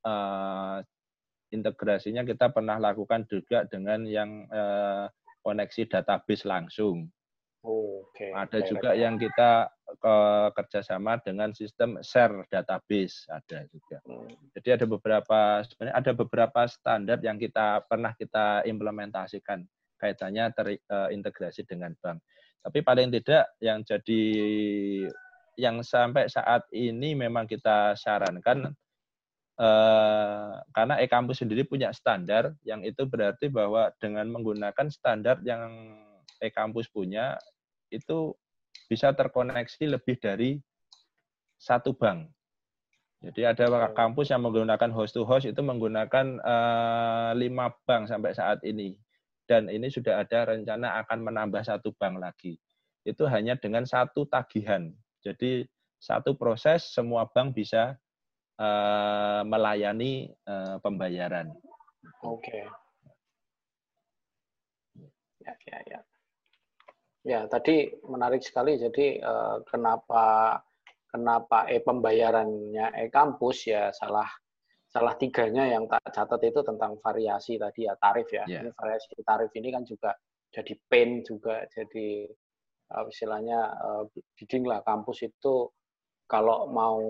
[0.08, 0.80] uh,
[1.52, 5.12] integrasinya kita pernah lakukan juga dengan yang uh,
[5.44, 7.12] koneksi database langsung.
[7.64, 8.32] Oh, okay.
[8.36, 10.16] Ada juga yang kita ke
[10.52, 14.04] kerjasama dengan sistem share database ada juga.
[14.04, 14.28] Hmm.
[14.52, 19.64] Jadi ada beberapa sebenarnya ada beberapa standar yang kita pernah kita implementasikan
[20.04, 22.20] kaitannya terintegrasi dengan bank.
[22.64, 24.24] Tapi paling tidak yang jadi
[25.56, 28.74] yang sampai saat ini memang kita sarankan
[29.60, 35.96] eh, karena e-kampus sendiri punya standar yang itu berarti bahwa dengan menggunakan standar yang
[36.42, 37.40] e-kampus punya
[37.94, 38.34] itu
[38.90, 40.60] bisa terkoneksi lebih dari
[41.60, 42.28] satu bank.
[43.24, 48.60] Jadi ada kampus yang menggunakan host to host itu menggunakan uh, lima bank sampai saat
[48.68, 49.00] ini
[49.50, 52.56] dan ini sudah ada rencana akan menambah satu bank lagi.
[53.04, 54.92] Itu hanya dengan satu tagihan.
[55.24, 55.68] Jadi
[56.00, 57.96] satu proses semua bank bisa
[58.60, 61.52] uh, melayani uh, pembayaran.
[62.24, 62.44] Oke.
[62.44, 62.64] Okay.
[65.44, 66.00] Ya, ya, ya.
[67.24, 68.76] Ya, tadi menarik sekali.
[68.76, 70.60] Jadi uh, kenapa
[71.08, 74.28] kenapa e pembayarannya e kampus ya salah
[74.94, 78.46] salah tiganya yang tak catat itu tentang variasi tadi ya tarif ya.
[78.46, 78.70] Yeah.
[78.70, 80.14] Ini variasi tarif ini kan juga
[80.54, 82.30] jadi pain juga jadi
[82.94, 84.04] uh, istilahnya uh,
[84.38, 85.66] bidding lah kampus itu
[86.30, 87.02] kalau mau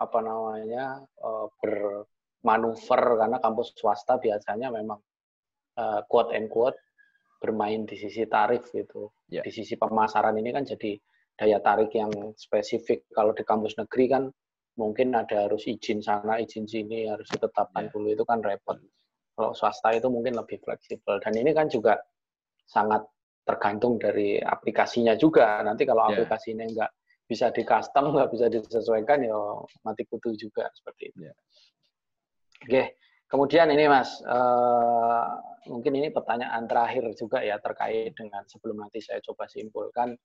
[0.00, 4.96] apa namanya uh, bermanuver karena kampus swasta biasanya memang
[5.76, 6.80] uh, quote and quote
[7.36, 9.12] bermain di sisi tarif gitu.
[9.28, 9.44] Yeah.
[9.44, 10.96] Di sisi pemasaran ini kan jadi
[11.36, 13.04] daya tarik yang spesifik.
[13.12, 14.24] Kalau di kampus negeri kan
[14.74, 17.92] mungkin ada harus izin sana, izin sini, harus ditetapkan yeah.
[17.94, 18.78] dulu itu kan repot.
[19.34, 21.98] Kalau swasta itu mungkin lebih fleksibel dan ini kan juga
[22.66, 23.02] sangat
[23.44, 25.62] tergantung dari aplikasinya juga.
[25.62, 26.22] Nanti kalau Yeah.
[26.22, 26.90] aplikasinya nggak
[27.24, 29.38] bisa di custom, nggak bisa disesuaikan, ya
[29.82, 31.18] mati kutu juga seperti itu.
[31.30, 31.36] Yeah.
[32.64, 32.82] Oke,
[33.28, 35.24] kemudian ini Mas, eh,
[35.68, 40.16] mungkin ini pertanyaan terakhir juga ya terkait dengan sebelum nanti saya coba simpulkan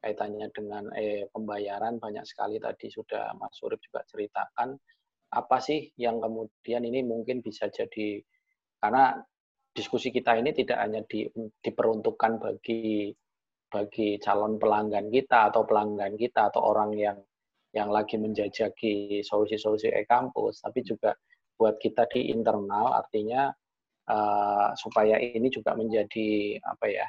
[0.00, 4.76] kaitannya dengan eh, pembayaran banyak sekali tadi sudah Mas Surip juga ceritakan.
[5.32, 8.22] Apa sih yang kemudian ini mungkin bisa jadi
[8.78, 9.18] karena
[9.76, 11.26] diskusi kita ini tidak hanya di,
[11.60, 13.12] diperuntukkan bagi
[13.66, 17.18] bagi calon pelanggan kita atau pelanggan kita atau orang yang
[17.76, 21.12] yang lagi menjajaki solusi-solusi e-kampus, tapi juga
[21.60, 23.52] buat kita di internal, artinya
[24.08, 27.06] uh, supaya ini juga menjadi apa ya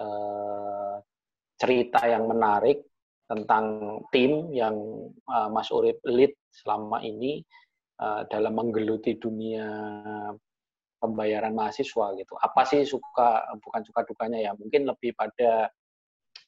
[0.00, 0.96] uh,
[1.60, 2.80] cerita yang menarik
[3.28, 4.74] tentang tim yang
[5.28, 7.44] uh, Mas Urip lead selama ini
[8.00, 9.68] uh, dalam menggeluti dunia
[10.98, 12.34] pembayaran mahasiswa gitu.
[12.40, 14.52] Apa sih suka bukan suka dukanya ya?
[14.56, 15.70] Mungkin lebih pada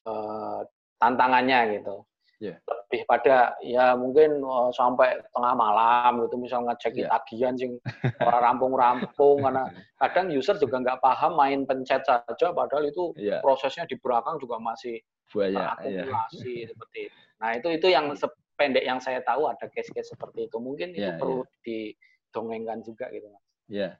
[0.08, 0.60] uh,
[0.98, 2.02] tantangannya gitu.
[2.42, 2.58] Yeah.
[2.66, 7.14] Lebih pada ya mungkin uh, sampai tengah malam gitu misal ngecek yeah.
[7.14, 7.78] tagihan sing
[8.42, 9.70] rampung-rampung karena
[10.02, 13.38] kadang user juga nggak paham main pencet saja padahal itu yeah.
[13.38, 14.98] prosesnya di belakang juga masih
[15.30, 16.68] banyak akumulasi yeah.
[16.74, 17.18] seperti itu.
[17.38, 20.56] Nah, itu itu yang sependek yang saya tahu ada case-case seperti itu.
[20.58, 21.50] Mungkin itu yeah, perlu yeah.
[21.62, 23.42] didongengkan juga gitu, Mas.
[23.70, 23.78] Iya.
[23.78, 23.92] Yeah.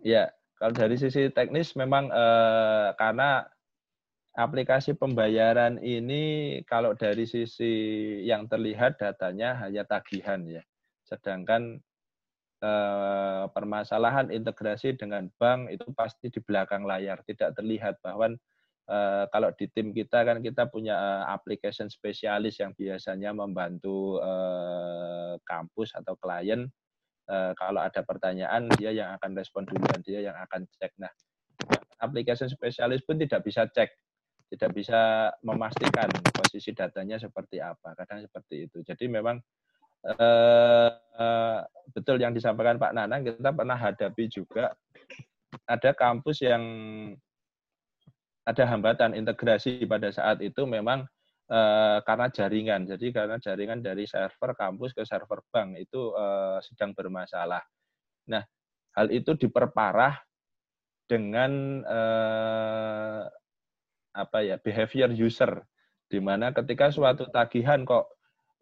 [0.00, 0.22] Ya,
[0.56, 3.44] kalau dari sisi teknis memang eh, karena
[4.38, 7.72] aplikasi pembayaran ini kalau dari sisi
[8.22, 10.62] yang terlihat datanya hanya tagihan ya.
[11.02, 11.82] Sedangkan
[12.62, 18.30] eh, permasalahan integrasi dengan bank itu pasti di belakang layar, tidak terlihat bahwa
[18.86, 25.34] eh, kalau di tim kita kan kita punya eh, application spesialis yang biasanya membantu eh,
[25.42, 26.70] kampus atau klien.
[27.30, 30.90] Uh, kalau ada pertanyaan dia yang akan respon duluan dia yang akan cek.
[30.98, 31.14] Nah
[32.02, 33.86] aplikasi spesialis pun tidak bisa cek
[34.50, 39.38] tidak bisa memastikan posisi datanya seperti apa kadang seperti itu jadi memang
[40.10, 41.58] uh, uh,
[41.94, 44.74] betul yang disampaikan Pak Nanang kita pernah hadapi juga
[45.66, 46.62] ada kampus yang
[48.42, 51.06] ada hambatan integrasi pada saat itu memang
[51.50, 52.86] Uh, karena jaringan.
[52.86, 57.58] Jadi karena jaringan dari server kampus ke server bank itu uh, sedang bermasalah.
[58.30, 58.46] Nah,
[58.94, 60.14] hal itu diperparah
[61.10, 63.26] dengan uh,
[64.12, 65.62] apa ya behavior user,
[66.10, 68.10] di mana ketika suatu tagihan kok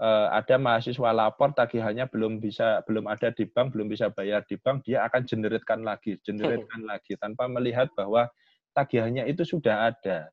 [0.01, 4.57] uh, ada mahasiswa lapor tagihannya belum bisa belum ada di bank, belum bisa bayar di
[4.61, 8.29] bank, dia akan generekan lagi, generekan lagi tanpa melihat bahwa
[8.77, 10.31] tagihannya itu sudah ada.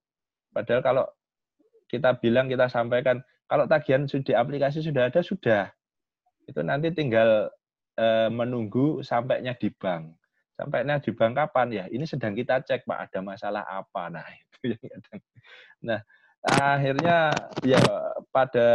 [0.53, 1.05] Padahal kalau
[1.89, 5.69] kita bilang kita sampaikan kalau tagihan di aplikasi sudah ada sudah.
[6.45, 7.49] Itu nanti tinggal
[7.97, 10.13] e, menunggu sampainya di bank
[10.55, 11.67] sampainya di bank kapan?
[11.71, 14.09] Ya ini sedang kita cek pak ada masalah apa.
[14.09, 14.25] Nah
[14.63, 15.21] itu yang kadang.
[15.85, 15.99] Nah
[16.45, 17.17] akhirnya
[17.65, 17.81] ya
[18.29, 18.69] pada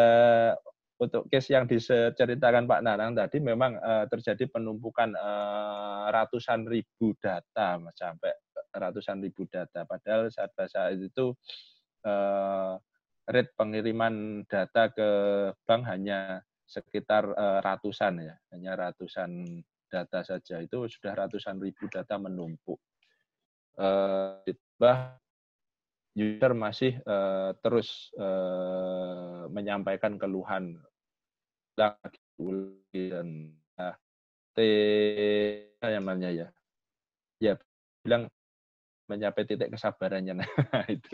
[1.01, 7.81] untuk case yang diceritakan Pak Nanang tadi memang uh, terjadi penumpukan uh, ratusan ribu data
[7.97, 8.37] sampai
[8.77, 9.89] ratusan ribu data.
[9.89, 11.33] Padahal saat saat itu
[12.05, 12.77] uh,
[13.25, 15.09] rate pengiriman data ke
[15.65, 20.63] bank hanya sekitar uh, ratusan ya, hanya ratusan data saja.
[20.63, 22.79] Itu sudah ratusan ribu data menumpuk.
[23.75, 25.19] Uh, ditambah
[26.15, 30.79] user masih uh, terus uh, menyampaikan keluhan
[31.75, 31.97] dan
[33.79, 33.95] uh,
[34.53, 34.59] T
[35.81, 36.49] namanya ya,
[37.39, 37.55] ya
[38.03, 38.27] bilang
[39.11, 40.39] mencapai titik kesabarannya.
[40.71, 41.11] Nah, itu.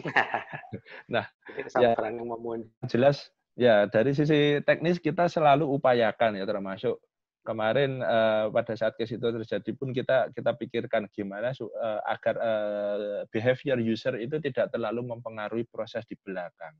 [1.12, 3.16] nah, kesabaran ya, yang Jelas
[3.56, 7.00] ya dari sisi teknis kita selalu upayakan ya termasuk
[7.46, 13.22] kemarin uh, pada saat ke situ terjadi pun kita kita pikirkan gimana uh, agar uh,
[13.30, 16.74] behavior user itu tidak terlalu mempengaruhi proses di belakang.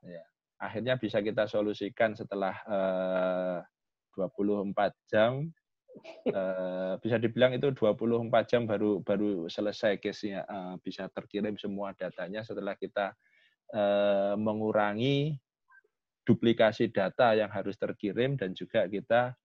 [0.00, 0.24] Ya,
[0.56, 3.60] akhirnya bisa kita solusikan setelah uh,
[4.16, 4.72] 24
[5.12, 5.52] jam
[6.32, 12.40] uh, bisa dibilang itu 24 jam baru baru selesai case-nya uh, bisa terkirim semua datanya
[12.40, 13.12] setelah kita
[13.76, 15.36] uh, mengurangi
[16.26, 19.36] duplikasi data yang harus terkirim dan juga kita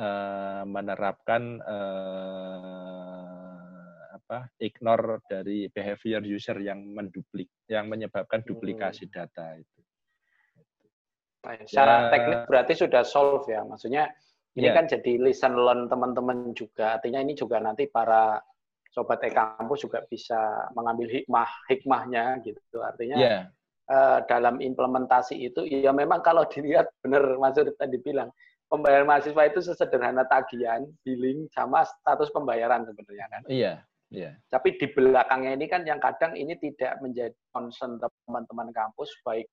[0.00, 3.20] uh, menerapkan uh,
[4.16, 9.12] apa ignore dari behavior user yang menduplik yang menyebabkan duplikasi hmm.
[9.12, 9.80] data itu.
[11.40, 14.12] Secara ya, teknik berarti sudah solve ya, maksudnya
[14.58, 14.76] ini yeah.
[14.76, 17.00] kan jadi listen learn teman-teman juga.
[17.00, 18.36] Artinya ini juga nanti para
[18.90, 22.82] sobat e-kampus juga bisa mengambil hikmah hikmahnya gitu.
[22.82, 23.42] Artinya yeah.
[23.48, 23.94] Iya.
[23.94, 28.28] uh, dalam implementasi itu ya memang kalau dilihat benar Mas tadi bilang
[28.70, 33.42] pembayaran mahasiswa itu sesederhana tagihan, billing sama status pembayaran sebenarnya kan.
[33.50, 33.74] Iya.
[34.10, 34.34] Yeah.
[34.50, 39.46] Tapi di belakangnya ini kan yang kadang ini tidak menjadi concern teman-teman kampus, baik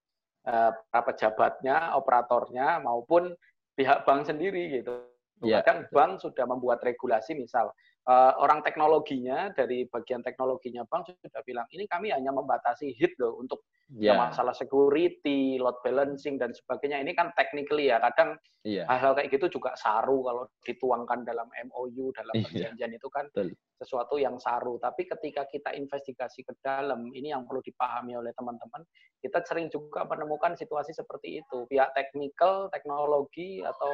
[0.50, 3.38] uh, para pejabatnya, operatornya, maupun
[3.78, 5.06] pihak bank sendiri gitu.
[5.46, 5.62] Yeah.
[5.62, 7.70] Kadang bank sudah membuat regulasi, misal
[8.08, 13.36] uh, orang teknologinya dari bagian teknologinya bank sudah bilang ini kami hanya membatasi hit loh
[13.38, 14.16] untuk yeah.
[14.16, 17.04] ya masalah security, load balancing dan sebagainya.
[17.04, 18.88] Ini kan technically ya kadang yeah.
[18.88, 22.44] hal-hal kayak gitu juga saru kalau dituangkan dalam MOU dalam iya.
[22.48, 23.00] perjanjian yeah.
[23.00, 23.56] itu kan Betul.
[23.80, 24.80] sesuatu yang saru.
[24.80, 28.84] Tapi ketika kita investigasi ke dalam ini yang perlu dipahami oleh teman-teman,
[29.20, 31.68] kita sering juga menemukan situasi seperti itu.
[31.72, 33.92] Pihak teknikal, teknologi atau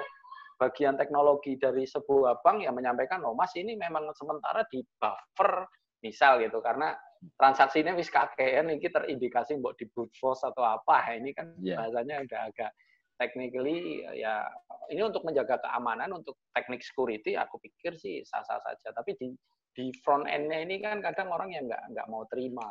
[0.57, 5.67] bagian teknologi dari sebuah bank yang menyampaikan, oh mas ini memang sementara di buffer
[6.03, 6.59] misal gitu.
[6.59, 6.93] Karena
[7.39, 11.15] transaksinya wis kakean ini terindikasi buat di brute force atau apa.
[11.15, 11.79] Ini kan yeah.
[11.79, 12.71] bahasanya agak agak
[13.15, 14.43] technically ya
[14.91, 18.91] ini untuk menjaga keamanan untuk teknik security aku pikir sih sah-sah saja.
[18.91, 19.27] Tapi di
[19.73, 22.67] di front end-nya ini kan kadang orang yang nggak nggak mau terima.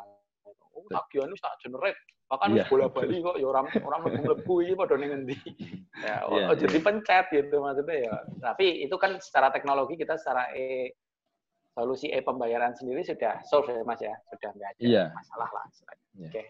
[0.73, 1.99] Oh tagihan itu tak generate
[2.33, 2.65] bahkan yeah.
[2.65, 5.37] bola bali kok ya orang orang mlebu iki padha ning endi
[6.05, 10.17] ya oh, yeah, oh, jadi pencet gitu maksudnya ya tapi itu kan secara teknologi kita
[10.17, 10.97] secara e
[11.77, 15.07] solusi e pembayaran sendiri sudah solve ya mas ya sudah nggak ada yeah.
[15.13, 16.25] masalah lah yeah.
[16.25, 16.45] oke okay.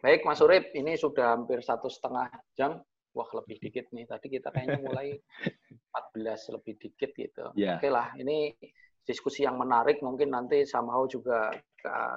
[0.00, 2.80] baik mas Urip ini sudah hampir satu setengah jam
[3.12, 5.12] wah lebih dikit nih tadi kita kayaknya mulai
[6.16, 7.76] 14 lebih dikit gitu yeah.
[7.76, 8.56] oke okay lah ini
[9.04, 11.52] diskusi yang menarik mungkin nanti somehow juga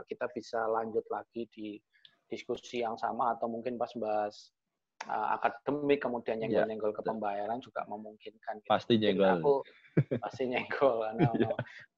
[0.07, 1.75] kita bisa lanjut lagi di
[2.27, 4.51] diskusi yang sama atau mungkin pas bahas
[5.07, 8.63] uh, akademik kemudian ya, nyenggol-nyenggol ke pembayaran juga memungkinkan.
[8.63, 8.69] Gitu.
[8.69, 9.39] Pasti nyenggol.
[9.39, 9.53] Aku
[10.21, 11.55] pasti nyenggol karena no,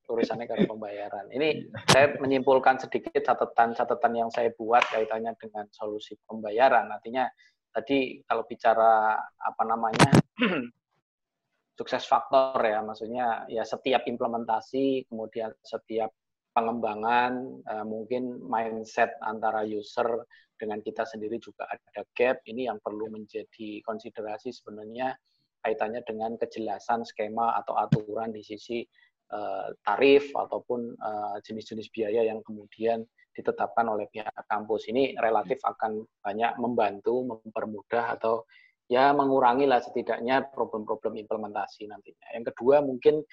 [0.10, 1.26] urusannya ke pembayaran.
[1.30, 6.90] Ini saya menyimpulkan sedikit catatan-catatan yang saya buat kaitannya dengan solusi pembayaran.
[6.90, 7.30] Artinya
[7.70, 10.10] tadi kalau bicara apa namanya
[11.78, 16.12] sukses faktor ya, maksudnya ya setiap implementasi kemudian setiap
[16.60, 20.28] pengembangan uh, mungkin mindset antara user
[20.60, 22.44] dengan kita sendiri juga ada gap.
[22.44, 25.16] Ini yang perlu menjadi konsiderasi sebenarnya
[25.64, 28.84] kaitannya dengan kejelasan skema atau aturan di sisi
[29.32, 33.04] uh, tarif ataupun eh, jenis-jenis uh, biaya yang kemudian
[33.36, 34.92] ditetapkan oleh pihak kampus.
[34.92, 38.44] Ini relatif akan banyak membantu mempermudah atau
[38.92, 42.28] ya mengurangi lah setidaknya problem-problem implementasi nantinya.
[42.36, 43.24] Yang kedua mungkin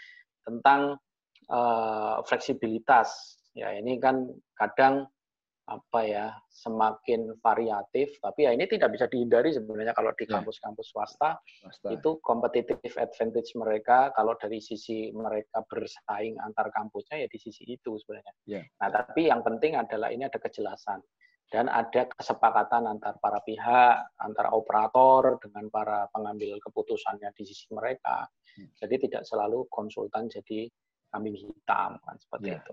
[0.46, 0.94] tentang
[1.50, 3.38] uh, fleksibilitas.
[3.56, 5.08] Ya, ini kan kadang
[5.66, 10.38] apa ya semakin variatif tapi ya ini tidak bisa dihindari sebenarnya kalau di ya.
[10.38, 17.28] kampus-kampus swasta, swasta itu competitive advantage mereka kalau dari sisi mereka bersaing antar kampusnya ya
[17.28, 18.34] di sisi itu sebenarnya.
[18.46, 18.64] Yeah.
[18.78, 21.02] Nah tapi yang penting adalah ini ada kejelasan
[21.50, 28.22] dan ada kesepakatan antar para pihak antara operator dengan para pengambil keputusannya di sisi mereka.
[28.54, 28.70] Hmm.
[28.78, 30.70] Jadi tidak selalu konsultan jadi
[31.10, 32.72] kambing hitam kan seperti ya, itu.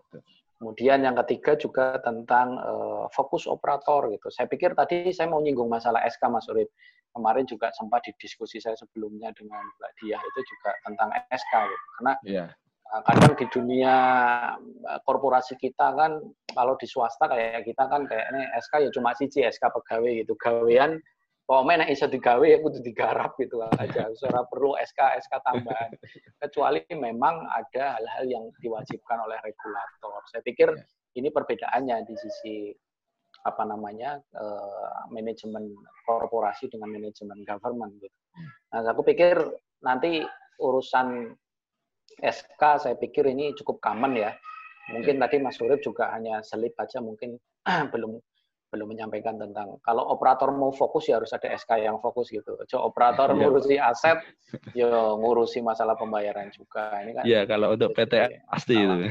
[0.64, 4.32] Kemudian yang ketiga juga tentang uh, fokus operator gitu.
[4.32, 6.72] Saya pikir tadi saya mau nyinggung masalah SK Mas Urip.
[7.12, 11.86] Kemarin juga sempat di diskusi saya sebelumnya dengan Mbak Diah itu juga tentang SK gitu.
[12.00, 12.46] Karena ya.
[13.06, 13.96] kadang di dunia
[14.88, 16.24] eh, korporasi kita kan
[16.56, 20.34] kalau di swasta kayak kita kan kayaknya SK ya cuma siji SK pegawai gitu.
[20.40, 20.98] Gawean
[21.44, 24.08] pokoknya nek iso digawe ya kudu digarap gitu aja.
[24.32, 25.92] Ora perlu SK SK tambahan.
[26.40, 30.24] Kecuali memang ada hal-hal yang diwajibkan oleh regulator.
[30.32, 30.84] Saya pikir ya.
[31.20, 32.56] ini perbedaannya di sisi
[33.44, 35.68] apa namanya uh, manajemen
[36.08, 38.18] korporasi dengan manajemen government gitu.
[38.72, 39.36] Nah, aku pikir
[39.84, 40.24] nanti
[40.64, 41.36] urusan
[42.24, 44.32] SK saya pikir ini cukup common ya.
[44.96, 45.28] Mungkin ya.
[45.28, 47.36] tadi Mas Surip juga hanya selip aja mungkin
[47.94, 48.16] belum
[48.74, 52.58] belum menyampaikan tentang kalau operator mau fokus ya harus ada SK yang fokus gitu.
[52.66, 53.38] Coba operator iya.
[53.38, 54.18] ngurusi aset,
[54.80, 56.90] yo ya ngurusi masalah pembayaran juga.
[57.06, 57.24] Ini kan.
[57.30, 58.98] Iya kalau untuk PT pasti itu.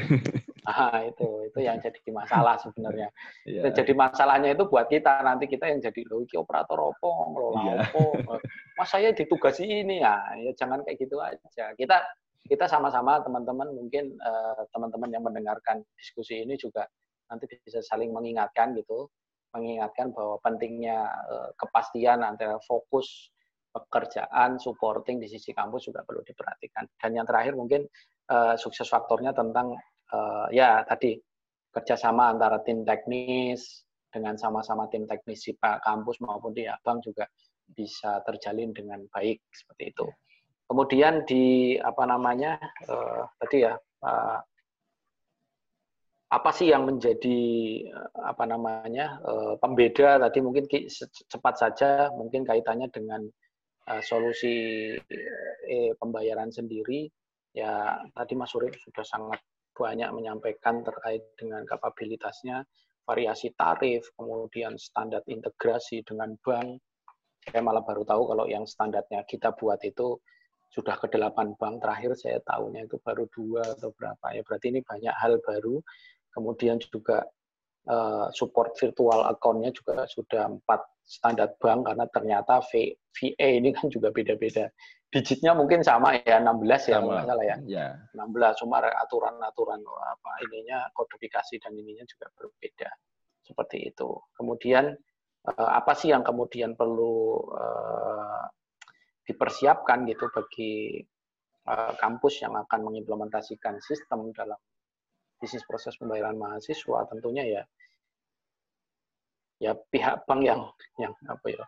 [0.62, 3.10] Ah itu itu yang jadi masalah sebenarnya.
[3.42, 3.66] Ya.
[3.74, 7.74] Jadi masalahnya itu buat kita nanti kita yang jadi loh iki operator opo ngelola ya.
[7.90, 8.38] opo.
[8.78, 11.74] Mas saya ditugasi ini ya, ya jangan kayak gitu aja.
[11.74, 12.06] Kita
[12.46, 16.86] kita sama-sama teman-teman mungkin uh, teman-teman yang mendengarkan diskusi ini juga
[17.26, 19.10] nanti bisa saling mengingatkan gitu
[19.52, 23.30] mengingatkan bahwa pentingnya uh, kepastian antara fokus
[23.72, 26.84] pekerjaan, supporting di sisi kampus juga perlu diperhatikan.
[27.00, 27.88] Dan yang terakhir mungkin
[28.28, 29.72] uh, sukses faktornya tentang
[30.12, 31.16] uh, ya tadi
[31.72, 37.24] kerjasama antara tim teknis dengan sama-sama tim teknis di kampus maupun di bank juga
[37.64, 40.04] bisa terjalin dengan baik seperti itu.
[40.68, 42.60] Kemudian di apa namanya
[43.40, 43.72] tadi ya
[44.04, 44.36] uh,
[46.32, 47.40] apa sih yang menjadi
[47.92, 50.64] eh, apa namanya eh, pembeda tadi mungkin
[51.28, 53.28] cepat saja mungkin kaitannya dengan
[53.88, 54.94] uh, solusi
[55.68, 57.10] eh, pembayaran sendiri
[57.52, 59.40] ya tadi Mas Surip sudah sangat
[59.72, 62.64] banyak menyampaikan terkait dengan kapabilitasnya,
[63.08, 66.76] variasi tarif, kemudian standar integrasi dengan bank.
[67.42, 70.14] Saya malah baru tahu kalau yang standarnya kita buat itu
[70.70, 71.82] sudah ke delapan bank.
[71.82, 74.40] Terakhir saya tahunya itu baru dua atau berapa ya.
[74.46, 75.82] Berarti ini banyak hal baru.
[76.32, 77.22] Kemudian juga
[77.86, 84.08] uh, support virtual account-nya juga sudah empat standar bank karena ternyata VA ini kan juga
[84.08, 84.72] beda-beda
[85.12, 87.20] digitnya mungkin sama ya 16 ya sama.
[87.28, 87.56] salah ya.
[87.68, 87.86] ya.
[88.16, 92.88] 16 cuma aturan-aturan apa ininya kodifikasi dan ininya juga berbeda.
[93.44, 94.08] Seperti itu.
[94.32, 94.88] Kemudian
[95.52, 98.48] eh, apa sih yang kemudian perlu uh,
[99.28, 101.04] dipersiapkan gitu bagi
[101.68, 104.56] uh, kampus yang akan mengimplementasikan sistem dalam
[105.42, 107.62] bisnis proses pembayaran mahasiswa tentunya ya
[109.58, 110.62] ya pihak bank yang
[111.02, 111.66] yang apa ya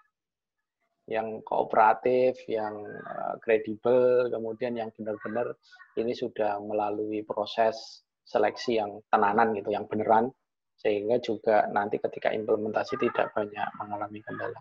[1.04, 5.52] yang kooperatif, yang eh, kredibel, kemudian yang benar-benar
[6.00, 10.32] ini sudah melalui proses seleksi yang tenanan gitu, yang beneran,
[10.80, 14.60] sehingga juga nanti ketika implementasi tidak banyak mengalami kendala.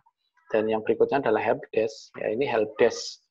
[0.51, 2.11] Dan yang berikutnya adalah helpdesk.
[2.19, 3.23] Ya ini helpdesk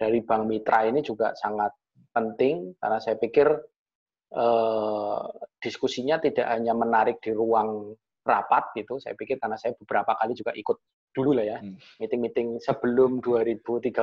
[0.00, 1.70] dari Bank Mitra ini juga sangat
[2.16, 3.46] penting karena saya pikir
[4.32, 5.20] eh,
[5.60, 7.92] diskusinya tidak hanya menarik di ruang
[8.24, 8.96] rapat gitu.
[8.96, 10.78] Saya pikir karena saya beberapa kali juga ikut
[11.14, 11.78] dulu lah ya, hmm.
[12.02, 13.94] meeting-meeting sebelum 2013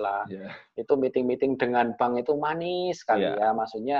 [0.00, 0.24] lah.
[0.30, 0.54] Yeah.
[0.78, 3.36] Itu meeting-meeting dengan bank itu manis sekali yeah.
[3.36, 3.48] ya.
[3.52, 3.98] Maksudnya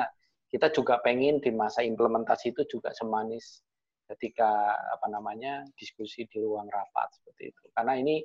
[0.49, 3.61] kita juga pengen di masa implementasi itu juga semanis
[4.09, 7.63] ketika apa namanya diskusi di ruang rapat seperti itu.
[7.75, 8.23] Karena ini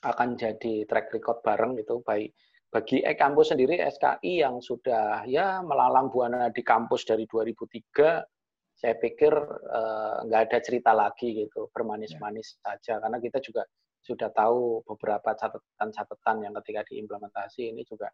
[0.00, 2.32] akan jadi track record bareng gitu baik
[2.70, 9.34] bagi e-kampus sendiri SKI yang sudah ya melalang buana di kampus dari 2003 saya pikir
[9.68, 12.72] uh, nggak ada cerita lagi gitu bermanis-manis ya.
[12.72, 13.62] saja karena kita juga
[14.00, 18.08] sudah tahu beberapa catatan-catatan yang ketika diimplementasi ini juga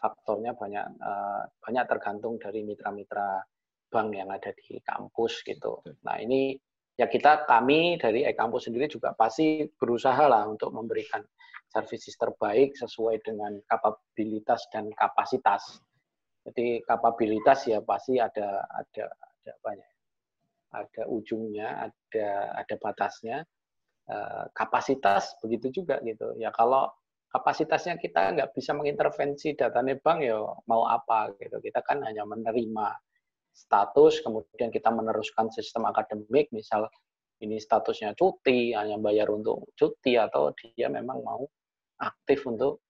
[0.00, 3.44] faktornya banyak uh, banyak tergantung dari mitra-mitra
[3.92, 5.84] bank yang ada di kampus gitu.
[6.06, 6.56] Nah ini
[6.96, 11.20] ya kita kami dari e-kampus sendiri juga pasti berusaha lah untuk memberikan
[11.68, 15.80] services terbaik sesuai dengan kapabilitas dan kapasitas.
[16.46, 19.92] Jadi kapabilitas ya pasti ada ada ada banyak
[20.72, 22.28] ada ujungnya, ada
[22.64, 23.44] ada batasnya.
[24.06, 26.38] Eh, kapasitas begitu juga gitu.
[26.38, 26.86] Ya kalau
[27.34, 30.38] kapasitasnya kita nggak bisa mengintervensi data bank ya
[30.70, 31.58] mau apa gitu.
[31.58, 32.86] Kita kan hanya menerima
[33.56, 36.92] status, kemudian kita meneruskan sistem akademik, misal
[37.40, 41.42] ini statusnya cuti, hanya bayar untuk cuti atau dia memang mau
[41.96, 42.84] aktif untuk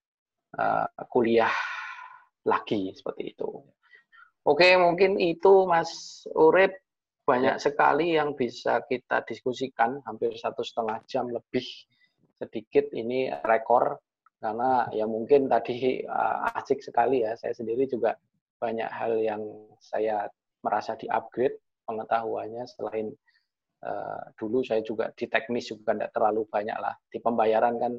[0.58, 1.50] uh, kuliah
[2.46, 3.50] lagi seperti itu.
[4.46, 6.82] Oke, mungkin itu Mas Urip.
[7.26, 11.66] Banyak sekali yang bisa kita diskusikan hampir satu setengah jam lebih
[12.38, 13.98] sedikit ini rekor
[14.38, 17.34] karena ya mungkin tadi uh, asik sekali ya.
[17.34, 18.14] Saya sendiri juga
[18.62, 19.42] banyak hal yang
[19.82, 20.30] saya
[20.64, 21.56] merasa di upgrade
[21.86, 23.12] pengetahuannya selain
[23.86, 26.94] uh, dulu saya juga di teknis juga tidak terlalu banyak lah.
[27.08, 27.92] Di pembayaran kan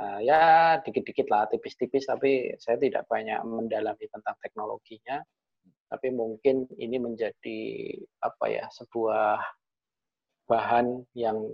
[0.00, 0.40] uh, ya
[0.82, 5.20] dikit-dikit lah tipis-tipis tapi saya tidak banyak mendalami tentang teknologinya.
[5.88, 7.60] Tapi mungkin ini menjadi
[8.20, 9.40] apa ya sebuah
[10.48, 11.48] bahan yang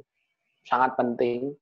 [0.66, 1.54] sangat penting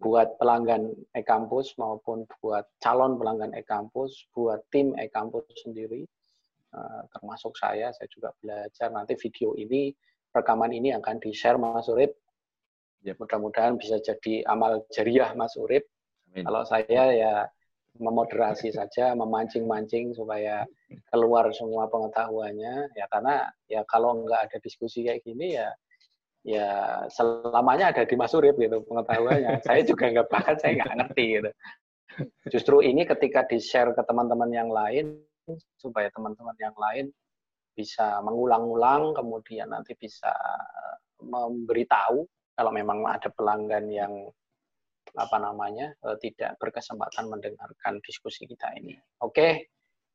[0.00, 6.04] buat pelanggan e-kampus maupun buat calon pelanggan e-kampus, buat tim e-kampus sendiri,
[7.14, 9.94] termasuk saya, saya juga belajar nanti video ini,
[10.34, 12.14] rekaman ini akan di-share Mas Urip.
[13.04, 15.84] Ya, mudah-mudahan bisa jadi amal jariah Mas Urip.
[16.32, 16.44] Amin.
[16.48, 17.34] Kalau saya ya
[18.00, 20.66] memoderasi saja, memancing-mancing supaya
[21.14, 22.90] keluar semua pengetahuannya.
[22.98, 25.70] Ya karena ya kalau nggak ada diskusi kayak gini ya
[26.44, 26.68] ya
[27.08, 29.62] selamanya ada di Mas Urip gitu pengetahuannya.
[29.66, 31.50] saya juga nggak bahkan saya nggak ngerti gitu.
[32.50, 35.18] Justru ini ketika di-share ke teman-teman yang lain
[35.76, 37.06] supaya teman-teman yang lain
[37.74, 40.30] bisa mengulang-ulang kemudian nanti bisa
[41.18, 42.22] memberitahu
[42.54, 44.12] kalau memang ada pelanggan yang
[45.14, 48.98] apa namanya uh, tidak berkesempatan mendengarkan diskusi kita ini.
[49.22, 49.70] Oke,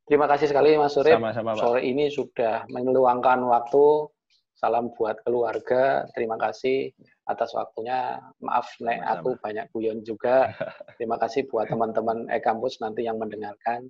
[0.07, 1.15] terima kasih sekali Mas Surip.
[1.15, 1.61] Sama-sama, Pak.
[1.63, 4.11] Sore ini sudah meluangkan waktu.
[4.59, 6.03] Salam buat keluarga.
[6.11, 6.91] Terima kasih
[7.31, 8.19] atas waktunya.
[8.43, 10.51] Maaf, Nek, aku banyak guyon juga.
[10.99, 13.87] Terima kasih buat teman-teman e-kampus nanti yang mendengarkan.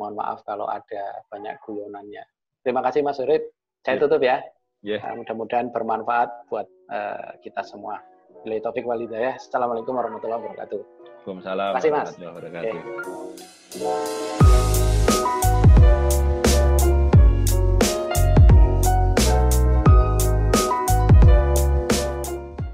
[0.00, 2.24] Mohon maaf kalau ada banyak guyonannya.
[2.64, 3.52] Terima kasih Mas Surip.
[3.84, 4.02] Saya iya.
[4.02, 4.40] tutup ya.
[4.80, 5.04] Yeah.
[5.12, 8.00] mudah-mudahan bermanfaat buat uh, kita semua.
[8.40, 9.36] Bila taufik walidayah.
[9.36, 10.80] Assalamualaikum warahmatullahi wabarakatuh.
[11.28, 12.80] Waalaikumsalam warahmatullahi wabarakatuh.
[13.76, 14.49] Okay.